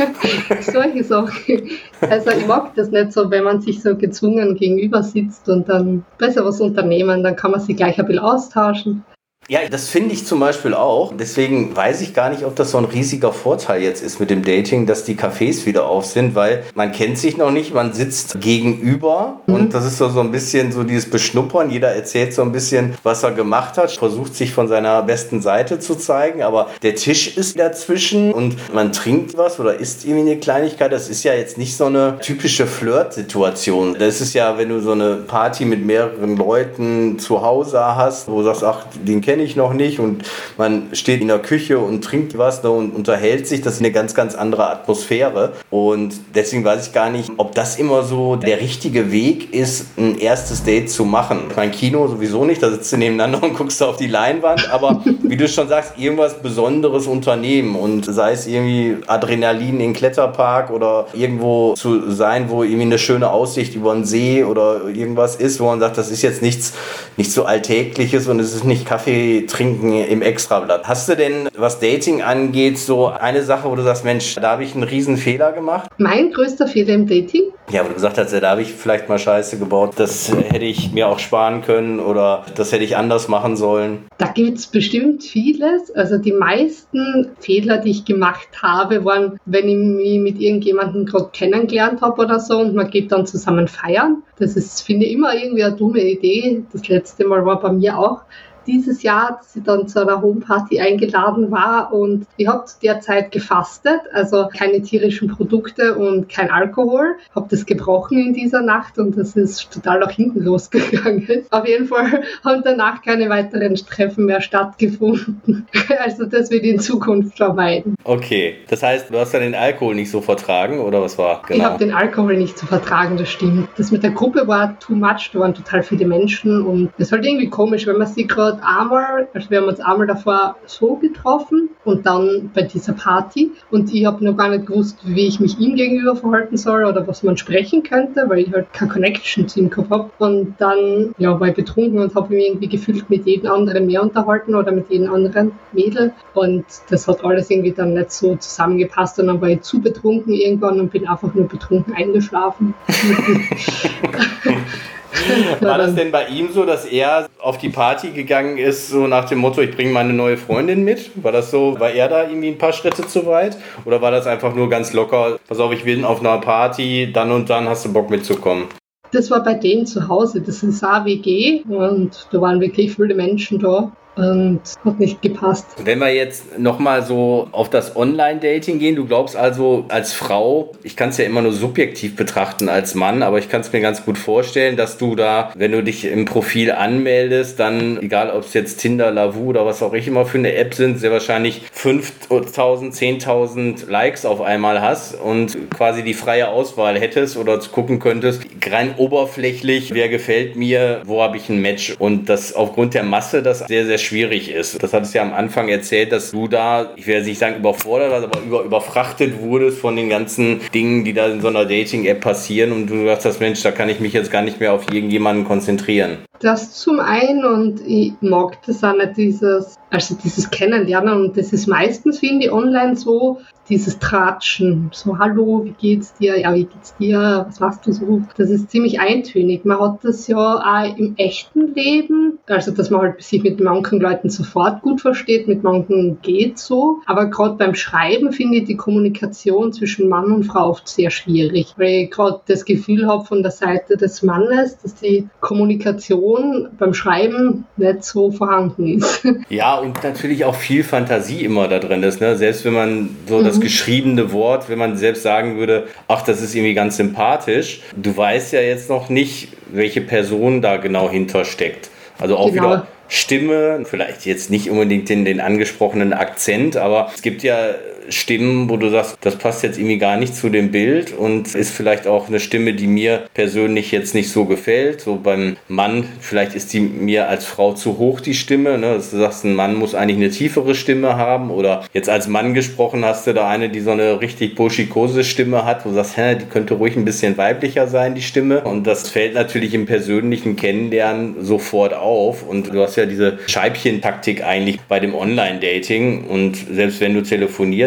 Solche 0.60 1.02
Sachen. 1.02 1.70
Also 2.00 2.30
ich 2.30 2.46
mag 2.46 2.74
das 2.76 2.90
nicht 2.90 3.12
so, 3.12 3.28
wenn 3.30 3.42
man 3.42 3.60
sich 3.60 3.82
so 3.82 3.96
gezwungen 3.96 4.54
gegenüber 4.54 5.02
sitzt 5.02 5.48
und 5.48 5.68
dann 5.68 6.04
besser 6.18 6.44
was 6.44 6.60
unternehmen, 6.60 7.24
dann 7.24 7.34
kann 7.34 7.50
man 7.50 7.60
sich 7.60 7.76
gleich 7.76 7.98
ein 7.98 8.06
bisschen 8.06 8.22
austauschen. 8.22 9.04
Ja, 9.48 9.60
das 9.68 9.88
finde 9.88 10.14
ich 10.14 10.24
zum 10.24 10.38
Beispiel 10.38 10.72
auch. 10.72 11.12
Deswegen 11.18 11.74
weiß 11.74 12.00
ich 12.00 12.14
gar 12.14 12.30
nicht, 12.30 12.44
ob 12.44 12.54
das 12.54 12.70
so 12.70 12.78
ein 12.78 12.84
riesiger 12.84 13.32
Vorteil 13.32 13.82
jetzt 13.82 14.00
ist 14.00 14.20
mit 14.20 14.30
dem 14.30 14.44
Dating, 14.44 14.86
dass 14.86 15.02
die 15.02 15.16
Cafés 15.16 15.66
wieder 15.66 15.86
auf 15.86 16.06
sind, 16.06 16.36
weil 16.36 16.62
man 16.76 16.92
kennt 16.92 17.18
sich 17.18 17.36
noch 17.36 17.50
nicht, 17.50 17.74
man 17.74 17.92
sitzt 17.92 18.40
gegenüber 18.40 19.40
mhm. 19.46 19.54
und 19.54 19.74
das 19.74 19.84
ist 19.84 19.98
so, 19.98 20.08
so 20.08 20.20
ein 20.20 20.30
bisschen 20.30 20.70
so 20.70 20.84
dieses 20.84 21.10
Beschnuppern. 21.10 21.70
Jeder 21.70 21.88
erzählt 21.88 22.32
so 22.32 22.42
ein 22.42 22.52
bisschen, 22.52 22.94
was 23.02 23.24
er 23.24 23.32
gemacht 23.32 23.78
hat, 23.78 23.90
versucht 23.90 24.36
sich 24.36 24.52
von 24.52 24.68
seiner 24.68 25.02
besten 25.02 25.42
Seite 25.42 25.80
zu 25.80 25.96
zeigen, 25.96 26.42
aber 26.42 26.68
der 26.82 26.94
Tisch 26.94 27.36
ist 27.36 27.58
dazwischen 27.58 28.32
und 28.32 28.72
man 28.72 28.92
trinkt 28.92 29.36
was 29.36 29.58
oder 29.58 29.74
isst 29.74 30.04
irgendwie 30.04 30.30
eine 30.30 30.40
Kleinigkeit. 30.40 30.92
Das 30.92 31.08
ist 31.08 31.24
ja 31.24 31.34
jetzt 31.34 31.58
nicht 31.58 31.76
so 31.76 31.86
eine 31.86 32.18
typische 32.20 32.68
Flirt-Situation. 32.68 33.96
Das 33.98 34.20
ist 34.20 34.34
ja, 34.34 34.56
wenn 34.56 34.68
du 34.68 34.80
so 34.80 34.92
eine 34.92 35.16
Party 35.16 35.64
mit 35.64 35.84
mehreren 35.84 36.36
Leuten 36.36 37.18
zu 37.18 37.42
Hause 37.42 37.80
hast, 37.80 38.28
wo 38.28 38.38
du 38.38 38.44
sagst, 38.44 38.62
ach, 38.62 38.86
den 38.94 39.20
kenn 39.20 39.31
kenne 39.32 39.44
ich 39.44 39.56
noch 39.56 39.72
nicht 39.72 39.98
und 39.98 40.24
man 40.58 40.88
steht 40.92 41.22
in 41.22 41.28
der 41.28 41.38
Küche 41.38 41.78
und 41.78 42.04
trinkt 42.04 42.36
was 42.36 42.62
ne, 42.62 42.70
und 42.70 42.90
unterhält 42.90 43.48
sich. 43.48 43.62
Das 43.62 43.74
ist 43.74 43.80
eine 43.80 43.90
ganz, 43.90 44.14
ganz 44.14 44.34
andere 44.34 44.68
Atmosphäre. 44.68 45.54
Und 45.70 46.12
deswegen 46.34 46.66
weiß 46.66 46.88
ich 46.88 46.92
gar 46.92 47.08
nicht, 47.08 47.30
ob 47.38 47.54
das 47.54 47.78
immer 47.78 48.02
so 48.02 48.36
der 48.36 48.60
richtige 48.60 49.10
Weg 49.10 49.54
ist, 49.54 49.86
ein 49.96 50.18
erstes 50.18 50.64
Date 50.64 50.90
zu 50.90 51.06
machen. 51.06 51.44
Mein 51.56 51.70
Kino 51.70 52.06
sowieso 52.08 52.44
nicht, 52.44 52.62
da 52.62 52.70
sitzt 52.70 52.92
du 52.92 52.98
nebeneinander 52.98 53.42
und 53.42 53.54
guckst 53.54 53.82
auf 53.82 53.96
die 53.96 54.06
Leinwand, 54.06 54.70
aber 54.70 55.02
wie 55.22 55.38
du 55.38 55.48
schon 55.48 55.66
sagst, 55.66 55.94
irgendwas 55.96 56.42
Besonderes 56.42 57.06
unternehmen 57.06 57.74
und 57.74 58.04
sei 58.04 58.32
es 58.32 58.46
irgendwie 58.46 58.98
Adrenalin 59.06 59.80
in 59.80 59.94
Kletterpark 59.94 60.68
oder 60.70 61.06
irgendwo 61.14 61.72
zu 61.72 62.10
sein, 62.10 62.50
wo 62.50 62.64
irgendwie 62.64 62.82
eine 62.82 62.98
schöne 62.98 63.30
Aussicht 63.30 63.74
über 63.74 63.92
einen 63.92 64.04
See 64.04 64.44
oder 64.44 64.88
irgendwas 64.88 65.36
ist, 65.36 65.58
wo 65.58 65.64
man 65.64 65.80
sagt, 65.80 65.96
das 65.96 66.10
ist 66.10 66.20
jetzt 66.20 66.42
nichts, 66.42 66.74
nichts 67.16 67.32
so 67.32 67.46
Alltägliches 67.46 68.28
und 68.28 68.38
es 68.38 68.54
ist 68.54 68.64
nicht 68.64 68.84
Kaffee 68.84 69.21
trinken 69.46 69.92
im 69.92 70.22
Extrablatt. 70.22 70.86
Hast 70.88 71.08
du 71.08 71.16
denn, 71.16 71.48
was 71.56 71.80
Dating 71.80 72.22
angeht, 72.22 72.78
so 72.78 73.06
eine 73.06 73.42
Sache, 73.42 73.70
wo 73.70 73.74
du 73.74 73.82
sagst, 73.82 74.04
Mensch, 74.04 74.34
da 74.36 74.52
habe 74.52 74.64
ich 74.64 74.74
einen 74.74 74.84
riesen 74.84 75.16
Fehler 75.16 75.52
gemacht? 75.52 75.90
Mein 75.98 76.30
größter 76.32 76.66
Fehler 76.66 76.94
im 76.94 77.06
Dating? 77.06 77.42
Ja, 77.70 77.84
wo 77.84 77.88
du 77.88 77.94
gesagt 77.94 78.18
hast, 78.18 78.32
ja, 78.32 78.40
da 78.40 78.50
habe 78.50 78.62
ich 78.62 78.72
vielleicht 78.72 79.08
mal 79.08 79.18
Scheiße 79.18 79.58
gebaut. 79.58 79.94
Das 79.96 80.32
hätte 80.32 80.64
ich 80.64 80.92
mir 80.92 81.08
auch 81.08 81.18
sparen 81.18 81.62
können 81.62 82.00
oder 82.00 82.44
das 82.54 82.72
hätte 82.72 82.84
ich 82.84 82.96
anders 82.96 83.28
machen 83.28 83.56
sollen. 83.56 84.04
Da 84.18 84.26
gibt 84.26 84.58
es 84.58 84.66
bestimmt 84.66 85.22
vieles. 85.22 85.90
Also 85.94 86.18
die 86.18 86.32
meisten 86.32 87.30
Fehler, 87.40 87.78
die 87.78 87.90
ich 87.90 88.04
gemacht 88.04 88.48
habe, 88.60 89.04
waren, 89.04 89.38
wenn 89.46 89.68
ich 89.68 89.76
mich 89.76 90.18
mit 90.18 90.40
irgendjemandem 90.40 91.06
gerade 91.06 91.30
kennengelernt 91.32 92.02
habe 92.02 92.20
oder 92.20 92.40
so 92.40 92.58
und 92.58 92.74
man 92.74 92.90
geht 92.90 93.12
dann 93.12 93.26
zusammen 93.26 93.68
feiern. 93.68 94.22
Das 94.38 94.56
ist, 94.56 94.82
finde 94.82 95.06
ich, 95.06 95.12
immer 95.12 95.34
irgendwie 95.34 95.64
eine 95.64 95.76
dumme 95.76 96.02
Idee. 96.02 96.64
Das 96.72 96.88
letzte 96.88 97.24
Mal 97.24 97.46
war 97.46 97.60
bei 97.60 97.72
mir 97.72 97.96
auch 97.96 98.22
dieses 98.66 99.02
Jahr, 99.02 99.38
dass 99.38 99.56
ich 99.56 99.62
dann 99.62 99.88
zu 99.88 100.00
einer 100.00 100.22
Homeparty 100.22 100.80
eingeladen 100.80 101.50
war 101.50 101.92
und 101.92 102.26
ich 102.36 102.46
habe 102.46 102.64
zu 102.64 102.80
der 102.80 103.00
Zeit 103.00 103.32
gefastet, 103.32 104.00
also 104.12 104.48
keine 104.56 104.82
tierischen 104.82 105.28
Produkte 105.28 105.94
und 105.96 106.28
kein 106.28 106.50
Alkohol. 106.50 107.16
Habe 107.34 107.46
das 107.50 107.66
gebrochen 107.66 108.18
in 108.18 108.32
dieser 108.32 108.62
Nacht 108.62 108.98
und 108.98 109.16
das 109.16 109.36
ist 109.36 109.72
total 109.72 110.00
nach 110.00 110.10
hinten 110.10 110.42
losgegangen. 110.42 111.44
Auf 111.50 111.66
jeden 111.66 111.86
Fall 111.86 112.22
haben 112.44 112.62
danach 112.64 113.02
keine 113.02 113.28
weiteren 113.28 113.74
Treffen 113.74 114.26
mehr 114.26 114.40
stattgefunden. 114.40 115.66
Also 115.98 116.24
das 116.24 116.50
wird 116.50 116.64
in 116.64 116.80
Zukunft 116.80 117.36
vermeiden. 117.36 117.96
Okay, 118.04 118.56
das 118.68 118.82
heißt, 118.82 119.10
du 119.10 119.18
hast 119.18 119.32
ja 119.34 119.40
den 119.40 119.54
Alkohol 119.54 119.94
nicht 119.94 120.10
so 120.10 120.20
vertragen 120.20 120.80
oder 120.80 121.00
was 121.00 121.18
war? 121.18 121.42
Genau. 121.46 121.58
Ich 121.58 121.64
habe 121.64 121.78
den 121.78 121.92
Alkohol 121.92 122.36
nicht 122.36 122.58
so 122.58 122.66
vertragen, 122.66 123.16
das 123.16 123.28
stimmt. 123.28 123.68
Das 123.76 123.92
mit 123.92 124.02
der 124.02 124.10
Gruppe 124.10 124.48
war 124.48 124.78
too 124.80 124.94
much, 124.94 125.30
da 125.32 125.40
waren 125.40 125.54
total 125.54 125.82
viele 125.82 126.06
Menschen 126.06 126.62
und 126.62 126.90
es 126.98 127.06
ist 127.06 127.12
halt 127.12 127.24
irgendwie 127.24 127.48
komisch, 127.48 127.86
wenn 127.86 127.98
man 127.98 128.06
sich 128.06 128.26
gerade 128.26 128.51
dort 128.52 128.62
einmal, 128.64 129.28
also 129.32 129.50
wir 129.50 129.60
haben 129.60 129.68
uns 129.68 129.80
einmal 129.80 130.06
davor 130.06 130.56
so 130.66 130.96
getroffen 130.96 131.70
und 131.84 132.06
dann 132.06 132.50
bei 132.54 132.62
dieser 132.62 132.92
Party 132.92 133.52
und 133.70 133.92
ich 133.92 134.04
habe 134.04 134.24
noch 134.24 134.36
gar 134.36 134.50
nicht 134.50 134.66
gewusst, 134.66 134.98
wie 135.04 135.26
ich 135.26 135.40
mich 135.40 135.58
ihm 135.58 135.74
gegenüber 135.76 136.16
verhalten 136.16 136.56
soll 136.56 136.84
oder 136.84 137.06
was 137.06 137.22
man 137.22 137.36
sprechen 137.36 137.82
könnte, 137.82 138.28
weil 138.28 138.40
ich 138.40 138.52
halt 138.52 138.72
keine 138.72 138.90
Connection 138.90 139.48
zu 139.48 139.60
ihm 139.60 139.70
gehabt 139.70 139.90
habe. 139.90 140.10
Und 140.18 140.54
dann 140.58 141.14
ja, 141.18 141.38
war 141.38 141.48
ich 141.48 141.54
betrunken 141.54 141.98
und 141.98 142.14
habe 142.14 142.34
mich 142.34 142.46
irgendwie 142.46 142.68
gefühlt 142.68 143.08
mit 143.10 143.26
jedem 143.26 143.50
anderen 143.50 143.86
mehr 143.86 144.02
unterhalten 144.02 144.54
oder 144.54 144.72
mit 144.72 144.90
jedem 144.90 145.12
anderen 145.12 145.52
Mädel 145.72 146.12
und 146.34 146.64
das 146.90 147.08
hat 147.08 147.24
alles 147.24 147.50
irgendwie 147.50 147.72
dann 147.72 147.94
nicht 147.94 148.12
so 148.12 148.36
zusammengepasst 148.36 149.18
und 149.18 149.26
dann 149.28 149.40
war 149.40 149.48
ich 149.48 149.62
zu 149.62 149.80
betrunken 149.80 150.32
irgendwann 150.32 150.80
und 150.80 150.92
bin 150.92 151.08
einfach 151.08 151.34
nur 151.34 151.48
betrunken 151.48 151.94
eingeschlafen. 151.94 152.74
War 155.60 155.78
das 155.78 155.94
denn 155.94 156.10
bei 156.10 156.26
ihm 156.26 156.52
so, 156.52 156.64
dass 156.64 156.84
er 156.84 157.28
auf 157.38 157.58
die 157.58 157.68
Party 157.68 158.10
gegangen 158.10 158.58
ist, 158.58 158.88
so 158.88 159.06
nach 159.06 159.26
dem 159.26 159.38
Motto, 159.38 159.60
ich 159.60 159.74
bringe 159.74 159.92
meine 159.92 160.12
neue 160.12 160.36
Freundin 160.36 160.84
mit? 160.84 161.10
War 161.22 161.32
das 161.32 161.50
so, 161.50 161.78
war 161.78 161.90
er 161.90 162.08
da 162.08 162.28
irgendwie 162.28 162.48
ein 162.48 162.58
paar 162.58 162.72
Schritte 162.72 163.06
zu 163.06 163.26
weit? 163.26 163.56
Oder 163.84 164.00
war 164.00 164.10
das 164.10 164.26
einfach 164.26 164.54
nur 164.54 164.68
ganz 164.68 164.92
locker, 164.92 165.38
pass 165.48 165.58
auf, 165.60 165.72
ich 165.72 165.84
bin 165.84 166.04
auf 166.04 166.20
einer 166.20 166.38
Party, 166.38 167.10
dann 167.12 167.30
und 167.30 167.50
dann 167.50 167.68
hast 167.68 167.84
du 167.84 167.92
Bock 167.92 168.10
mitzukommen? 168.10 168.64
Das 169.12 169.30
war 169.30 169.42
bei 169.42 169.54
denen 169.54 169.84
zu 169.84 170.08
Hause, 170.08 170.40
das 170.40 170.62
ist 170.62 170.82
ein 170.82 171.04
WG 171.04 171.62
und 171.68 172.26
da 172.30 172.40
waren 172.40 172.60
wirklich 172.60 172.94
viele 172.94 173.14
Menschen 173.14 173.58
da 173.58 173.92
und 174.16 174.60
hat 174.84 175.00
nicht 175.00 175.22
gepasst. 175.22 175.66
Wenn 175.82 175.98
wir 175.98 176.14
jetzt 176.14 176.58
nochmal 176.58 177.02
so 177.02 177.48
auf 177.52 177.70
das 177.70 177.96
Online-Dating 177.96 178.78
gehen, 178.78 178.96
du 178.96 179.06
glaubst 179.06 179.36
also 179.36 179.86
als 179.88 180.12
Frau, 180.12 180.72
ich 180.82 180.96
kann 180.96 181.10
es 181.10 181.18
ja 181.18 181.24
immer 181.24 181.42
nur 181.42 181.52
subjektiv 181.52 182.16
betrachten 182.16 182.68
als 182.68 182.94
Mann, 182.94 183.22
aber 183.22 183.38
ich 183.38 183.48
kann 183.48 183.62
es 183.62 183.72
mir 183.72 183.80
ganz 183.80 184.04
gut 184.04 184.18
vorstellen, 184.18 184.76
dass 184.76 184.98
du 184.98 185.16
da, 185.16 185.52
wenn 185.56 185.72
du 185.72 185.82
dich 185.82 186.04
im 186.04 186.24
Profil 186.24 186.72
anmeldest, 186.72 187.58
dann, 187.58 188.02
egal 188.02 188.30
ob 188.30 188.44
es 188.44 188.52
jetzt 188.54 188.78
Tinder, 188.78 189.10
Lavu 189.10 189.50
oder 189.50 189.64
was 189.64 189.82
auch 189.82 189.94
immer 189.94 190.26
für 190.26 190.38
eine 190.38 190.54
App 190.54 190.74
sind, 190.74 190.98
sehr 190.98 191.10
wahrscheinlich 191.10 191.62
5000, 191.72 192.94
10.000 192.94 193.88
Likes 193.88 194.26
auf 194.26 194.40
einmal 194.40 194.82
hast 194.82 195.14
und 195.14 195.70
quasi 195.70 196.02
die 196.02 196.14
freie 196.14 196.48
Auswahl 196.48 196.98
hättest 196.98 197.36
oder 197.36 197.58
gucken 197.72 197.98
könntest, 197.98 198.42
rein 198.68 198.94
oberflächlich, 198.96 199.94
wer 199.94 200.08
gefällt 200.08 200.56
mir, 200.56 201.02
wo 201.04 201.22
habe 201.22 201.36
ich 201.36 201.48
ein 201.48 201.60
Match 201.60 201.94
und 201.98 202.28
das 202.28 202.54
aufgrund 202.54 202.94
der 202.94 203.04
Masse 203.04 203.42
das 203.42 203.60
sehr, 203.60 203.86
sehr 203.86 203.98
schwierig 204.02 204.50
ist. 204.50 204.82
Das 204.82 204.92
hat 204.92 205.04
es 205.04 205.12
ja 205.12 205.22
am 205.22 205.32
Anfang 205.32 205.68
erzählt, 205.68 206.12
dass 206.12 206.32
du 206.32 206.48
da, 206.48 206.92
ich 206.96 207.06
werde 207.06 207.26
nicht 207.26 207.38
sagen 207.38 207.56
überfordert 207.56 208.12
aber 208.12 208.40
über, 208.40 208.62
überfrachtet 208.62 209.40
wurdest 209.40 209.78
von 209.78 209.96
den 209.96 210.08
ganzen 210.08 210.60
Dingen, 210.74 211.04
die 211.04 211.12
da 211.12 211.26
in 211.28 211.40
so 211.40 211.48
einer 211.48 211.64
Dating-App 211.64 212.20
passieren 212.20 212.72
und 212.72 212.86
du 212.88 213.06
sagst, 213.06 213.40
Mensch, 213.40 213.62
da 213.62 213.70
kann 213.70 213.88
ich 213.88 214.00
mich 214.00 214.12
jetzt 214.12 214.30
gar 214.30 214.42
nicht 214.42 214.60
mehr 214.60 214.72
auf 214.72 214.92
irgendjemanden 214.92 215.44
konzentrieren. 215.44 216.18
Das 216.42 216.72
zum 216.72 216.98
einen 216.98 217.44
und 217.44 217.80
ich 217.86 218.14
mag 218.20 218.58
das 218.66 218.82
auch 218.82 218.96
nicht, 218.96 219.16
dieses, 219.16 219.76
also 219.90 220.16
dieses 220.22 220.50
Kennenlernen 220.50 221.14
und 221.14 221.36
das 221.36 221.52
ist 221.52 221.68
meistens, 221.68 222.18
finde 222.18 222.46
ich, 222.46 222.52
online 222.52 222.96
so, 222.96 223.38
dieses 223.68 224.00
Tratschen, 224.00 224.90
so 224.92 225.18
hallo, 225.18 225.64
wie 225.64 225.70
geht's 225.70 226.14
dir, 226.14 226.38
ja, 226.38 226.52
wie 226.52 226.64
geht's 226.64 226.96
dir, 226.96 227.44
was 227.46 227.60
machst 227.60 227.86
du 227.86 227.92
so, 227.92 228.22
das 228.36 228.50
ist 228.50 228.70
ziemlich 228.70 228.98
eintönig. 228.98 229.64
Man 229.64 229.78
hat 229.78 230.00
das 230.02 230.26
ja 230.26 230.36
auch 230.36 230.98
im 230.98 231.14
echten 231.16 231.72
Leben, 231.74 232.38
also 232.48 232.72
dass 232.72 232.90
man 232.90 233.02
halt 233.02 233.22
sich 233.22 233.42
mit 233.44 233.60
manchen 233.60 234.00
Leuten 234.00 234.28
sofort 234.28 234.82
gut 234.82 235.00
versteht, 235.00 235.46
mit 235.46 235.62
manchen 235.62 236.18
geht 236.22 236.58
so, 236.58 236.98
aber 237.06 237.26
gerade 237.26 237.54
beim 237.54 237.76
Schreiben 237.76 238.32
finde 238.32 238.58
ich 238.58 238.64
die 238.64 238.76
Kommunikation 238.76 239.72
zwischen 239.72 240.08
Mann 240.08 240.32
und 240.32 240.42
Frau 240.44 240.70
oft 240.70 240.88
sehr 240.88 241.10
schwierig, 241.10 241.74
weil 241.76 242.04
ich 242.04 242.10
gerade 242.10 242.40
das 242.46 242.64
Gefühl 242.64 243.06
habe 243.06 243.24
von 243.24 243.42
der 243.42 243.52
Seite 243.52 243.96
des 243.96 244.24
Mannes, 244.24 244.76
dass 244.78 244.96
die 244.96 245.28
Kommunikation 245.40 246.31
beim 246.78 246.94
Schreiben 246.94 247.64
nicht 247.76 248.04
so 248.04 248.30
vorhanden 248.30 248.98
ist. 248.98 249.26
Ja, 249.48 249.76
und 249.76 250.02
natürlich 250.02 250.44
auch 250.44 250.54
viel 250.54 250.82
Fantasie 250.82 251.44
immer 251.44 251.68
da 251.68 251.78
drin 251.78 252.02
ist, 252.02 252.20
ne? 252.20 252.36
selbst 252.36 252.64
wenn 252.64 252.72
man 252.72 253.16
so 253.28 253.42
das 253.42 253.60
geschriebene 253.60 254.32
Wort, 254.32 254.68
wenn 254.68 254.78
man 254.78 254.96
selbst 254.96 255.22
sagen 255.22 255.58
würde, 255.58 255.88
ach, 256.08 256.22
das 256.22 256.40
ist 256.40 256.54
irgendwie 256.54 256.74
ganz 256.74 256.96
sympathisch. 256.96 257.82
Du 257.96 258.16
weißt 258.16 258.52
ja 258.52 258.60
jetzt 258.60 258.88
noch 258.88 259.08
nicht, 259.08 259.48
welche 259.70 260.00
Person 260.00 260.62
da 260.62 260.76
genau 260.76 261.10
hintersteckt. 261.10 261.90
Also 262.18 262.36
auch 262.36 262.50
genau. 262.50 262.64
wieder 262.64 262.86
Stimme, 263.08 263.80
vielleicht 263.84 264.24
jetzt 264.24 264.50
nicht 264.50 264.70
unbedingt 264.70 265.08
den, 265.10 265.26
den 265.26 265.40
angesprochenen 265.40 266.14
Akzent, 266.14 266.78
aber 266.78 267.10
es 267.14 267.20
gibt 267.20 267.42
ja 267.42 267.74
Stimmen, 268.08 268.68
wo 268.68 268.76
du 268.76 268.88
sagst, 268.88 269.16
das 269.20 269.36
passt 269.36 269.62
jetzt 269.62 269.78
irgendwie 269.78 269.98
gar 269.98 270.16
nicht 270.16 270.34
zu 270.34 270.48
dem 270.48 270.70
Bild 270.70 271.12
und 271.12 271.54
ist 271.54 271.72
vielleicht 271.72 272.06
auch 272.06 272.28
eine 272.28 272.40
Stimme, 272.40 272.74
die 272.74 272.86
mir 272.86 273.24
persönlich 273.34 273.92
jetzt 273.92 274.14
nicht 274.14 274.30
so 274.30 274.44
gefällt. 274.44 275.00
So 275.00 275.16
beim 275.16 275.56
Mann, 275.68 276.04
vielleicht 276.20 276.54
ist 276.54 276.72
die 276.72 276.80
mir 276.80 277.28
als 277.28 277.44
Frau 277.44 277.72
zu 277.72 277.98
hoch, 277.98 278.20
die 278.20 278.34
Stimme. 278.34 278.78
Ne? 278.78 278.94
Du 278.94 279.18
sagst, 279.18 279.44
ein 279.44 279.54
Mann 279.54 279.74
muss 279.74 279.94
eigentlich 279.94 280.16
eine 280.16 280.30
tiefere 280.30 280.74
Stimme 280.74 281.16
haben 281.16 281.50
oder 281.50 281.84
jetzt 281.92 282.08
als 282.08 282.28
Mann 282.28 282.54
gesprochen 282.54 283.04
hast 283.04 283.26
du 283.26 283.32
da 283.32 283.48
eine, 283.48 283.68
die 283.68 283.80
so 283.80 283.90
eine 283.90 284.20
richtig 284.20 284.54
buschikose 284.54 285.24
Stimme 285.24 285.64
hat, 285.64 285.84
wo 285.84 285.90
du 285.90 285.96
sagst, 285.96 286.16
hä, 286.16 286.36
die 286.36 286.46
könnte 286.46 286.74
ruhig 286.74 286.96
ein 286.96 287.04
bisschen 287.04 287.36
weiblicher 287.36 287.86
sein, 287.86 288.14
die 288.14 288.22
Stimme. 288.22 288.62
Und 288.62 288.86
das 288.86 289.08
fällt 289.08 289.34
natürlich 289.34 289.74
im 289.74 289.86
persönlichen 289.86 290.56
Kennenlernen 290.56 291.44
sofort 291.44 291.94
auf. 291.94 292.42
Und 292.46 292.72
du 292.72 292.80
hast 292.80 292.96
ja 292.96 293.06
diese 293.06 293.38
Scheibchentaktik 293.46 294.44
eigentlich 294.44 294.80
bei 294.88 295.00
dem 295.00 295.14
Online-Dating 295.14 296.24
und 296.24 296.56
selbst 296.72 297.00
wenn 297.00 297.14
du 297.14 297.22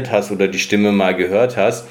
telefoniert 0.05 0.11
hast 0.11 0.31
oder 0.31 0.47
die 0.47 0.59
Stimme 0.59 0.91
mal 0.91 1.15
gehört 1.15 1.57
hast, 1.57 1.85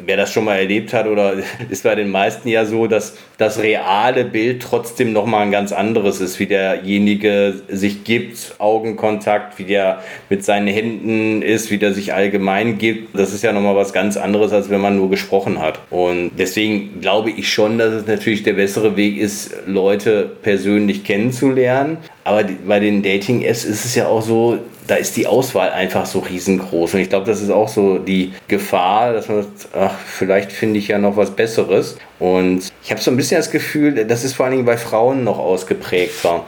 wer 0.00 0.16
das 0.16 0.32
schon 0.32 0.44
mal 0.44 0.56
erlebt 0.56 0.92
hat 0.92 1.06
oder 1.06 1.34
ist 1.70 1.82
bei 1.82 1.94
den 1.96 2.10
meisten 2.10 2.48
ja 2.48 2.64
so, 2.64 2.86
dass 2.86 3.16
das 3.36 3.58
reale 3.58 4.24
Bild 4.24 4.62
trotzdem 4.62 5.12
nochmal 5.12 5.42
ein 5.42 5.50
ganz 5.50 5.72
anderes 5.72 6.20
ist, 6.20 6.38
wie 6.38 6.46
derjenige 6.46 7.54
sich 7.68 8.04
gibt, 8.04 8.54
Augenkontakt, 8.58 9.58
wie 9.58 9.64
der 9.64 10.02
mit 10.28 10.44
seinen 10.44 10.68
Händen 10.68 11.42
ist, 11.42 11.70
wie 11.70 11.78
der 11.78 11.92
sich 11.92 12.14
allgemein 12.14 12.78
gibt. 12.78 13.18
Das 13.18 13.32
ist 13.32 13.42
ja 13.42 13.52
nochmal 13.52 13.74
was 13.76 13.92
ganz 13.92 14.16
anderes, 14.16 14.52
als 14.52 14.70
wenn 14.70 14.80
man 14.80 14.96
nur 14.96 15.10
gesprochen 15.10 15.60
hat. 15.60 15.80
Und 15.90 16.30
deswegen 16.38 17.00
glaube 17.00 17.30
ich 17.30 17.52
schon, 17.52 17.78
dass 17.78 17.92
es 17.92 18.06
natürlich 18.06 18.44
der 18.44 18.54
bessere 18.54 18.96
Weg 18.96 19.18
ist, 19.18 19.52
Leute 19.66 20.30
persönlich 20.42 21.02
kennenzulernen. 21.04 21.98
Aber 22.22 22.44
bei 22.66 22.78
den 22.78 23.02
Dating-Apps 23.02 23.64
ist 23.64 23.84
es 23.84 23.94
ja 23.94 24.06
auch 24.06 24.22
so, 24.22 24.58
da 24.88 24.96
ist 24.96 25.16
die 25.16 25.26
Auswahl 25.26 25.70
einfach 25.70 26.06
so 26.06 26.20
riesengroß. 26.20 26.94
Und 26.94 27.00
ich 27.00 27.10
glaube, 27.10 27.26
das 27.26 27.42
ist 27.42 27.50
auch 27.50 27.68
so 27.68 27.98
die 27.98 28.32
Gefahr, 28.48 29.12
dass 29.12 29.28
man 29.28 29.42
sagt, 29.42 29.68
ach, 29.74 29.94
vielleicht 30.04 30.50
finde 30.50 30.78
ich 30.78 30.88
ja 30.88 30.98
noch 30.98 31.16
was 31.16 31.30
Besseres. 31.30 31.96
Und 32.18 32.72
ich 32.82 32.90
habe 32.90 33.00
so 33.00 33.10
ein 33.10 33.16
bisschen 33.16 33.36
das 33.36 33.50
Gefühl, 33.50 34.06
das 34.06 34.24
ist 34.24 34.32
vor 34.32 34.46
allen 34.46 34.54
Dingen 34.54 34.64
bei 34.64 34.78
Frauen 34.78 35.24
noch 35.24 35.38
ausgeprägter. 35.38 36.44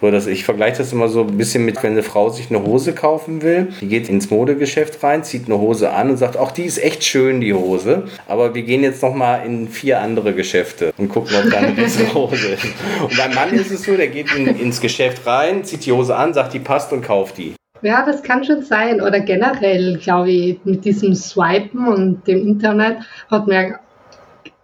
So, 0.00 0.10
dass 0.10 0.26
ich 0.26 0.42
vergleiche 0.42 0.78
das 0.78 0.92
immer 0.92 1.08
so 1.08 1.20
ein 1.20 1.36
bisschen 1.36 1.64
mit, 1.64 1.80
wenn 1.84 1.92
eine 1.92 2.02
Frau 2.02 2.28
sich 2.30 2.50
eine 2.50 2.64
Hose 2.64 2.92
kaufen 2.92 3.40
will, 3.42 3.68
die 3.80 3.86
geht 3.86 4.08
ins 4.08 4.30
Modegeschäft 4.30 5.00
rein, 5.04 5.22
zieht 5.22 5.46
eine 5.46 5.58
Hose 5.58 5.92
an 5.92 6.10
und 6.10 6.16
sagt, 6.16 6.36
ach, 6.36 6.50
die 6.50 6.64
ist 6.64 6.82
echt 6.82 7.04
schön, 7.04 7.40
die 7.40 7.54
Hose. 7.54 8.04
Aber 8.26 8.52
wir 8.52 8.62
gehen 8.62 8.82
jetzt 8.82 9.00
noch 9.02 9.14
mal 9.14 9.46
in 9.46 9.68
vier 9.68 10.00
andere 10.00 10.34
Geschäfte 10.34 10.92
und 10.96 11.08
gucken, 11.08 11.36
ob 11.36 11.50
da 11.52 11.58
eine 11.58 11.72
bessere 11.72 12.12
Hose 12.14 12.48
ist. 12.48 12.64
Und 13.00 13.16
beim 13.16 13.32
Mann 13.32 13.52
ist 13.52 13.70
es 13.70 13.84
so, 13.84 13.96
der 13.96 14.08
geht 14.08 14.34
in, 14.34 14.46
ins 14.58 14.80
Geschäft 14.80 15.24
rein, 15.24 15.62
zieht 15.62 15.86
die 15.86 15.92
Hose 15.92 16.16
an, 16.16 16.34
sagt, 16.34 16.52
die 16.54 16.58
passt 16.58 16.92
und 16.92 17.02
kauft 17.02 17.38
die. 17.38 17.54
Ja, 17.82 18.04
das 18.06 18.22
kann 18.22 18.44
schon 18.44 18.62
sein. 18.62 19.00
Oder 19.00 19.20
generell, 19.20 19.98
glaube 19.98 20.30
ich, 20.30 20.64
mit 20.64 20.84
diesem 20.84 21.14
Swipen 21.14 21.86
und 21.86 22.26
dem 22.26 22.46
Internet 22.46 22.98
hat 23.28 23.48
man 23.48 23.74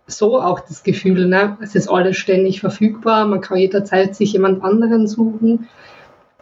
so 0.07 0.41
auch 0.41 0.61
das 0.61 0.83
Gefühl, 0.83 1.27
ne? 1.27 1.59
es 1.61 1.75
ist 1.75 1.89
alles 1.89 2.17
ständig 2.17 2.61
verfügbar, 2.61 3.27
man 3.27 3.43
kann 3.43 3.59
jederzeit 3.59 4.17
sich 4.17 4.33
jemand 4.33 4.65
anderen 4.65 5.07
suchen. 5.07 5.69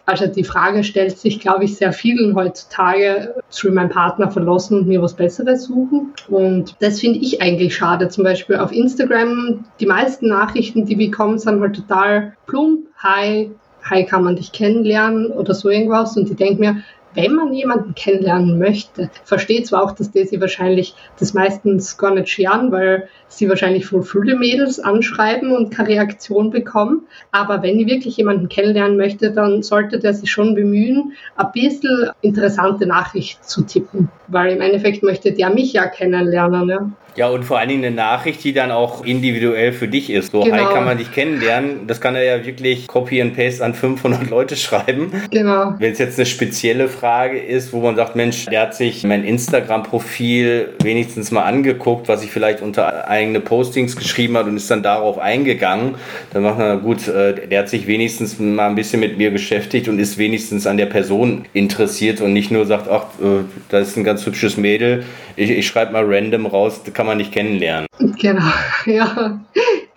Also 0.05 0.25
die 0.25 0.45
Frage 0.45 0.85
stellt 0.85 1.17
sich, 1.17 1.41
glaube 1.41 1.65
ich, 1.65 1.75
sehr 1.75 1.91
vielen 1.91 2.33
heutzutage, 2.33 3.35
soll 3.49 3.71
meinen 3.71 3.89
Partner 3.89 4.31
verlassen 4.31 4.79
und 4.79 4.87
mir 4.87 5.01
was 5.01 5.15
Besseres 5.15 5.65
suchen? 5.65 6.13
Und 6.29 6.77
das 6.79 7.01
finde 7.01 7.19
ich 7.19 7.41
eigentlich 7.41 7.75
schade. 7.75 8.07
Zum 8.07 8.23
Beispiel 8.23 8.55
auf 8.55 8.71
Instagram, 8.71 9.65
die 9.81 9.85
meisten 9.85 10.29
Nachrichten, 10.29 10.85
die 10.85 10.97
wir 10.97 11.09
bekommen, 11.09 11.39
sind 11.39 11.59
halt 11.59 11.75
total 11.75 12.37
plump, 12.45 12.85
hi, 12.99 13.51
hi, 13.89 14.05
kann 14.05 14.23
man 14.23 14.35
dich 14.35 14.51
kennenlernen 14.51 15.27
oder 15.27 15.53
so 15.53 15.69
irgendwas. 15.69 16.17
Und 16.17 16.29
ich 16.29 16.35
denke 16.35 16.59
mir, 16.59 16.83
wenn 17.17 17.33
man 17.33 17.51
jemanden 17.51 17.95
kennenlernen 17.95 18.59
möchte, 18.59 19.09
versteht 19.23 19.65
zwar 19.65 19.83
auch, 19.83 19.91
dass 19.93 20.11
die 20.11 20.25
sie 20.25 20.39
wahrscheinlich 20.39 20.93
das 21.19 21.33
meistens 21.33 21.97
gar 21.97 22.13
nicht 22.13 22.29
scheren, 22.29 22.71
weil 22.71 23.09
sie 23.27 23.49
wahrscheinlich 23.49 23.87
voll 23.87 24.03
viele 24.03 24.35
Mädels 24.35 24.79
anschreiben 24.79 25.51
und 25.55 25.71
keine 25.71 25.89
Reaktion 25.89 26.51
bekommen. 26.51 27.07
Aber 27.31 27.63
wenn 27.63 27.79
ich 27.79 27.87
wirklich 27.87 28.17
jemanden 28.17 28.49
kennenlernen 28.49 28.97
möchte, 28.97 29.31
dann 29.31 29.63
sollte 29.63 29.97
der 29.97 30.13
sich 30.13 30.29
schon 30.29 30.53
bemühen, 30.53 31.13
ein 31.35 31.51
bisschen 31.53 32.11
interessante 32.21 32.85
Nachricht 32.85 33.43
zu 33.43 33.63
tippen. 33.63 34.09
Weil 34.27 34.53
im 34.55 34.61
Endeffekt 34.61 35.01
möchte 35.01 35.31
der 35.31 35.49
mich 35.49 35.73
ja 35.73 35.87
kennenlernen. 35.87 36.69
Ja. 36.69 36.91
Ja, 37.17 37.29
und 37.29 37.43
vor 37.43 37.57
allen 37.57 37.69
Dingen 37.69 37.83
eine 37.83 37.95
Nachricht, 37.95 38.43
die 38.43 38.53
dann 38.53 38.69
auch 38.69 39.03
individuell 39.03 39.73
für 39.73 39.87
dich 39.87 40.11
ist. 40.11 40.31
So, 40.31 40.41
genau. 40.41 40.55
hi, 40.55 40.71
kann 40.71 40.85
man 40.85 40.99
dich 40.99 41.11
kennenlernen. 41.11 41.87
Das 41.87 41.99
kann 41.99 42.13
er 42.13 42.23
ja 42.23 42.45
wirklich 42.45 42.85
Copy 42.85 43.19
and 43.19 43.35
Paste 43.35 43.65
an 43.65 43.73
500 43.73 44.29
Leute 44.29 44.55
schreiben. 44.55 45.11
Genau. 45.31 45.73
Wenn 45.79 45.93
es 45.93 45.97
jetzt 45.97 46.19
eine 46.19 46.27
spezielle 46.27 46.87
Frage 46.87 47.39
ist, 47.39 47.73
wo 47.73 47.81
man 47.81 47.95
sagt, 47.95 48.15
Mensch, 48.15 48.45
der 48.45 48.61
hat 48.61 48.75
sich 48.75 49.03
mein 49.03 49.23
Instagram-Profil 49.23 50.75
wenigstens 50.83 51.31
mal 51.31 51.41
angeguckt, 51.41 52.07
was 52.07 52.23
ich 52.23 52.29
vielleicht 52.29 52.61
unter 52.61 53.09
eigene 53.09 53.39
Postings 53.39 53.95
geschrieben 53.95 54.37
hat 54.37 54.45
und 54.45 54.55
ist 54.55 54.69
dann 54.69 54.83
darauf 54.83 55.17
eingegangen, 55.17 55.95
dann 56.33 56.43
macht 56.43 56.59
man, 56.59 56.83
gut, 56.83 57.07
äh, 57.07 57.47
der 57.47 57.61
hat 57.61 57.69
sich 57.69 57.87
wenigstens 57.87 58.37
mal 58.37 58.67
ein 58.67 58.75
bisschen 58.75 58.99
mit 58.99 59.17
mir 59.17 59.31
beschäftigt 59.31 59.87
und 59.87 59.97
ist 59.97 60.19
wenigstens 60.19 60.67
an 60.67 60.77
der 60.77 60.85
Person 60.85 61.45
interessiert 61.53 62.21
und 62.21 62.33
nicht 62.33 62.51
nur 62.51 62.67
sagt, 62.67 62.87
ach, 62.87 63.05
äh, 63.19 63.43
das 63.69 63.87
ist 63.87 63.97
ein 63.97 64.03
ganz 64.03 64.23
hübsches 64.23 64.55
Mädel, 64.55 65.03
ich, 65.35 65.51
ich 65.51 65.67
schreibe 65.67 65.93
mal 65.93 66.03
random 66.05 66.45
raus, 66.45 66.81
kann 66.93 67.06
man 67.07 67.17
nicht 67.17 67.31
kennenlernen. 67.31 67.87
Genau, 67.99 68.51
ja. 68.85 69.39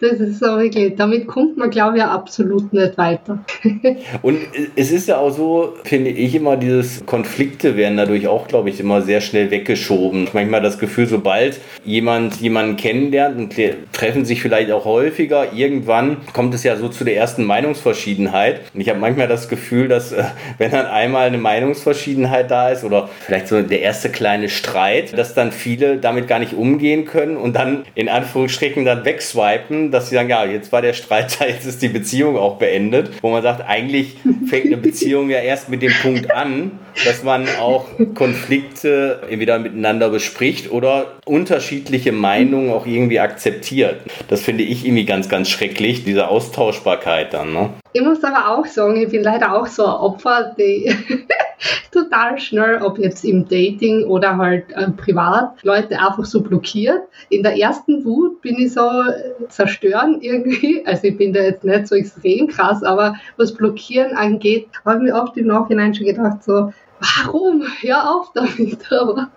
Das 0.00 0.18
ist 0.18 0.40
so 0.40 0.58
wirklich, 0.58 0.96
damit 0.96 1.26
kommt 1.26 1.58
man, 1.58 1.68
glaube 1.68 1.98
ich, 1.98 2.02
absolut 2.02 2.72
nicht 2.72 2.96
weiter. 2.96 3.44
Und 4.22 4.38
es 4.74 4.90
ist 4.90 5.08
ja 5.08 5.18
auch 5.18 5.28
so, 5.28 5.74
finde 5.84 6.08
ich 6.08 6.34
immer, 6.34 6.56
dieses 6.56 7.04
Konflikte 7.04 7.76
werden 7.76 7.98
dadurch 7.98 8.26
auch, 8.26 8.48
glaube 8.48 8.70
ich, 8.70 8.80
immer 8.80 9.02
sehr 9.02 9.20
schnell 9.20 9.50
weggeschoben. 9.50 10.26
Manchmal 10.32 10.62
das 10.62 10.78
Gefühl, 10.78 11.06
sobald 11.06 11.60
jemand 11.84 12.40
jemanden 12.40 12.78
kennenlernt 12.78 13.36
und 13.36 13.54
treffen 13.92 14.24
sich 14.24 14.40
vielleicht 14.40 14.70
auch 14.72 14.86
häufiger, 14.86 15.52
irgendwann 15.52 16.16
kommt 16.32 16.54
es 16.54 16.64
ja 16.64 16.76
so 16.76 16.88
zu 16.88 17.04
der 17.04 17.16
ersten 17.16 17.44
Meinungsverschiedenheit. 17.44 18.60
Und 18.72 18.80
ich 18.80 18.88
habe 18.88 19.00
manchmal 19.00 19.28
das 19.28 19.50
Gefühl, 19.50 19.88
dass 19.88 20.12
äh, 20.12 20.24
wenn 20.56 20.70
dann 20.70 20.86
einmal 20.86 21.26
eine 21.26 21.38
Meinungsverschiedenheit 21.38 22.50
da 22.50 22.70
ist 22.70 22.84
oder 22.84 23.10
vielleicht 23.20 23.48
so 23.48 23.60
der 23.60 23.82
erste 23.82 24.08
kleine 24.08 24.48
Streit, 24.48 25.16
dass 25.18 25.34
dann 25.34 25.52
viele 25.52 25.98
damit 25.98 26.26
gar 26.26 26.38
nicht 26.38 26.54
umgehen 26.54 27.04
können 27.04 27.36
und 27.36 27.54
dann 27.54 27.84
in 27.94 28.08
Anführungsstrichen 28.08 28.86
dann 28.86 29.04
wegswipen 29.04 29.89
dass 29.90 30.08
sie 30.08 30.14
sagen, 30.14 30.28
ja, 30.28 30.44
jetzt 30.44 30.72
war 30.72 30.82
der 30.82 30.92
Streit 30.92 31.40
da, 31.40 31.44
jetzt 31.48 31.66
ist 31.66 31.82
die 31.82 31.88
Beziehung 31.88 32.36
auch 32.36 32.56
beendet. 32.56 33.10
Wo 33.22 33.30
man 33.30 33.42
sagt, 33.42 33.66
eigentlich 33.68 34.16
fängt 34.46 34.66
eine 34.66 34.76
Beziehung 34.76 35.30
ja 35.30 35.38
erst 35.38 35.68
mit 35.68 35.82
dem 35.82 35.92
Punkt 36.02 36.30
an, 36.30 36.72
dass 37.04 37.22
man 37.22 37.46
auch 37.60 37.86
Konflikte 38.14 39.20
entweder 39.28 39.58
miteinander 39.58 40.10
bespricht 40.10 40.70
oder 40.70 41.12
unterschiedliche 41.24 42.12
Meinungen 42.12 42.72
auch 42.72 42.86
irgendwie 42.86 43.20
akzeptiert. 43.20 44.00
Das 44.28 44.42
finde 44.42 44.64
ich 44.64 44.84
irgendwie 44.84 45.04
ganz, 45.04 45.28
ganz 45.28 45.48
schrecklich, 45.48 46.04
diese 46.04 46.28
Austauschbarkeit 46.28 47.32
dann. 47.32 47.52
Ne? 47.52 47.70
Ich 47.92 48.02
muss 48.02 48.22
aber 48.22 48.56
auch 48.56 48.66
sagen, 48.66 48.96
ich 48.96 49.08
bin 49.08 49.22
leider 49.22 49.54
auch 49.54 49.66
so 49.66 49.84
ein 49.84 49.92
Opfer, 49.92 50.54
die 50.58 50.94
total 51.92 52.38
schnell, 52.38 52.82
ob 52.82 52.98
jetzt 52.98 53.24
im 53.24 53.48
Dating 53.48 54.04
oder 54.04 54.36
halt 54.36 54.70
äh, 54.72 54.90
privat, 54.90 55.62
Leute 55.62 55.98
einfach 55.98 56.24
so 56.24 56.40
blockiert. 56.40 57.02
In 57.28 57.42
der 57.42 57.58
ersten 57.58 58.04
Wut 58.04 58.40
bin 58.42 58.58
ich 58.58 58.72
so 58.72 58.80
äh, 58.80 59.48
zerstören 59.80 60.18
irgendwie. 60.20 60.82
Also 60.86 61.04
ich 61.04 61.16
bin 61.16 61.32
da 61.32 61.40
jetzt 61.40 61.64
nicht 61.64 61.86
so 61.86 61.94
extrem 61.94 62.48
krass, 62.48 62.82
aber 62.82 63.14
was 63.36 63.54
Blockieren 63.54 64.16
angeht, 64.16 64.68
habe 64.84 64.98
ich 64.98 65.12
mir 65.12 65.20
oft 65.20 65.36
im 65.36 65.46
Nachhinein 65.46 65.94
schon 65.94 66.06
gedacht, 66.06 66.42
so, 66.44 66.72
warum? 67.00 67.62
Hör 67.80 68.14
auf 68.14 68.30
damit. 68.34 68.78
Aber 68.90 69.28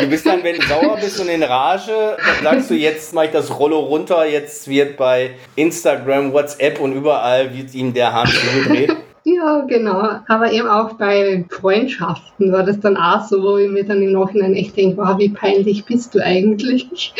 du 0.00 0.06
bist 0.06 0.26
dann, 0.26 0.42
wenn 0.42 0.56
du 0.56 0.62
sauer 0.66 0.96
bist 1.00 1.20
und 1.20 1.28
in 1.28 1.42
Rage, 1.42 2.16
dann 2.42 2.54
sagst 2.54 2.70
du, 2.70 2.74
jetzt 2.74 3.14
mache 3.14 3.26
ich 3.26 3.30
das 3.32 3.58
Rollo 3.58 3.80
runter, 3.80 4.26
jetzt 4.26 4.68
wird 4.68 4.96
bei 4.96 5.30
Instagram, 5.56 6.32
WhatsApp 6.32 6.80
und 6.80 6.92
überall 6.92 7.54
wird 7.54 7.74
ihm 7.74 7.92
der 7.92 8.12
Hahn 8.12 8.28
zugedreht. 8.28 8.96
Ja, 9.24 9.60
genau. 9.68 10.18
Aber 10.26 10.50
eben 10.50 10.66
auch 10.66 10.94
bei 10.94 11.44
Freundschaften 11.48 12.52
war 12.52 12.64
das 12.64 12.80
dann 12.80 12.96
auch 12.96 13.24
so, 13.24 13.42
wo 13.42 13.56
ich 13.56 13.70
mir 13.70 13.84
dann 13.84 14.02
im 14.02 14.12
Nachhinein 14.12 14.54
echt 14.54 14.76
denke, 14.76 14.96
wow, 14.96 15.16
wie 15.16 15.28
peinlich 15.28 15.84
bist 15.84 16.14
du 16.14 16.18
eigentlich? 16.18 17.14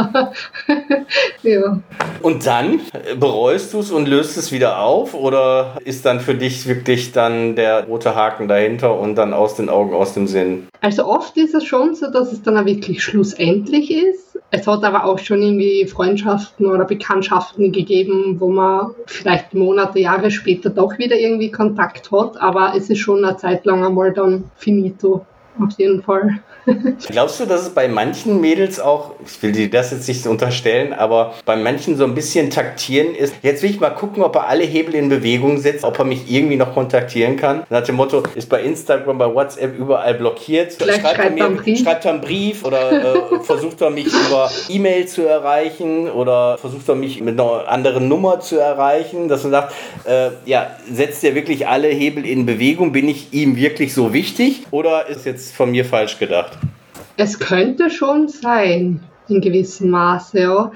ja. 1.42 1.80
Und 2.22 2.46
dann 2.46 2.80
bereust 3.18 3.72
du 3.72 3.80
es 3.80 3.90
und 3.90 4.08
löst 4.08 4.36
es 4.36 4.52
wieder 4.52 4.80
auf? 4.80 5.14
Oder 5.14 5.78
ist 5.84 6.04
dann 6.04 6.20
für 6.20 6.34
dich 6.34 6.66
wirklich 6.66 7.12
dann 7.12 7.56
der 7.56 7.84
rote 7.84 8.14
Haken 8.14 8.48
dahinter 8.48 8.98
und 8.98 9.16
dann 9.16 9.32
aus 9.32 9.56
den 9.56 9.68
Augen, 9.68 9.94
aus 9.94 10.14
dem 10.14 10.26
Sinn? 10.26 10.68
Also 10.80 11.06
oft 11.06 11.36
ist 11.36 11.54
es 11.54 11.64
schon 11.64 11.94
so, 11.94 12.10
dass 12.10 12.32
es 12.32 12.42
dann 12.42 12.56
auch 12.56 12.64
wirklich 12.64 13.02
schlussendlich 13.02 13.90
ist. 13.90 14.30
Es 14.52 14.66
hat 14.66 14.82
aber 14.82 15.04
auch 15.04 15.18
schon 15.18 15.42
irgendwie 15.42 15.86
Freundschaften 15.86 16.66
oder 16.66 16.84
Bekanntschaften 16.84 17.70
gegeben, 17.70 18.40
wo 18.40 18.50
man 18.50 18.90
vielleicht 19.06 19.54
Monate, 19.54 20.00
Jahre 20.00 20.30
später 20.30 20.70
doch 20.70 20.98
wieder 20.98 21.16
irgendwie 21.16 21.52
Kontakt 21.52 22.10
hat. 22.10 22.40
Aber 22.42 22.72
es 22.76 22.90
ist 22.90 22.98
schon 22.98 23.24
eine 23.24 23.36
Zeit 23.36 23.64
lang 23.64 23.84
einmal 23.84 24.12
dann 24.12 24.50
finito. 24.56 25.24
Auf 25.58 25.78
jeden 25.78 26.02
Fall. 26.02 26.40
Glaubst 27.08 27.40
du, 27.40 27.46
dass 27.46 27.62
es 27.62 27.70
bei 27.70 27.88
manchen 27.88 28.40
Mädels 28.40 28.80
auch, 28.80 29.12
ich 29.24 29.42
will 29.42 29.52
dir 29.52 29.70
das 29.70 29.90
jetzt 29.90 30.08
nicht 30.08 30.26
unterstellen, 30.26 30.92
aber 30.92 31.34
bei 31.44 31.56
manchen 31.56 31.96
so 31.96 32.04
ein 32.04 32.14
bisschen 32.14 32.50
taktieren 32.50 33.14
ist? 33.14 33.34
Jetzt 33.42 33.62
will 33.62 33.70
ich 33.70 33.80
mal 33.80 33.90
gucken, 33.90 34.22
ob 34.22 34.36
er 34.36 34.46
alle 34.46 34.64
Hebel 34.64 34.94
in 34.94 35.08
Bewegung 35.08 35.58
setzt, 35.58 35.84
ob 35.84 35.98
er 35.98 36.04
mich 36.04 36.30
irgendwie 36.30 36.56
noch 36.56 36.74
kontaktieren 36.74 37.36
kann. 37.36 37.64
Nach 37.70 37.82
dem 37.82 37.96
Motto, 37.96 38.22
ist 38.34 38.48
bei 38.48 38.62
Instagram, 38.62 39.18
bei 39.18 39.34
WhatsApp 39.34 39.78
überall 39.78 40.14
blockiert. 40.14 40.72
Vielleicht 40.74 41.00
schreibt, 41.00 41.38
er 41.38 41.50
mir, 41.50 41.76
schreibt 41.76 42.04
er 42.04 42.12
einen 42.12 42.20
Brief 42.20 42.64
oder 42.64 42.92
äh, 42.92 43.40
versucht 43.42 43.80
er 43.80 43.90
mich 43.90 44.06
über 44.06 44.50
E-Mail 44.68 45.06
zu 45.06 45.26
erreichen 45.26 46.10
oder 46.10 46.58
versucht 46.58 46.88
er 46.88 46.94
mich 46.94 47.20
mit 47.20 47.40
einer 47.40 47.68
anderen 47.68 48.08
Nummer 48.08 48.40
zu 48.40 48.58
erreichen, 48.58 49.28
dass 49.28 49.42
man 49.42 49.52
sagt, 49.52 49.74
äh, 50.04 50.30
ja, 50.44 50.70
setzt 50.90 51.24
er 51.24 51.34
wirklich 51.34 51.66
alle 51.66 51.88
Hebel 51.88 52.26
in 52.26 52.46
Bewegung? 52.46 52.92
Bin 52.92 53.08
ich 53.08 53.32
ihm 53.32 53.56
wirklich 53.56 53.94
so 53.94 54.12
wichtig 54.12 54.64
oder 54.70 55.06
ist 55.06 55.26
jetzt 55.26 55.39
von 55.48 55.70
mir 55.70 55.84
falsch 55.84 56.18
gedacht? 56.18 56.58
Es 57.16 57.38
könnte 57.38 57.90
schon 57.90 58.28
sein, 58.28 59.00
in 59.28 59.40
gewissem 59.40 59.90
Maße. 59.90 60.40
Ja. 60.40 60.72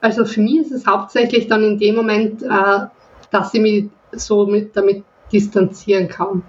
Also 0.00 0.24
für 0.24 0.40
mich 0.40 0.60
ist 0.60 0.72
es 0.72 0.86
hauptsächlich 0.86 1.48
dann 1.48 1.64
in 1.64 1.78
dem 1.78 1.96
Moment, 1.96 2.42
äh, 2.42 2.86
dass 3.30 3.54
ich 3.54 3.60
mich 3.60 3.84
so 4.12 4.46
mit, 4.46 4.76
damit 4.76 5.04
distanzieren 5.32 6.08
kann. 6.08 6.42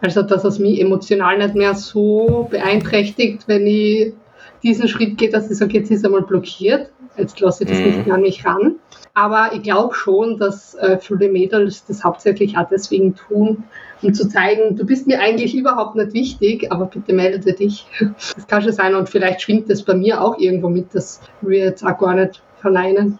Also 0.00 0.22
dass 0.22 0.44
es 0.44 0.58
mich 0.58 0.80
emotional 0.80 1.38
nicht 1.38 1.54
mehr 1.54 1.74
so 1.74 2.48
beeinträchtigt, 2.50 3.46
wenn 3.46 3.66
ich 3.66 4.14
diesen 4.62 4.88
Schritt 4.88 5.18
gehe, 5.18 5.28
dass 5.28 5.50
ich 5.50 5.58
sage, 5.58 5.74
jetzt 5.74 5.90
ist 5.90 6.04
er 6.04 6.10
mal 6.10 6.22
blockiert, 6.22 6.90
jetzt 7.16 7.40
lasse 7.40 7.64
ich 7.64 7.70
das 7.70 7.78
mhm. 7.78 7.84
nicht 7.84 8.06
mehr 8.06 8.14
an 8.14 8.22
mich 8.22 8.44
ran. 8.44 8.76
Aber 9.14 9.50
ich 9.52 9.62
glaube 9.62 9.94
schon, 9.94 10.38
dass 10.38 10.74
äh, 10.76 10.98
viele 10.98 11.28
Mädels 11.28 11.84
das 11.84 12.04
hauptsächlich 12.04 12.56
auch 12.56 12.68
deswegen 12.68 13.14
tun, 13.14 13.64
um 14.02 14.14
zu 14.14 14.28
zeigen, 14.28 14.76
du 14.76 14.86
bist 14.86 15.06
mir 15.06 15.20
eigentlich 15.20 15.54
überhaupt 15.54 15.96
nicht 15.96 16.12
wichtig, 16.12 16.70
aber 16.70 16.86
bitte 16.86 17.12
melde 17.12 17.52
dich. 17.52 17.86
Das 18.34 18.46
kann 18.46 18.62
schon 18.62 18.72
sein 18.72 18.94
und 18.94 19.08
vielleicht 19.08 19.42
schwingt 19.42 19.68
das 19.68 19.82
bei 19.82 19.94
mir 19.94 20.22
auch 20.22 20.38
irgendwo 20.38 20.68
mit, 20.68 20.94
dass 20.94 21.20
wir 21.40 21.58
jetzt 21.58 21.84
auch 21.84 21.98
gar 21.98 22.14
nicht 22.14 22.42
verneinen. 22.60 23.18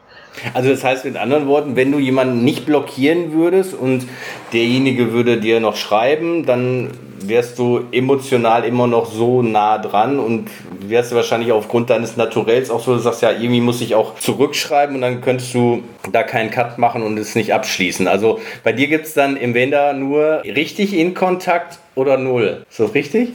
Also 0.55 0.71
das 0.71 0.85
heißt 0.85 1.05
mit 1.05 1.17
anderen 1.17 1.47
Worten, 1.47 1.77
wenn 1.77 1.93
du 1.93 1.99
jemanden 1.99 2.45
nicht 2.45 2.67
blockieren 2.67 3.33
würdest 3.33 3.75
und 3.75 4.07
derjenige 4.53 5.13
würde 5.13 5.39
dir 5.39 5.61
noch 5.61 5.77
schreiben, 5.77 6.47
dann 6.47 6.91
wärst 7.23 7.59
du 7.59 7.83
emotional 7.93 8.65
immer 8.65 8.87
noch 8.87 9.13
so 9.13 9.43
nah 9.43 9.79
dran 9.79 10.19
und 10.19 10.49
wärst 10.81 11.13
du 11.13 11.17
wahrscheinlich 11.17 11.53
aufgrund 11.53 11.91
deines 11.91 12.17
Naturells 12.17 12.71
auch 12.71 12.81
so, 12.81 12.95
du 12.95 13.01
sagst 13.01 13.23
ja, 13.23 13.31
irgendwie 13.31 13.61
muss 13.61 13.81
ich 13.81 13.95
auch 13.95 14.17
zurückschreiben 14.19 14.97
und 14.97 15.03
dann 15.03 15.21
könntest 15.21 15.55
du 15.55 15.83
da 16.13 16.23
keinen 16.23 16.51
Cut 16.51 16.79
machen 16.79 17.03
und 17.03 17.19
es 17.19 17.35
nicht 17.35 17.53
abschließen. 17.53 18.09
Also 18.09 18.41
bei 18.65 18.73
dir 18.73 18.89
gibt 18.89 19.07
es 19.07 19.15
dann 19.15 19.37
im 19.37 19.55
Wender 19.55 19.93
nur 19.93 20.43
richtig 20.45 20.95
in 20.95 21.15
Kontakt 21.15 21.79
oder 21.95 22.17
null. 22.17 22.65
Ist 22.71 22.81
das 22.81 22.95
richtig? 22.95 23.31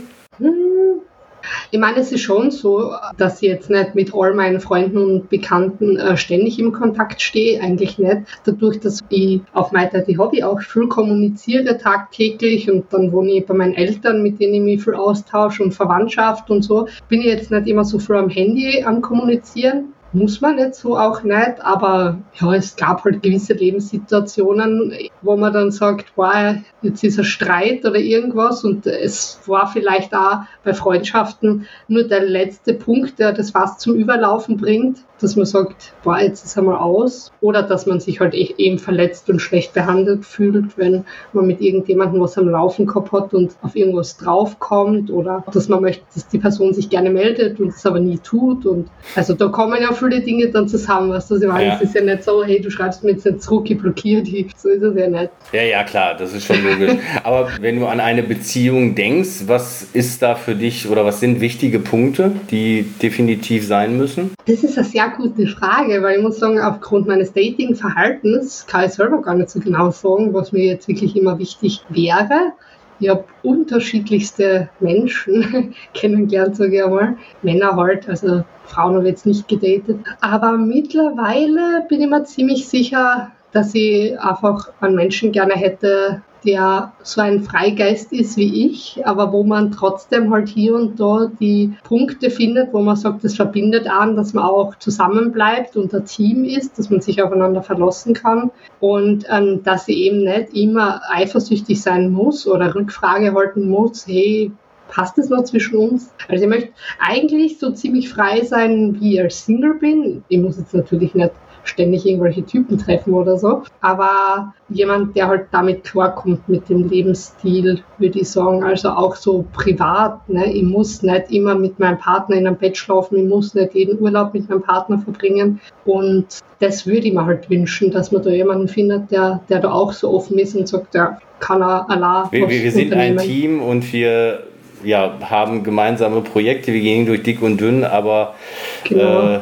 Ich 1.71 1.79
meine, 1.79 1.99
es 1.99 2.11
ist 2.11 2.21
schon 2.21 2.51
so, 2.51 2.93
dass 3.17 3.41
ich 3.41 3.49
jetzt 3.49 3.69
nicht 3.69 3.95
mit 3.95 4.13
all 4.13 4.33
meinen 4.33 4.59
Freunden 4.59 4.97
und 4.97 5.29
Bekannten 5.29 5.97
äh, 5.97 6.17
ständig 6.17 6.59
im 6.59 6.71
Kontakt 6.71 7.21
stehe, 7.21 7.61
eigentlich 7.61 7.97
nicht. 7.97 8.17
Dadurch, 8.45 8.79
dass 8.79 9.03
ich 9.09 9.41
auf 9.53 9.71
My 9.71 9.87
Daddy 9.91 10.15
Hobby 10.15 10.43
auch 10.43 10.61
viel 10.61 10.87
kommuniziere 10.87 11.77
tagtäglich 11.77 12.69
und 12.69 12.85
dann 12.91 13.11
wohne 13.11 13.31
ich 13.31 13.45
bei 13.45 13.53
meinen 13.53 13.73
Eltern, 13.73 14.23
mit 14.23 14.39
denen 14.39 14.55
ich 14.55 14.61
mich 14.61 14.83
viel 14.83 14.95
austausche 14.95 15.63
und 15.63 15.73
Verwandtschaft 15.73 16.49
und 16.49 16.63
so, 16.63 16.87
bin 17.09 17.21
ich 17.21 17.27
jetzt 17.27 17.51
nicht 17.51 17.67
immer 17.67 17.85
so 17.85 17.99
viel 17.99 18.15
am 18.15 18.29
Handy 18.29 18.83
am 18.83 19.01
Kommunizieren 19.01 19.94
muss 20.15 20.39
man 20.39 20.55
nicht 20.55 20.75
so 20.75 20.97
auch 20.97 21.23
nicht, 21.23 21.59
aber 21.59 22.17
ja, 22.39 22.53
es 22.55 22.75
gab 22.75 23.03
halt 23.03 23.21
gewisse 23.21 23.53
Lebenssituationen, 23.53 24.93
wo 25.21 25.35
man 25.35 25.51
dann 25.51 25.71
sagt, 25.71 26.13
wow, 26.15 26.55
jetzt 26.81 27.03
ist 27.03 27.19
ein 27.19 27.25
Streit 27.25 27.85
oder 27.85 27.99
irgendwas 27.99 28.63
und 28.63 28.87
es 28.87 29.39
war 29.45 29.67
vielleicht 29.67 30.15
auch 30.15 30.43
bei 30.63 30.73
Freundschaften 30.73 31.67
nur 31.87 32.03
der 32.03 32.23
letzte 32.23 32.73
Punkt, 32.73 33.19
der 33.19 33.33
das 33.33 33.51
Fass 33.51 33.77
zum 33.77 33.95
Überlaufen 33.95 34.57
bringt, 34.57 34.99
dass 35.19 35.35
man 35.35 35.45
sagt, 35.45 35.93
boah, 36.03 36.19
jetzt 36.19 36.45
ist 36.45 36.57
einmal 36.57 36.77
aus. 36.77 37.31
Oder 37.41 37.63
dass 37.63 37.85
man 37.85 37.99
sich 37.99 38.19
halt 38.19 38.33
e-, 38.33 38.53
eben 38.57 38.79
verletzt 38.79 39.29
und 39.29 39.39
schlecht 39.39 39.73
behandelt 39.73 40.25
fühlt, 40.25 40.77
wenn 40.77 41.05
man 41.33 41.47
mit 41.47 41.61
irgendjemandem 41.61 42.21
was 42.21 42.37
am 42.37 42.49
Laufen 42.49 42.85
gehabt 42.85 43.11
hat 43.11 43.33
und 43.33 43.55
auf 43.61 43.75
irgendwas 43.75 44.17
draufkommt 44.17 45.09
oder 45.09 45.43
dass 45.51 45.69
man 45.69 45.81
möchte, 45.81 46.03
dass 46.13 46.27
die 46.27 46.37
Person 46.37 46.73
sich 46.73 46.89
gerne 46.89 47.09
meldet 47.09 47.59
und 47.59 47.69
es 47.69 47.85
aber 47.85 47.99
nie 47.99 48.19
tut. 48.19 48.65
Und 48.65 48.89
also 49.15 49.33
da 49.33 49.47
kommen 49.47 49.81
ja 49.81 49.93
viele 49.93 50.04
Dinge 50.09 50.49
dann 50.49 50.67
zusammen, 50.67 51.09
was 51.09 51.27
du, 51.27 51.35
ich 51.35 51.47
meine, 51.47 51.67
ja. 51.67 51.75
es 51.75 51.89
ist 51.89 51.95
ja 51.95 52.03
nicht 52.03 52.23
so, 52.23 52.43
hey, 52.43 52.61
du 52.61 52.69
schreibst 52.69 53.03
mir 53.03 53.11
jetzt 53.11 53.25
nicht 53.25 53.41
zurück, 53.41 53.69
ich 53.69 53.77
blockiere 53.77 54.21
die, 54.21 54.47
so 54.55 54.69
ist 54.69 54.81
es 54.81 54.95
ja 54.97 55.07
nicht. 55.07 55.31
Ja, 55.51 55.61
ja, 55.63 55.83
klar, 55.83 56.15
das 56.15 56.33
ist 56.33 56.45
schon 56.45 56.63
logisch. 56.63 56.97
aber 57.23 57.49
wenn 57.59 57.79
du 57.79 57.85
an 57.85 57.99
eine 57.99 58.23
Beziehung 58.23 58.95
denkst, 58.95 59.43
was 59.47 59.83
ist 59.93 60.21
da 60.21 60.35
für 60.35 60.55
dich 60.55 60.89
oder 60.89 61.05
was 61.05 61.19
sind 61.19 61.41
wichtige 61.41 61.79
Punkte, 61.79 62.31
die 62.51 62.83
definitiv 63.01 63.65
sein 63.65 63.97
müssen? 63.97 64.31
Das 64.47 64.63
ist 64.63 64.77
eine 64.77 64.87
sehr 64.87 65.09
gute 65.09 65.47
Frage, 65.47 66.01
weil 66.01 66.17
ich 66.17 66.23
muss 66.23 66.39
sagen, 66.39 66.59
aufgrund 66.59 67.07
meines 67.07 67.33
Dating-Verhaltens 67.33 68.65
kann 68.67 68.85
ich 68.85 68.91
selber 68.91 69.21
gar 69.21 69.35
nicht 69.35 69.49
so 69.49 69.59
genau 69.59 69.91
sagen, 69.91 70.33
was 70.33 70.51
mir 70.51 70.65
jetzt 70.65 70.87
wirklich 70.87 71.15
immer 71.15 71.39
wichtig 71.39 71.81
wäre. 71.89 72.53
Ich 72.99 73.09
habe 73.09 73.25
unterschiedlichste 73.43 74.69
Menschen 74.79 75.75
kennengelernt, 75.93 76.55
sage 76.55 76.77
ich 76.77 76.83
einmal. 76.83 77.17
Männer 77.41 77.75
halt, 77.75 78.07
also 78.07 78.43
Frauen 78.65 78.95
habe 78.95 79.03
ich 79.05 79.11
jetzt 79.11 79.25
nicht 79.25 79.47
gedatet. 79.47 79.99
Aber 80.21 80.53
mittlerweile 80.53 81.85
bin 81.89 82.01
ich 82.01 82.09
mir 82.09 82.23
ziemlich 82.23 82.67
sicher, 82.67 83.31
dass 83.51 83.73
ich 83.75 84.19
einfach 84.19 84.69
einen 84.81 84.95
Menschen 84.95 85.31
gerne 85.31 85.53
hätte, 85.53 86.21
der 86.45 86.93
so 87.03 87.21
ein 87.21 87.43
Freigeist 87.43 88.13
ist 88.13 88.37
wie 88.37 88.67
ich, 88.67 89.05
aber 89.05 89.31
wo 89.31 89.43
man 89.43 89.71
trotzdem 89.71 90.31
halt 90.31 90.47
hier 90.47 90.75
und 90.75 90.99
da 90.99 91.29
die 91.39 91.73
Punkte 91.83 92.29
findet, 92.29 92.73
wo 92.73 92.81
man 92.81 92.95
sagt, 92.95 93.23
das 93.23 93.35
verbindet 93.35 93.87
an, 93.87 94.15
dass 94.15 94.33
man 94.33 94.45
auch 94.45 94.75
zusammenbleibt 94.75 95.75
und 95.75 95.93
ein 95.93 96.05
Team 96.05 96.43
ist, 96.43 96.77
dass 96.77 96.89
man 96.89 97.01
sich 97.01 97.21
aufeinander 97.21 97.61
verlassen 97.61 98.13
kann 98.13 98.51
und 98.79 99.25
ähm, 99.29 99.63
dass 99.63 99.85
sie 99.85 100.03
eben 100.03 100.23
nicht 100.23 100.53
immer 100.53 101.01
eifersüchtig 101.09 101.81
sein 101.81 102.11
muss 102.11 102.47
oder 102.47 102.75
Rückfrage 102.75 103.33
halten 103.33 103.69
muss, 103.69 104.07
hey, 104.07 104.51
passt 104.87 105.17
es 105.17 105.29
noch 105.29 105.43
zwischen 105.43 105.77
uns? 105.77 106.13
Also 106.27 106.43
ich 106.43 106.49
möchte 106.49 106.71
eigentlich 106.99 107.59
so 107.59 107.71
ziemlich 107.71 108.09
frei 108.09 108.41
sein, 108.43 108.97
wie 108.99 109.15
ich 109.15 109.21
als 109.21 109.45
Single 109.45 109.75
bin. 109.75 110.23
Ich 110.27 110.39
muss 110.39 110.57
jetzt 110.57 110.73
natürlich 110.73 111.15
nicht 111.15 111.31
ständig 111.67 112.05
irgendwelche 112.05 112.43
Typen 112.43 112.77
treffen 112.77 113.13
oder 113.13 113.37
so. 113.37 113.63
Aber 113.81 114.53
jemand, 114.69 115.15
der 115.15 115.27
halt 115.27 115.47
damit 115.51 115.83
klarkommt 115.83 116.47
mit 116.47 116.69
dem 116.69 116.89
Lebensstil, 116.89 117.81
würde 117.97 118.19
ich 118.19 118.29
sagen. 118.29 118.63
Also 118.63 118.89
auch 118.89 119.15
so 119.15 119.45
privat. 119.53 120.27
Ne? 120.29 120.51
Ich 120.51 120.63
muss 120.63 121.01
nicht 121.01 121.31
immer 121.31 121.55
mit 121.55 121.79
meinem 121.79 121.97
Partner 121.97 122.35
in 122.35 122.47
einem 122.47 122.57
Bett 122.57 122.77
schlafen, 122.77 123.17
ich 123.17 123.29
muss 123.29 123.53
nicht 123.53 123.73
jeden 123.73 123.99
Urlaub 123.99 124.33
mit 124.33 124.49
meinem 124.49 124.61
Partner 124.61 124.99
verbringen. 124.99 125.59
Und 125.85 126.25
das 126.59 126.85
würde 126.87 127.07
ich 127.07 127.13
mir 127.13 127.25
halt 127.25 127.49
wünschen, 127.49 127.91
dass 127.91 128.11
man 128.11 128.23
da 128.23 128.29
jemanden 128.29 128.67
findet, 128.67 129.11
der, 129.11 129.41
der 129.49 129.59
da 129.59 129.71
auch 129.71 129.91
so 129.91 130.11
offen 130.11 130.37
ist 130.39 130.55
und 130.55 130.67
sagt, 130.67 130.95
ja, 130.95 131.19
kann 131.39 131.61
er 131.61 131.89
allein. 131.89 132.31
Wir, 132.31 132.49
wir 132.49 132.71
sind 132.71 132.93
ein 132.93 133.17
Team 133.17 133.61
und 133.61 133.91
wir 133.91 134.43
ja, 134.85 135.17
haben 135.29 135.63
gemeinsame 135.63 136.21
Projekte, 136.21 136.71
wir 136.71 136.79
gehen 136.79 137.05
durch 137.05 137.23
dick 137.23 137.41
und 137.41 137.59
dünn, 137.59 137.83
aber 137.83 138.35
genau. 138.83 139.35
äh, 139.35 139.39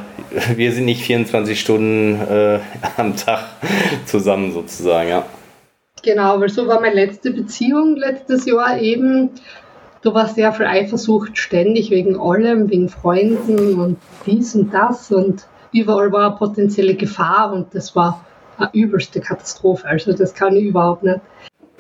wir 0.56 0.72
sind 0.72 0.86
nicht 0.86 1.04
24 1.04 1.60
Stunden 1.60 2.20
äh, 2.22 2.60
am 2.98 3.16
Tag 3.16 3.46
zusammen 4.06 4.52
sozusagen, 4.52 5.10
ja. 5.10 5.26
Genau, 6.02 6.40
weil 6.40 6.50
so 6.50 6.68
war 6.68 6.82
meine 6.82 6.96
letzte 6.96 7.32
Beziehung 7.32 7.96
letztes 7.96 8.46
Jahr 8.46 8.80
eben. 8.80 9.30
Da 10.02 10.14
war 10.14 10.28
sehr 10.28 10.52
viel 10.52 10.66
Eifersucht 10.66 11.38
ständig 11.38 11.90
wegen 11.90 12.20
allem, 12.20 12.70
wegen 12.70 12.90
Freunden 12.90 13.80
und 13.80 13.98
dies 14.26 14.54
und 14.54 14.74
das 14.74 15.12
und 15.12 15.48
überall 15.72 16.12
war 16.12 16.28
eine 16.28 16.36
potenzielle 16.36 16.96
Gefahr 16.96 17.54
und 17.54 17.74
das 17.74 17.96
war 17.96 18.26
eine 18.58 18.70
übelste 18.74 19.22
Katastrophe. 19.22 19.88
Also 19.88 20.12
das 20.12 20.34
kann 20.34 20.58
ich 20.58 20.66
überhaupt 20.66 21.04
nicht. 21.04 21.22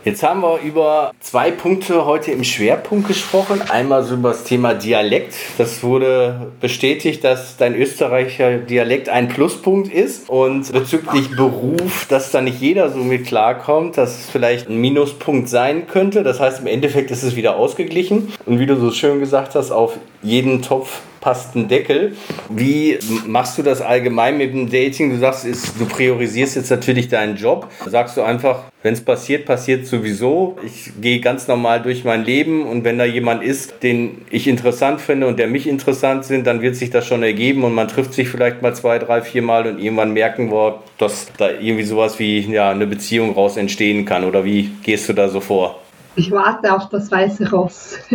Jetzt 0.05 0.21
haben 0.21 0.41
wir 0.41 0.59
über 0.59 1.13
zwei 1.21 1.49
Punkte 1.49 2.05
heute 2.05 2.31
im 2.31 2.43
Schwerpunkt 2.43 3.07
gesprochen. 3.07 3.61
Einmal 3.69 4.03
so 4.03 4.15
über 4.15 4.31
das 4.31 4.43
Thema 4.43 4.73
Dialekt. 4.73 5.33
Das 5.57 5.81
wurde 5.81 6.51
bestätigt, 6.59 7.23
dass 7.23 7.55
dein 7.55 7.73
österreichischer 7.73 8.57
Dialekt 8.57 9.07
ein 9.07 9.29
Pluspunkt 9.29 9.93
ist. 9.93 10.29
Und 10.29 10.69
bezüglich 10.73 11.33
Beruf, 11.37 12.05
dass 12.09 12.31
da 12.31 12.41
nicht 12.41 12.59
jeder 12.59 12.89
so 12.89 12.97
mit 12.97 13.27
klarkommt, 13.27 13.97
dass 13.97 14.19
es 14.19 14.29
vielleicht 14.29 14.69
ein 14.69 14.75
Minuspunkt 14.81 15.47
sein 15.47 15.87
könnte. 15.87 16.23
Das 16.23 16.41
heißt, 16.41 16.59
im 16.59 16.67
Endeffekt 16.67 17.09
ist 17.09 17.23
es 17.23 17.37
wieder 17.37 17.55
ausgeglichen. 17.55 18.33
Und 18.45 18.59
wie 18.59 18.65
du 18.65 18.75
so 18.75 18.91
schön 18.91 19.21
gesagt 19.21 19.55
hast, 19.55 19.71
auf 19.71 19.97
jeden 20.21 20.61
Topf 20.61 20.99
passt 21.23 21.55
ein 21.55 21.69
Deckel. 21.69 22.17
Wie 22.49 22.99
machst 23.25 23.57
du 23.57 23.63
das 23.63 23.81
allgemein 23.81 24.37
mit 24.37 24.53
dem 24.53 24.69
Dating? 24.69 25.09
Du 25.09 25.17
sagst, 25.19 25.45
du 25.79 25.85
priorisierst 25.85 26.57
jetzt 26.57 26.69
natürlich 26.69 27.07
deinen 27.07 27.37
Job. 27.37 27.69
Sagst 27.85 28.17
du 28.17 28.23
einfach, 28.23 28.63
wenn 28.81 28.93
es 28.93 28.99
passiert, 28.99 29.45
passiert 29.45 29.87
sowieso. 29.87 30.57
Ich 30.65 30.91
gehe 30.99 31.21
ganz 31.21 31.47
normal 31.47 31.81
durch 31.81 32.03
mein 32.03 32.25
Leben 32.25 32.67
und 32.67 32.83
wenn 32.83 32.97
da 32.97 33.05
jemand 33.05 33.41
ist, 33.41 33.81
den 33.83 34.25
ich 34.31 34.49
interessant 34.49 34.99
finde 34.99 35.25
und 35.27 35.39
der 35.39 35.47
mich 35.47 35.65
interessant 35.65 36.25
sind, 36.25 36.45
dann 36.45 36.61
wird 36.61 36.75
sich 36.75 36.89
das 36.89 37.07
schon 37.07 37.23
ergeben 37.23 37.63
und 37.63 37.73
man 37.73 37.87
trifft 37.87 38.13
sich 38.13 38.27
vielleicht 38.27 38.61
mal 38.61 38.75
zwei, 38.75 38.99
drei, 38.99 39.21
vier 39.21 39.43
Mal 39.43 39.65
und 39.65 39.79
irgendwann 39.79 40.11
merken 40.11 40.51
wir, 40.51 40.83
dass 40.97 41.27
da 41.37 41.49
irgendwie 41.49 41.85
sowas 41.85 42.19
wie 42.19 42.41
ja, 42.51 42.71
eine 42.71 42.85
Beziehung 42.85 43.33
raus 43.33 43.55
entstehen 43.55 44.03
kann. 44.03 44.25
Oder 44.25 44.43
wie 44.43 44.71
gehst 44.83 45.07
du 45.07 45.13
da 45.13 45.29
so 45.29 45.39
vor? 45.39 45.82
Ich 46.15 46.31
warte 46.31 46.73
auf 46.73 46.89
das 46.89 47.11
weiße 47.11 47.49
Ross. 47.49 47.97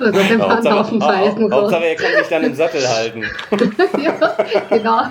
Oder 0.00 0.12
den 0.12 0.38
Mann 0.38 0.66
auf 0.66 0.90
dem 0.90 1.00
weißen 1.00 1.44
Ross. 1.44 1.62
Hauptsache, 1.62 1.84
er 1.84 1.94
kann 1.96 2.12
sich 2.18 2.28
dann 2.28 2.44
im 2.44 2.54
Sattel 2.54 2.88
halten. 2.88 3.24
ja, 4.02 4.36
genau. 4.70 5.02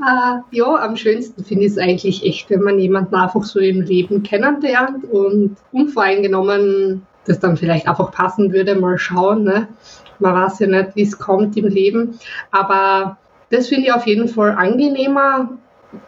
uh, 0.00 0.42
ja, 0.50 0.74
am 0.76 0.96
schönsten 0.96 1.44
finde 1.44 1.66
ich 1.66 1.72
es 1.72 1.78
eigentlich 1.78 2.24
echt, 2.24 2.48
wenn 2.50 2.62
man 2.62 2.78
jemanden 2.78 3.14
einfach 3.14 3.44
so 3.44 3.58
im 3.58 3.82
Leben 3.82 4.22
kennenlernt 4.22 5.04
und 5.04 5.56
unvoreingenommen 5.72 7.06
das 7.26 7.40
dann 7.40 7.56
vielleicht 7.56 7.88
einfach 7.88 8.10
passen 8.12 8.52
würde, 8.52 8.74
mal 8.74 8.98
schauen. 8.98 9.44
Ne? 9.44 9.68
Man 10.18 10.34
weiß 10.34 10.60
ja 10.60 10.68
nicht, 10.68 10.94
wie 10.94 11.02
es 11.02 11.18
kommt 11.18 11.56
im 11.56 11.66
Leben. 11.66 12.18
Aber 12.50 13.18
das 13.50 13.68
finde 13.68 13.86
ich 13.86 13.92
auf 13.92 14.06
jeden 14.06 14.28
Fall 14.28 14.52
angenehmer, 14.52 15.50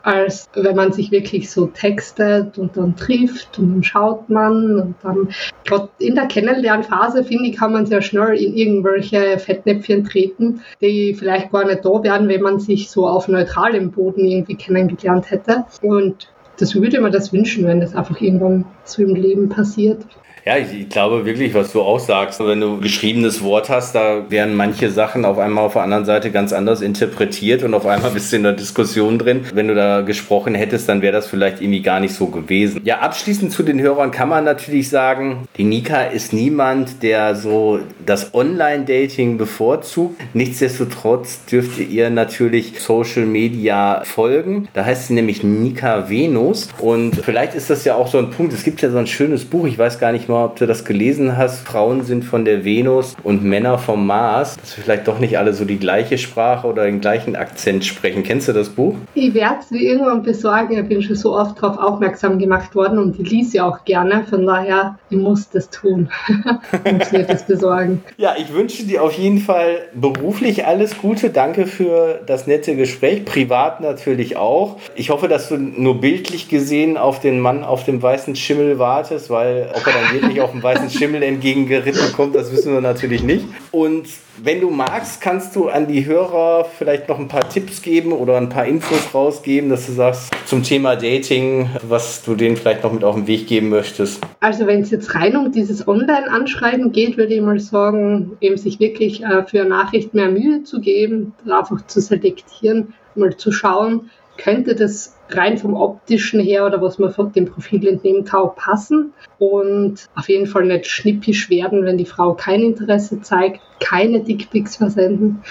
als 0.03 0.49
wenn 0.55 0.77
man 0.77 0.93
sich 0.93 1.11
wirklich 1.11 1.51
so 1.51 1.67
textet 1.67 2.59
und 2.59 2.77
dann 2.77 2.97
trifft 2.97 3.59
und 3.59 3.73
dann 3.73 3.83
schaut 3.83 4.29
man 4.29 4.81
und 4.81 4.95
dann, 5.03 5.29
gerade 5.65 5.89
in 5.99 6.15
der 6.15 6.27
Kennenlernphase, 6.27 7.25
finde 7.25 7.47
ich, 7.47 7.57
kann 7.57 7.73
man 7.73 7.87
sehr 7.87 8.03
schnell 8.03 8.37
in 8.37 8.55
irgendwelche 8.57 9.39
Fettnäpfchen 9.39 10.05
treten, 10.05 10.63
die 10.81 11.15
vielleicht 11.15 11.53
gar 11.53 11.65
nicht 11.65 11.85
da 11.85 12.03
wären, 12.03 12.29
wenn 12.29 12.43
man 12.43 12.59
sich 12.59 12.91
so 12.91 13.07
auf 13.07 13.29
neutralem 13.29 13.91
Boden 13.91 14.25
irgendwie 14.25 14.57
kennengelernt 14.57 15.31
hätte. 15.31 15.65
Und 15.83 16.29
das 16.59 16.75
würde 16.75 17.01
man 17.01 17.13
das 17.13 17.33
wünschen, 17.33 17.67
wenn 17.67 17.81
das 17.81 17.95
einfach 17.95 18.21
irgendwann 18.21 18.65
so 18.85 19.03
im 19.03 19.15
Leben 19.15 19.49
passiert. 19.49 20.05
Ja, 20.45 20.57
ich, 20.57 20.89
glaube 20.89 21.27
wirklich, 21.27 21.55
was 21.55 21.73
du 21.73 21.83
auch 21.83 21.99
sagst. 21.99 22.41
Wenn 22.41 22.61
du 22.61 22.81
geschriebenes 22.81 23.43
Wort 23.43 23.69
hast, 23.69 23.95
da 23.95 24.31
werden 24.31 24.55
manche 24.55 24.91
Sachen 24.91 25.25
auf 25.25 25.39
einmal 25.39 25.65
auf 25.65 25.75
der 25.75 25.83
anderen 25.83 26.05
Seite 26.05 26.31
ganz 26.31 26.53
anders 26.53 26.81
interpretiert 26.81 27.63
und 27.63 27.75
auf 27.75 27.87
einmal 27.87 28.11
bist 28.13 28.33
du 28.33 28.37
in 28.37 28.45
der 28.45 28.53
Diskussion 28.53 29.19
drin. 29.19 29.45
Wenn 29.53 29.69
du 29.69 29.75
da 29.75 30.01
gesprochen 30.01 30.55
hättest, 30.55 30.89
dann 30.89 31.03
wäre 31.03 31.13
das 31.13 31.27
vielleicht 31.27 31.61
irgendwie 31.61 31.83
gar 31.83 32.01
nicht 32.01 32.15
so 32.15 32.27
gewesen. 32.27 32.81
Ja, 32.85 33.01
abschließend 33.01 33.53
zu 33.53 33.63
den 33.63 33.81
Hörern 33.81 34.11
kann 34.11 34.29
man 34.29 34.45
natürlich 34.45 34.89
sagen, 34.89 35.49
die 35.57 35.65
Nika 35.65 36.03
ist 36.03 36.33
niemand, 36.33 37.03
der 37.03 37.35
so 37.35 37.81
das 38.07 38.35
Online-Dating 38.35 39.37
bevorzugt. 39.37 40.21
Nichtsdestotrotz 40.33 41.45
dürft 41.47 41.79
ihr 41.79 41.99
ihr 41.99 42.11
natürlich 42.11 42.81
Social 42.81 43.27
Media 43.27 44.03
folgen. 44.05 44.69
Da 44.73 44.85
heißt 44.85 45.09
sie 45.09 45.15
nämlich 45.15 45.43
Nika 45.43 46.09
Venus 46.09 46.69
und 46.79 47.17
vielleicht 47.17 47.55
ist 47.55 47.71
das 47.71 47.85
ja 47.85 47.97
auch 47.97 48.07
so 48.07 48.19
ein 48.19 48.31
Punkt. 48.31 48.53
Es 48.53 48.63
gibt 48.63 48.81
ja 48.81 48.91
so 48.91 48.99
ein 48.99 49.07
schönes 49.07 49.45
Buch, 49.45 49.67
ich 49.67 49.79
weiß 49.79 49.99
gar 49.99 50.13
nicht 50.13 50.29
mal, 50.29 50.38
ob 50.45 50.57
du 50.57 50.67
das 50.67 50.85
gelesen 50.85 51.37
hast. 51.37 51.67
Frauen 51.67 52.03
sind 52.03 52.25
von 52.25 52.45
der 52.45 52.65
Venus 52.65 53.17
und 53.23 53.45
Männer 53.45 53.79
vom 53.79 54.07
Mars. 54.07 54.57
Dass 54.57 54.77
wir 54.77 54.85
vielleicht 54.85 55.09
doch 55.09 55.19
nicht 55.19 55.39
alle 55.39 55.53
so 55.53 55.65
die 55.65 55.79
gleiche 55.79 56.19
Sprache 56.19 56.67
oder 56.67 56.85
den 56.85 57.01
gleichen 57.01 57.37
Akzent 57.37 57.85
sprechen. 57.85 58.23
Kennst 58.23 58.49
du 58.49 58.53
das 58.53 58.69
Buch? 58.69 58.95
Ich 59.15 59.35
werde 59.35 59.57
es 59.61 59.71
mir 59.71 59.81
irgendwann 59.81 60.23
besorgen. 60.23 60.79
Ich 60.79 60.89
bin 60.89 61.03
schon 61.03 61.17
so 61.17 61.37
oft 61.37 61.63
darauf 61.63 61.79
aufmerksam 61.79 62.39
gemacht 62.39 62.75
worden 62.75 62.99
und 62.99 63.19
ich 63.19 63.31
lese 63.31 63.59
ja 63.59 63.69
auch 63.69 63.85
gerne. 63.85 64.25
Von 64.29 64.47
daher, 64.47 64.99
ich 65.11 65.19
muss 65.19 65.49
das 65.51 65.71
tun. 65.71 66.09
muss 66.93 67.13
mir 67.13 67.25
das 67.25 67.47
besorgen. 67.47 68.03
Ja, 68.17 68.35
ich 68.39 68.53
wünsche 68.53 68.85
dir 68.85 69.03
auf 69.03 69.13
jeden 69.13 69.39
Fall 69.39 69.81
beruflich 69.95 70.67
alles 70.67 70.99
Gute. 70.99 71.31
Danke 71.31 71.67
für 71.67 72.21
das 72.27 72.47
nette 72.47 72.77
Gespräch. 72.77 73.25
Privat 73.25 73.81
natürlich 73.81 74.37
auch. 74.37 74.77
Ich 74.95 75.11
hoffe, 75.11 75.29
dass 75.29 75.49
du 75.49 75.57
nur 75.57 76.01
bildlich 76.01 76.49
gesehen 76.49 76.97
auf 76.97 77.21
den 77.21 77.41
Mann 77.41 77.65
auf 77.65 77.85
dem 77.85 78.03
weißen 78.03 78.37
Schimmel 78.37 78.79
wartest, 78.79 79.31
weil 79.31 79.71
ob 79.75 79.87
er 79.87 79.93
dann 79.93 80.18
wirklich 80.23 80.41
auf 80.41 80.53
dem 80.53 80.63
weißen 80.63 80.91
Schimmel 80.91 81.23
entgegengeritten 81.23 82.13
kommt, 82.13 82.35
das 82.35 82.53
wissen 82.53 82.73
wir 82.73 82.81
natürlich 82.81 83.23
nicht. 83.23 83.47
Und 83.71 84.09
wenn 84.43 84.61
du 84.61 84.71
magst, 84.71 85.21
kannst 85.21 85.57
du 85.57 85.69
an 85.69 85.89
die 85.89 86.07
Hörer 86.07 86.67
vielleicht 86.79 87.09
noch 87.09 87.19
ein 87.19 87.29
paar 87.29 87.49
Tipps 87.49 87.83
geben 87.83 88.13
oder 88.13 88.37
ein 88.37 88.49
paar 88.49 88.67
Infos 88.67 89.13
rausgeben, 89.15 89.71
dass 89.71 89.87
du 89.87 89.93
sagst 89.93 90.31
zum 90.47 90.63
Thema 90.63 90.97
Dating, 90.97 91.69
was 91.89 92.23
du 92.23 92.35
denen 92.35 92.57
vielleicht 92.57 92.85
noch 92.85 92.93
mit 92.93 93.05
auf 93.05 93.15
den 93.15 93.27
Weg 93.27 93.47
geben 93.47 93.69
möchtest. 93.69 94.21
Also 94.41 94.67
wenn 94.67 94.81
es 94.81 94.91
jetzt 94.91 95.15
rein 95.15 95.37
um 95.37 95.53
dieses 95.53 95.87
Online-Anschreiben 95.87 96.93
geht, 96.93 97.17
würde 97.17 97.35
ich 97.35 97.41
mal 97.41 97.59
sagen, 97.59 98.37
eben 98.41 98.57
sich 98.57 98.79
wirklich 98.81 99.23
äh, 99.23 99.45
für 99.45 99.65
Nachricht 99.65 100.15
mehr 100.15 100.31
Mühe 100.31 100.63
zu 100.63 100.81
geben, 100.81 101.35
einfach 101.51 101.87
zu 101.87 102.01
selektieren, 102.01 102.95
mal 103.15 103.37
zu 103.37 103.51
schauen, 103.51 104.11
könnte 104.37 104.75
das 104.75 105.18
rein 105.31 105.59
vom 105.59 105.75
optischen 105.75 106.41
her 106.41 106.67
oder 106.67 106.81
was 106.81 106.99
man 106.99 107.13
von 107.13 107.33
dem 107.33 107.47
Profil 107.47 107.87
entnehmen 107.87 108.25
kann, 108.25 108.51
passen 108.57 109.13
und 109.39 110.09
auf 110.15 110.29
jeden 110.29 110.47
Fall 110.47 110.65
nicht 110.67 110.87
schnippisch 110.87 111.51
werden, 111.51 111.85
wenn 111.85 111.99
die 111.99 112.07
Frau 112.07 112.35
kein 112.35 112.63
Interesse 112.63 113.21
zeigt, 113.21 113.61
keine 113.81 114.21
Dickpics 114.21 114.77
versenden. 114.77 115.43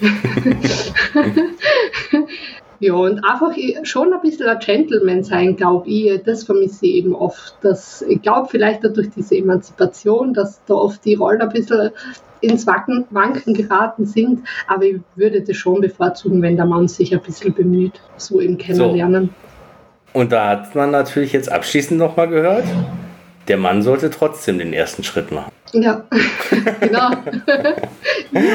ja, 2.80 2.94
und 2.94 3.24
einfach 3.24 3.52
schon 3.84 4.12
ein 4.12 4.20
bisschen 4.20 4.48
ein 4.48 4.58
Gentleman 4.58 5.22
sein, 5.22 5.56
glaube 5.56 5.88
ich. 5.88 6.22
Das 6.24 6.44
vermisse 6.44 6.86
ich 6.86 6.94
eben 6.96 7.14
oft. 7.14 7.56
Dass, 7.62 8.02
ich 8.02 8.20
glaube, 8.22 8.48
vielleicht 8.50 8.84
durch 8.84 9.10
diese 9.10 9.36
Emanzipation, 9.36 10.34
dass 10.34 10.60
da 10.66 10.74
oft 10.74 11.04
die 11.04 11.14
Rollen 11.14 11.40
ein 11.40 11.48
bisschen 11.48 11.90
ins 12.40 12.66
Wacken, 12.66 13.06
Wanken 13.10 13.54
geraten 13.54 14.04
sind. 14.04 14.40
Aber 14.68 14.84
ich 14.84 15.00
würde 15.14 15.42
das 15.42 15.56
schon 15.56 15.80
bevorzugen, 15.80 16.42
wenn 16.42 16.56
der 16.56 16.66
Mann 16.66 16.88
sich 16.88 17.14
ein 17.14 17.22
bisschen 17.22 17.54
bemüht, 17.54 18.00
so 18.16 18.40
im 18.40 18.58
Kennenlernen. 18.58 19.30
So. 20.12 20.20
Und 20.20 20.32
da 20.32 20.48
hat 20.48 20.74
man 20.74 20.90
natürlich 20.90 21.32
jetzt 21.32 21.50
abschließend 21.50 21.98
nochmal 21.98 22.28
gehört, 22.28 22.64
der 23.48 23.58
Mann 23.58 23.82
sollte 23.82 24.10
trotzdem 24.10 24.58
den 24.58 24.72
ersten 24.72 25.04
Schritt 25.04 25.30
machen. 25.30 25.52
Ja, 25.72 26.04
genau. 26.80 27.10
ja. 28.32 28.46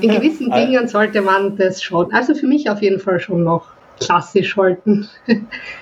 In 0.00 0.10
gewissen 0.10 0.50
Dingen 0.50 0.88
sollte 0.88 1.22
man 1.22 1.56
das 1.56 1.82
schon, 1.82 2.12
also 2.12 2.34
für 2.34 2.46
mich 2.46 2.70
auf 2.70 2.82
jeden 2.82 3.00
Fall 3.00 3.20
schon 3.20 3.44
noch 3.44 3.66
klassisch 4.00 4.56
halten. 4.56 5.08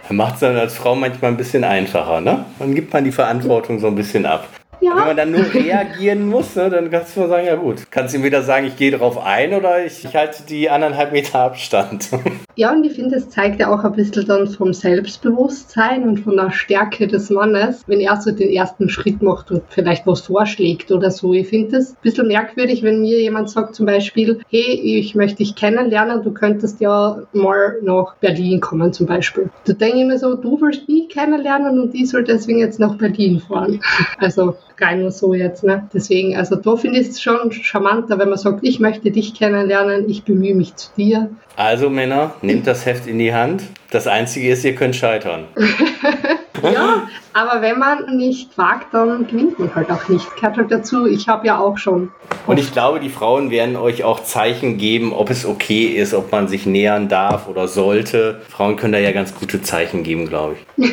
Macht 0.08 0.34
es 0.34 0.40
dann 0.40 0.56
als 0.56 0.74
Frau 0.74 0.94
manchmal 0.94 1.32
ein 1.32 1.36
bisschen 1.36 1.64
einfacher, 1.64 2.20
ne? 2.20 2.44
Dann 2.58 2.74
gibt 2.74 2.92
man 2.92 3.04
die 3.04 3.12
Verantwortung 3.12 3.78
so 3.78 3.88
ein 3.88 3.94
bisschen 3.94 4.26
ab. 4.26 4.48
Ja. 4.80 4.96
Wenn 4.96 5.06
man 5.06 5.16
dann 5.16 5.30
nur 5.32 5.54
reagieren 5.54 6.26
muss, 6.26 6.54
ne, 6.54 6.70
dann 6.70 6.90
kannst 6.90 7.16
du 7.16 7.20
mal 7.20 7.28
sagen, 7.28 7.46
ja 7.46 7.56
gut, 7.56 7.90
kannst 7.90 8.14
du 8.14 8.22
wieder 8.22 8.42
sagen, 8.42 8.66
ich 8.66 8.76
gehe 8.76 8.90
darauf 8.90 9.18
ein 9.24 9.54
oder 9.54 9.84
ich, 9.84 10.04
ich 10.04 10.14
halte 10.14 10.42
die 10.48 10.68
anderthalb 10.70 11.12
Meter 11.12 11.40
Abstand. 11.40 12.10
Ja, 12.58 12.72
und 12.72 12.84
ich 12.84 12.94
finde, 12.94 13.16
es 13.16 13.28
zeigt 13.28 13.60
ja 13.60 13.68
auch 13.68 13.84
ein 13.84 13.92
bisschen 13.92 14.26
dann 14.26 14.46
vom 14.46 14.72
Selbstbewusstsein 14.72 16.04
und 16.04 16.20
von 16.20 16.36
der 16.36 16.50
Stärke 16.50 17.06
des 17.06 17.28
Mannes, 17.28 17.82
wenn 17.86 18.00
er 18.00 18.16
so 18.16 18.30
den 18.30 18.48
ersten 18.48 18.88
Schritt 18.88 19.20
macht 19.20 19.50
und 19.50 19.62
vielleicht 19.68 20.06
was 20.06 20.22
vorschlägt 20.22 20.90
oder 20.90 21.10
so. 21.10 21.34
Ich 21.34 21.48
finde 21.48 21.76
es 21.76 21.90
ein 21.90 21.98
bisschen 22.00 22.28
merkwürdig, 22.28 22.82
wenn 22.82 23.02
mir 23.02 23.20
jemand 23.20 23.50
sagt 23.50 23.74
zum 23.74 23.84
Beispiel, 23.84 24.40
hey, 24.48 24.80
ich 24.98 25.14
möchte 25.14 25.36
dich 25.36 25.54
kennenlernen, 25.54 26.22
du 26.22 26.32
könntest 26.32 26.80
ja 26.80 27.18
mal 27.34 27.76
nach 27.82 28.14
Berlin 28.20 28.58
kommen 28.60 28.90
zum 28.94 29.04
Beispiel. 29.04 29.50
Da 29.66 29.74
denke 29.74 29.98
ich 29.98 30.06
mir 30.06 30.18
so, 30.18 30.34
du 30.34 30.58
willst 30.58 30.88
mich 30.88 31.10
kennenlernen 31.10 31.78
und 31.78 31.94
ich 31.94 32.08
soll 32.08 32.24
deswegen 32.24 32.60
jetzt 32.60 32.80
nach 32.80 32.96
Berlin 32.96 33.38
fahren. 33.38 33.80
Also 34.18 34.56
rein 34.80 35.00
nur 35.00 35.10
so 35.10 35.34
jetzt. 35.34 35.64
Ne? 35.64 35.88
Deswegen, 35.92 36.36
also 36.36 36.56
da 36.56 36.76
finde 36.76 37.00
ich 37.00 37.08
es 37.08 37.22
schon 37.22 37.52
charmanter, 37.52 38.18
wenn 38.18 38.28
man 38.28 38.38
sagt, 38.38 38.60
ich 38.62 38.80
möchte 38.80 39.10
dich 39.10 39.34
kennenlernen, 39.34 40.08
ich 40.08 40.24
bemühe 40.24 40.54
mich 40.54 40.74
zu 40.76 40.90
dir. 40.96 41.30
Also 41.56 41.90
Männer, 41.90 42.34
nehmt 42.42 42.66
das 42.66 42.86
Heft 42.86 43.06
in 43.06 43.18
die 43.18 43.32
Hand. 43.32 43.62
Das 43.90 44.06
Einzige 44.06 44.50
ist, 44.50 44.64
ihr 44.64 44.74
könnt 44.74 44.96
scheitern. 44.96 45.44
ja, 46.62 47.08
aber 47.32 47.62
wenn 47.62 47.78
man 47.78 48.16
nicht 48.16 48.56
wagt, 48.56 48.94
dann 48.94 49.26
gewinnt 49.26 49.58
man 49.58 49.74
halt 49.74 49.90
auch 49.90 50.08
nicht. 50.08 50.34
Gehört 50.36 50.56
halt 50.56 50.72
dazu. 50.72 51.06
Ich 51.06 51.28
habe 51.28 51.46
ja 51.46 51.58
auch 51.58 51.78
schon. 51.78 52.10
Und 52.46 52.58
ich 52.58 52.72
glaube, 52.72 53.00
die 53.00 53.08
Frauen 53.08 53.50
werden 53.50 53.76
euch 53.76 54.04
auch 54.04 54.22
Zeichen 54.22 54.78
geben, 54.78 55.12
ob 55.12 55.30
es 55.30 55.44
okay 55.44 55.86
ist, 55.86 56.14
ob 56.14 56.32
man 56.32 56.48
sich 56.48 56.66
nähern 56.66 57.08
darf 57.08 57.48
oder 57.48 57.68
sollte. 57.68 58.42
Frauen 58.48 58.76
können 58.76 58.92
da 58.92 58.98
ja 58.98 59.12
ganz 59.12 59.34
gute 59.34 59.62
Zeichen 59.62 60.02
geben, 60.02 60.28
glaube 60.28 60.56
ich. 60.76 60.76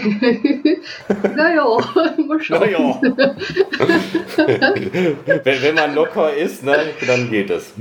naja, 1.35 1.63
mal 2.27 2.41
schauen. 2.41 2.59
Naja. 2.59 2.99
wenn, 5.43 5.61
wenn 5.61 5.75
man 5.75 5.95
locker 5.95 6.33
ist, 6.33 6.63
ne, 6.63 6.75
dann 7.07 7.29
geht 7.29 7.49
es. 7.49 7.73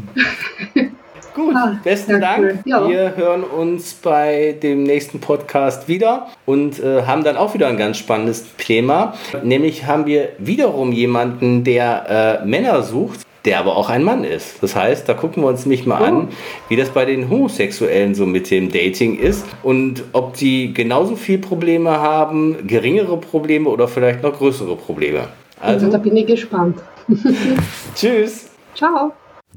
Gut, 1.35 1.55
ah, 1.57 1.79
besten 1.83 2.21
Dank. 2.21 2.63
Ja. 2.67 2.87
Wir 2.87 3.17
hören 3.17 3.43
uns 3.43 3.95
bei 3.95 4.55
dem 4.63 4.83
nächsten 4.83 5.19
Podcast 5.19 5.89
wieder 5.89 6.29
und 6.45 6.79
äh, 6.79 7.05
haben 7.05 7.25
dann 7.25 7.37
auch 7.37 7.55
wieder 7.55 7.69
ein 7.69 7.79
ganz 7.79 7.97
spannendes 7.97 8.55
Thema. 8.57 9.15
Nämlich 9.43 9.87
haben 9.87 10.05
wir 10.05 10.31
wiederum 10.39 10.93
jemanden, 10.93 11.65
der 11.65 12.41
äh, 12.43 12.47
Männer 12.47 12.83
sucht, 12.83 13.21
der 13.47 13.61
aber 13.61 13.77
auch 13.77 13.89
ein 13.89 14.05
Mann 14.05 14.25
ist. 14.25 14.63
Das 14.63 14.77
heißt, 14.77 15.09
da 15.09 15.15
gucken 15.15 15.43
wir 15.43 15.49
uns 15.49 15.65
nämlich 15.65 15.87
mal 15.87 16.03
oh. 16.03 16.05
an, 16.05 16.29
wie 16.69 16.77
das 16.77 16.91
bei 16.91 17.07
den 17.07 17.31
Homosexuellen 17.31 18.15
so 18.15 18.27
mit 18.27 18.51
dem 18.51 18.71
Dating 18.71 19.19
ist 19.19 19.47
und 19.63 20.05
ob 20.13 20.35
die 20.35 20.75
genauso 20.75 21.17
viel 21.17 21.39
Probleme 21.39 21.93
haben, 21.93 22.67
geringere 22.67 23.17
Probleme 23.17 23.71
oder 23.71 23.89
vielleicht 23.89 24.23
noch 24.23 24.37
größere 24.37 24.77
Probleme. 24.77 25.29
Also, 25.61 25.87
also 25.87 25.97
da 25.97 25.99
bin 25.99 26.15
ich 26.15 26.27
gespannt. 26.27 26.77
Tschüss. 27.95 28.51
Ciao. 28.75 29.13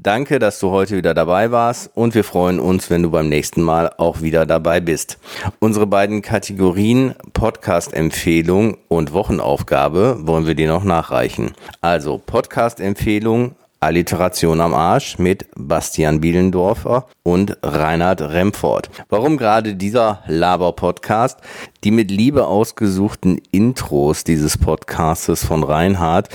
Danke, 0.06 0.38
dass 0.38 0.60
du 0.60 0.70
heute 0.70 0.96
wieder 0.96 1.14
dabei 1.14 1.50
warst 1.50 1.90
und 1.96 2.14
wir 2.14 2.22
freuen 2.22 2.60
uns, 2.60 2.90
wenn 2.90 3.02
du 3.02 3.10
beim 3.10 3.28
nächsten 3.28 3.60
Mal 3.60 3.92
auch 3.98 4.20
wieder 4.22 4.46
dabei 4.46 4.78
bist. 4.78 5.18
Unsere 5.58 5.88
beiden 5.88 6.22
Kategorien 6.22 7.16
Podcast-Empfehlung 7.32 8.76
und 8.86 9.12
Wochenaufgabe 9.12 10.18
wollen 10.20 10.46
wir 10.46 10.54
dir 10.54 10.68
noch 10.68 10.84
nachreichen. 10.84 11.56
Also 11.80 12.18
Podcast-Empfehlung 12.24 13.56
Alliteration 13.86 14.60
am 14.60 14.74
Arsch 14.74 15.16
mit 15.16 15.46
Bastian 15.54 16.20
Bielendorfer 16.20 17.06
und 17.22 17.56
Reinhard 17.62 18.20
Remford. 18.20 18.90
Warum 19.10 19.36
gerade 19.36 19.76
dieser 19.76 20.24
Laber-Podcast? 20.26 21.38
Die 21.84 21.92
mit 21.92 22.10
Liebe 22.10 22.48
ausgesuchten 22.48 23.40
Intros 23.52 24.24
dieses 24.24 24.58
Podcastes 24.58 25.44
von 25.44 25.62
Reinhard, 25.62 26.30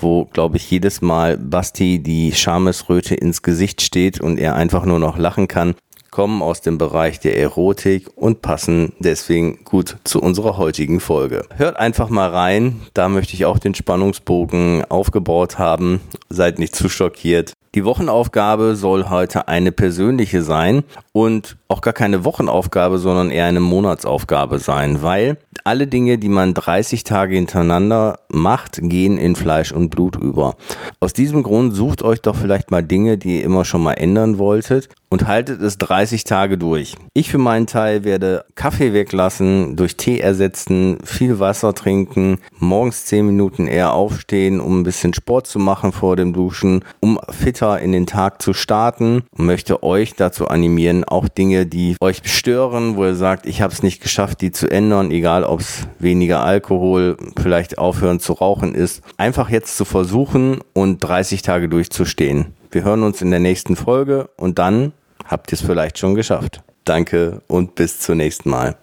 wo, 0.00 0.24
glaube 0.24 0.56
ich, 0.56 0.68
jedes 0.68 1.00
Mal 1.00 1.36
Basti 1.36 2.02
die 2.02 2.32
Schamesröte 2.32 3.14
ins 3.14 3.42
Gesicht 3.42 3.82
steht 3.82 4.20
und 4.20 4.40
er 4.40 4.56
einfach 4.56 4.84
nur 4.84 4.98
noch 4.98 5.16
lachen 5.16 5.46
kann, 5.46 5.76
kommen 6.16 6.40
aus 6.40 6.62
dem 6.62 6.78
Bereich 6.78 7.20
der 7.20 7.38
Erotik 7.38 8.08
und 8.16 8.40
passen 8.40 8.94
deswegen 8.98 9.62
gut 9.66 9.98
zu 10.04 10.18
unserer 10.22 10.56
heutigen 10.56 10.98
Folge. 10.98 11.44
Hört 11.56 11.76
einfach 11.76 12.08
mal 12.08 12.30
rein, 12.30 12.80
da 12.94 13.10
möchte 13.10 13.34
ich 13.34 13.44
auch 13.44 13.58
den 13.58 13.74
Spannungsbogen 13.74 14.86
aufgebaut 14.86 15.58
haben. 15.58 16.00
Seid 16.30 16.58
nicht 16.58 16.74
zu 16.74 16.88
schockiert. 16.88 17.52
Die 17.76 17.84
Wochenaufgabe 17.84 18.74
soll 18.74 19.10
heute 19.10 19.48
eine 19.48 19.70
persönliche 19.70 20.40
sein 20.40 20.82
und 21.12 21.58
auch 21.68 21.82
gar 21.82 21.92
keine 21.92 22.24
Wochenaufgabe, 22.24 22.96
sondern 22.96 23.30
eher 23.30 23.44
eine 23.44 23.60
Monatsaufgabe 23.60 24.60
sein, 24.60 25.02
weil 25.02 25.36
alle 25.64 25.86
Dinge, 25.86 26.16
die 26.16 26.30
man 26.30 26.54
30 26.54 27.04
Tage 27.04 27.34
hintereinander 27.34 28.20
macht, 28.28 28.78
gehen 28.80 29.18
in 29.18 29.36
Fleisch 29.36 29.72
und 29.72 29.90
Blut 29.90 30.16
über. 30.16 30.56
Aus 31.00 31.12
diesem 31.12 31.42
Grund 31.42 31.74
sucht 31.74 32.02
euch 32.02 32.22
doch 32.22 32.36
vielleicht 32.36 32.70
mal 32.70 32.82
Dinge, 32.82 33.18
die 33.18 33.40
ihr 33.40 33.44
immer 33.44 33.66
schon 33.66 33.82
mal 33.82 33.94
ändern 33.94 34.38
wolltet 34.38 34.88
und 35.08 35.26
haltet 35.26 35.60
es 35.60 35.76
30 35.78 36.24
Tage 36.24 36.56
durch. 36.56 36.94
Ich 37.14 37.30
für 37.30 37.38
meinen 37.38 37.66
Teil 37.66 38.04
werde 38.04 38.44
Kaffee 38.54 38.92
weglassen, 38.92 39.76
durch 39.76 39.96
Tee 39.96 40.20
ersetzen, 40.20 40.98
viel 41.04 41.38
Wasser 41.40 41.74
trinken, 41.74 42.38
morgens 42.58 43.04
10 43.06 43.26
Minuten 43.26 43.66
eher 43.66 43.92
aufstehen, 43.92 44.60
um 44.60 44.80
ein 44.80 44.84
bisschen 44.84 45.14
Sport 45.14 45.46
zu 45.46 45.58
machen 45.58 45.92
vor 45.92 46.16
dem 46.16 46.32
Duschen, 46.32 46.84
um 47.00 47.18
fitter 47.28 47.65
in 47.74 47.92
den 47.92 48.06
Tag 48.06 48.40
zu 48.40 48.54
starten 48.54 49.24
und 49.36 49.46
möchte 49.46 49.82
euch 49.82 50.14
dazu 50.14 50.48
animieren, 50.48 51.04
auch 51.04 51.28
Dinge, 51.28 51.66
die 51.66 51.96
euch 52.00 52.22
stören, 52.24 52.96
wo 52.96 53.04
ihr 53.04 53.14
sagt, 53.14 53.46
ich 53.46 53.60
habe 53.60 53.72
es 53.72 53.82
nicht 53.82 54.02
geschafft, 54.02 54.40
die 54.40 54.52
zu 54.52 54.70
ändern, 54.70 55.10
egal 55.10 55.44
ob 55.44 55.60
es 55.60 55.86
weniger 55.98 56.40
Alkohol, 56.42 57.16
vielleicht 57.38 57.78
aufhören 57.78 58.20
zu 58.20 58.32
rauchen 58.32 58.74
ist, 58.74 59.02
einfach 59.16 59.50
jetzt 59.50 59.76
zu 59.76 59.84
versuchen 59.84 60.60
und 60.72 61.00
30 61.00 61.42
Tage 61.42 61.68
durchzustehen. 61.68 62.46
Wir 62.70 62.84
hören 62.84 63.02
uns 63.02 63.22
in 63.22 63.30
der 63.30 63.40
nächsten 63.40 63.76
Folge 63.76 64.28
und 64.36 64.58
dann 64.58 64.92
habt 65.26 65.52
ihr 65.52 65.58
es 65.58 65.62
vielleicht 65.62 65.98
schon 65.98 66.14
geschafft. 66.14 66.62
Danke 66.84 67.42
und 67.48 67.74
bis 67.74 67.98
zum 68.00 68.18
nächsten 68.18 68.50
Mal. 68.50 68.76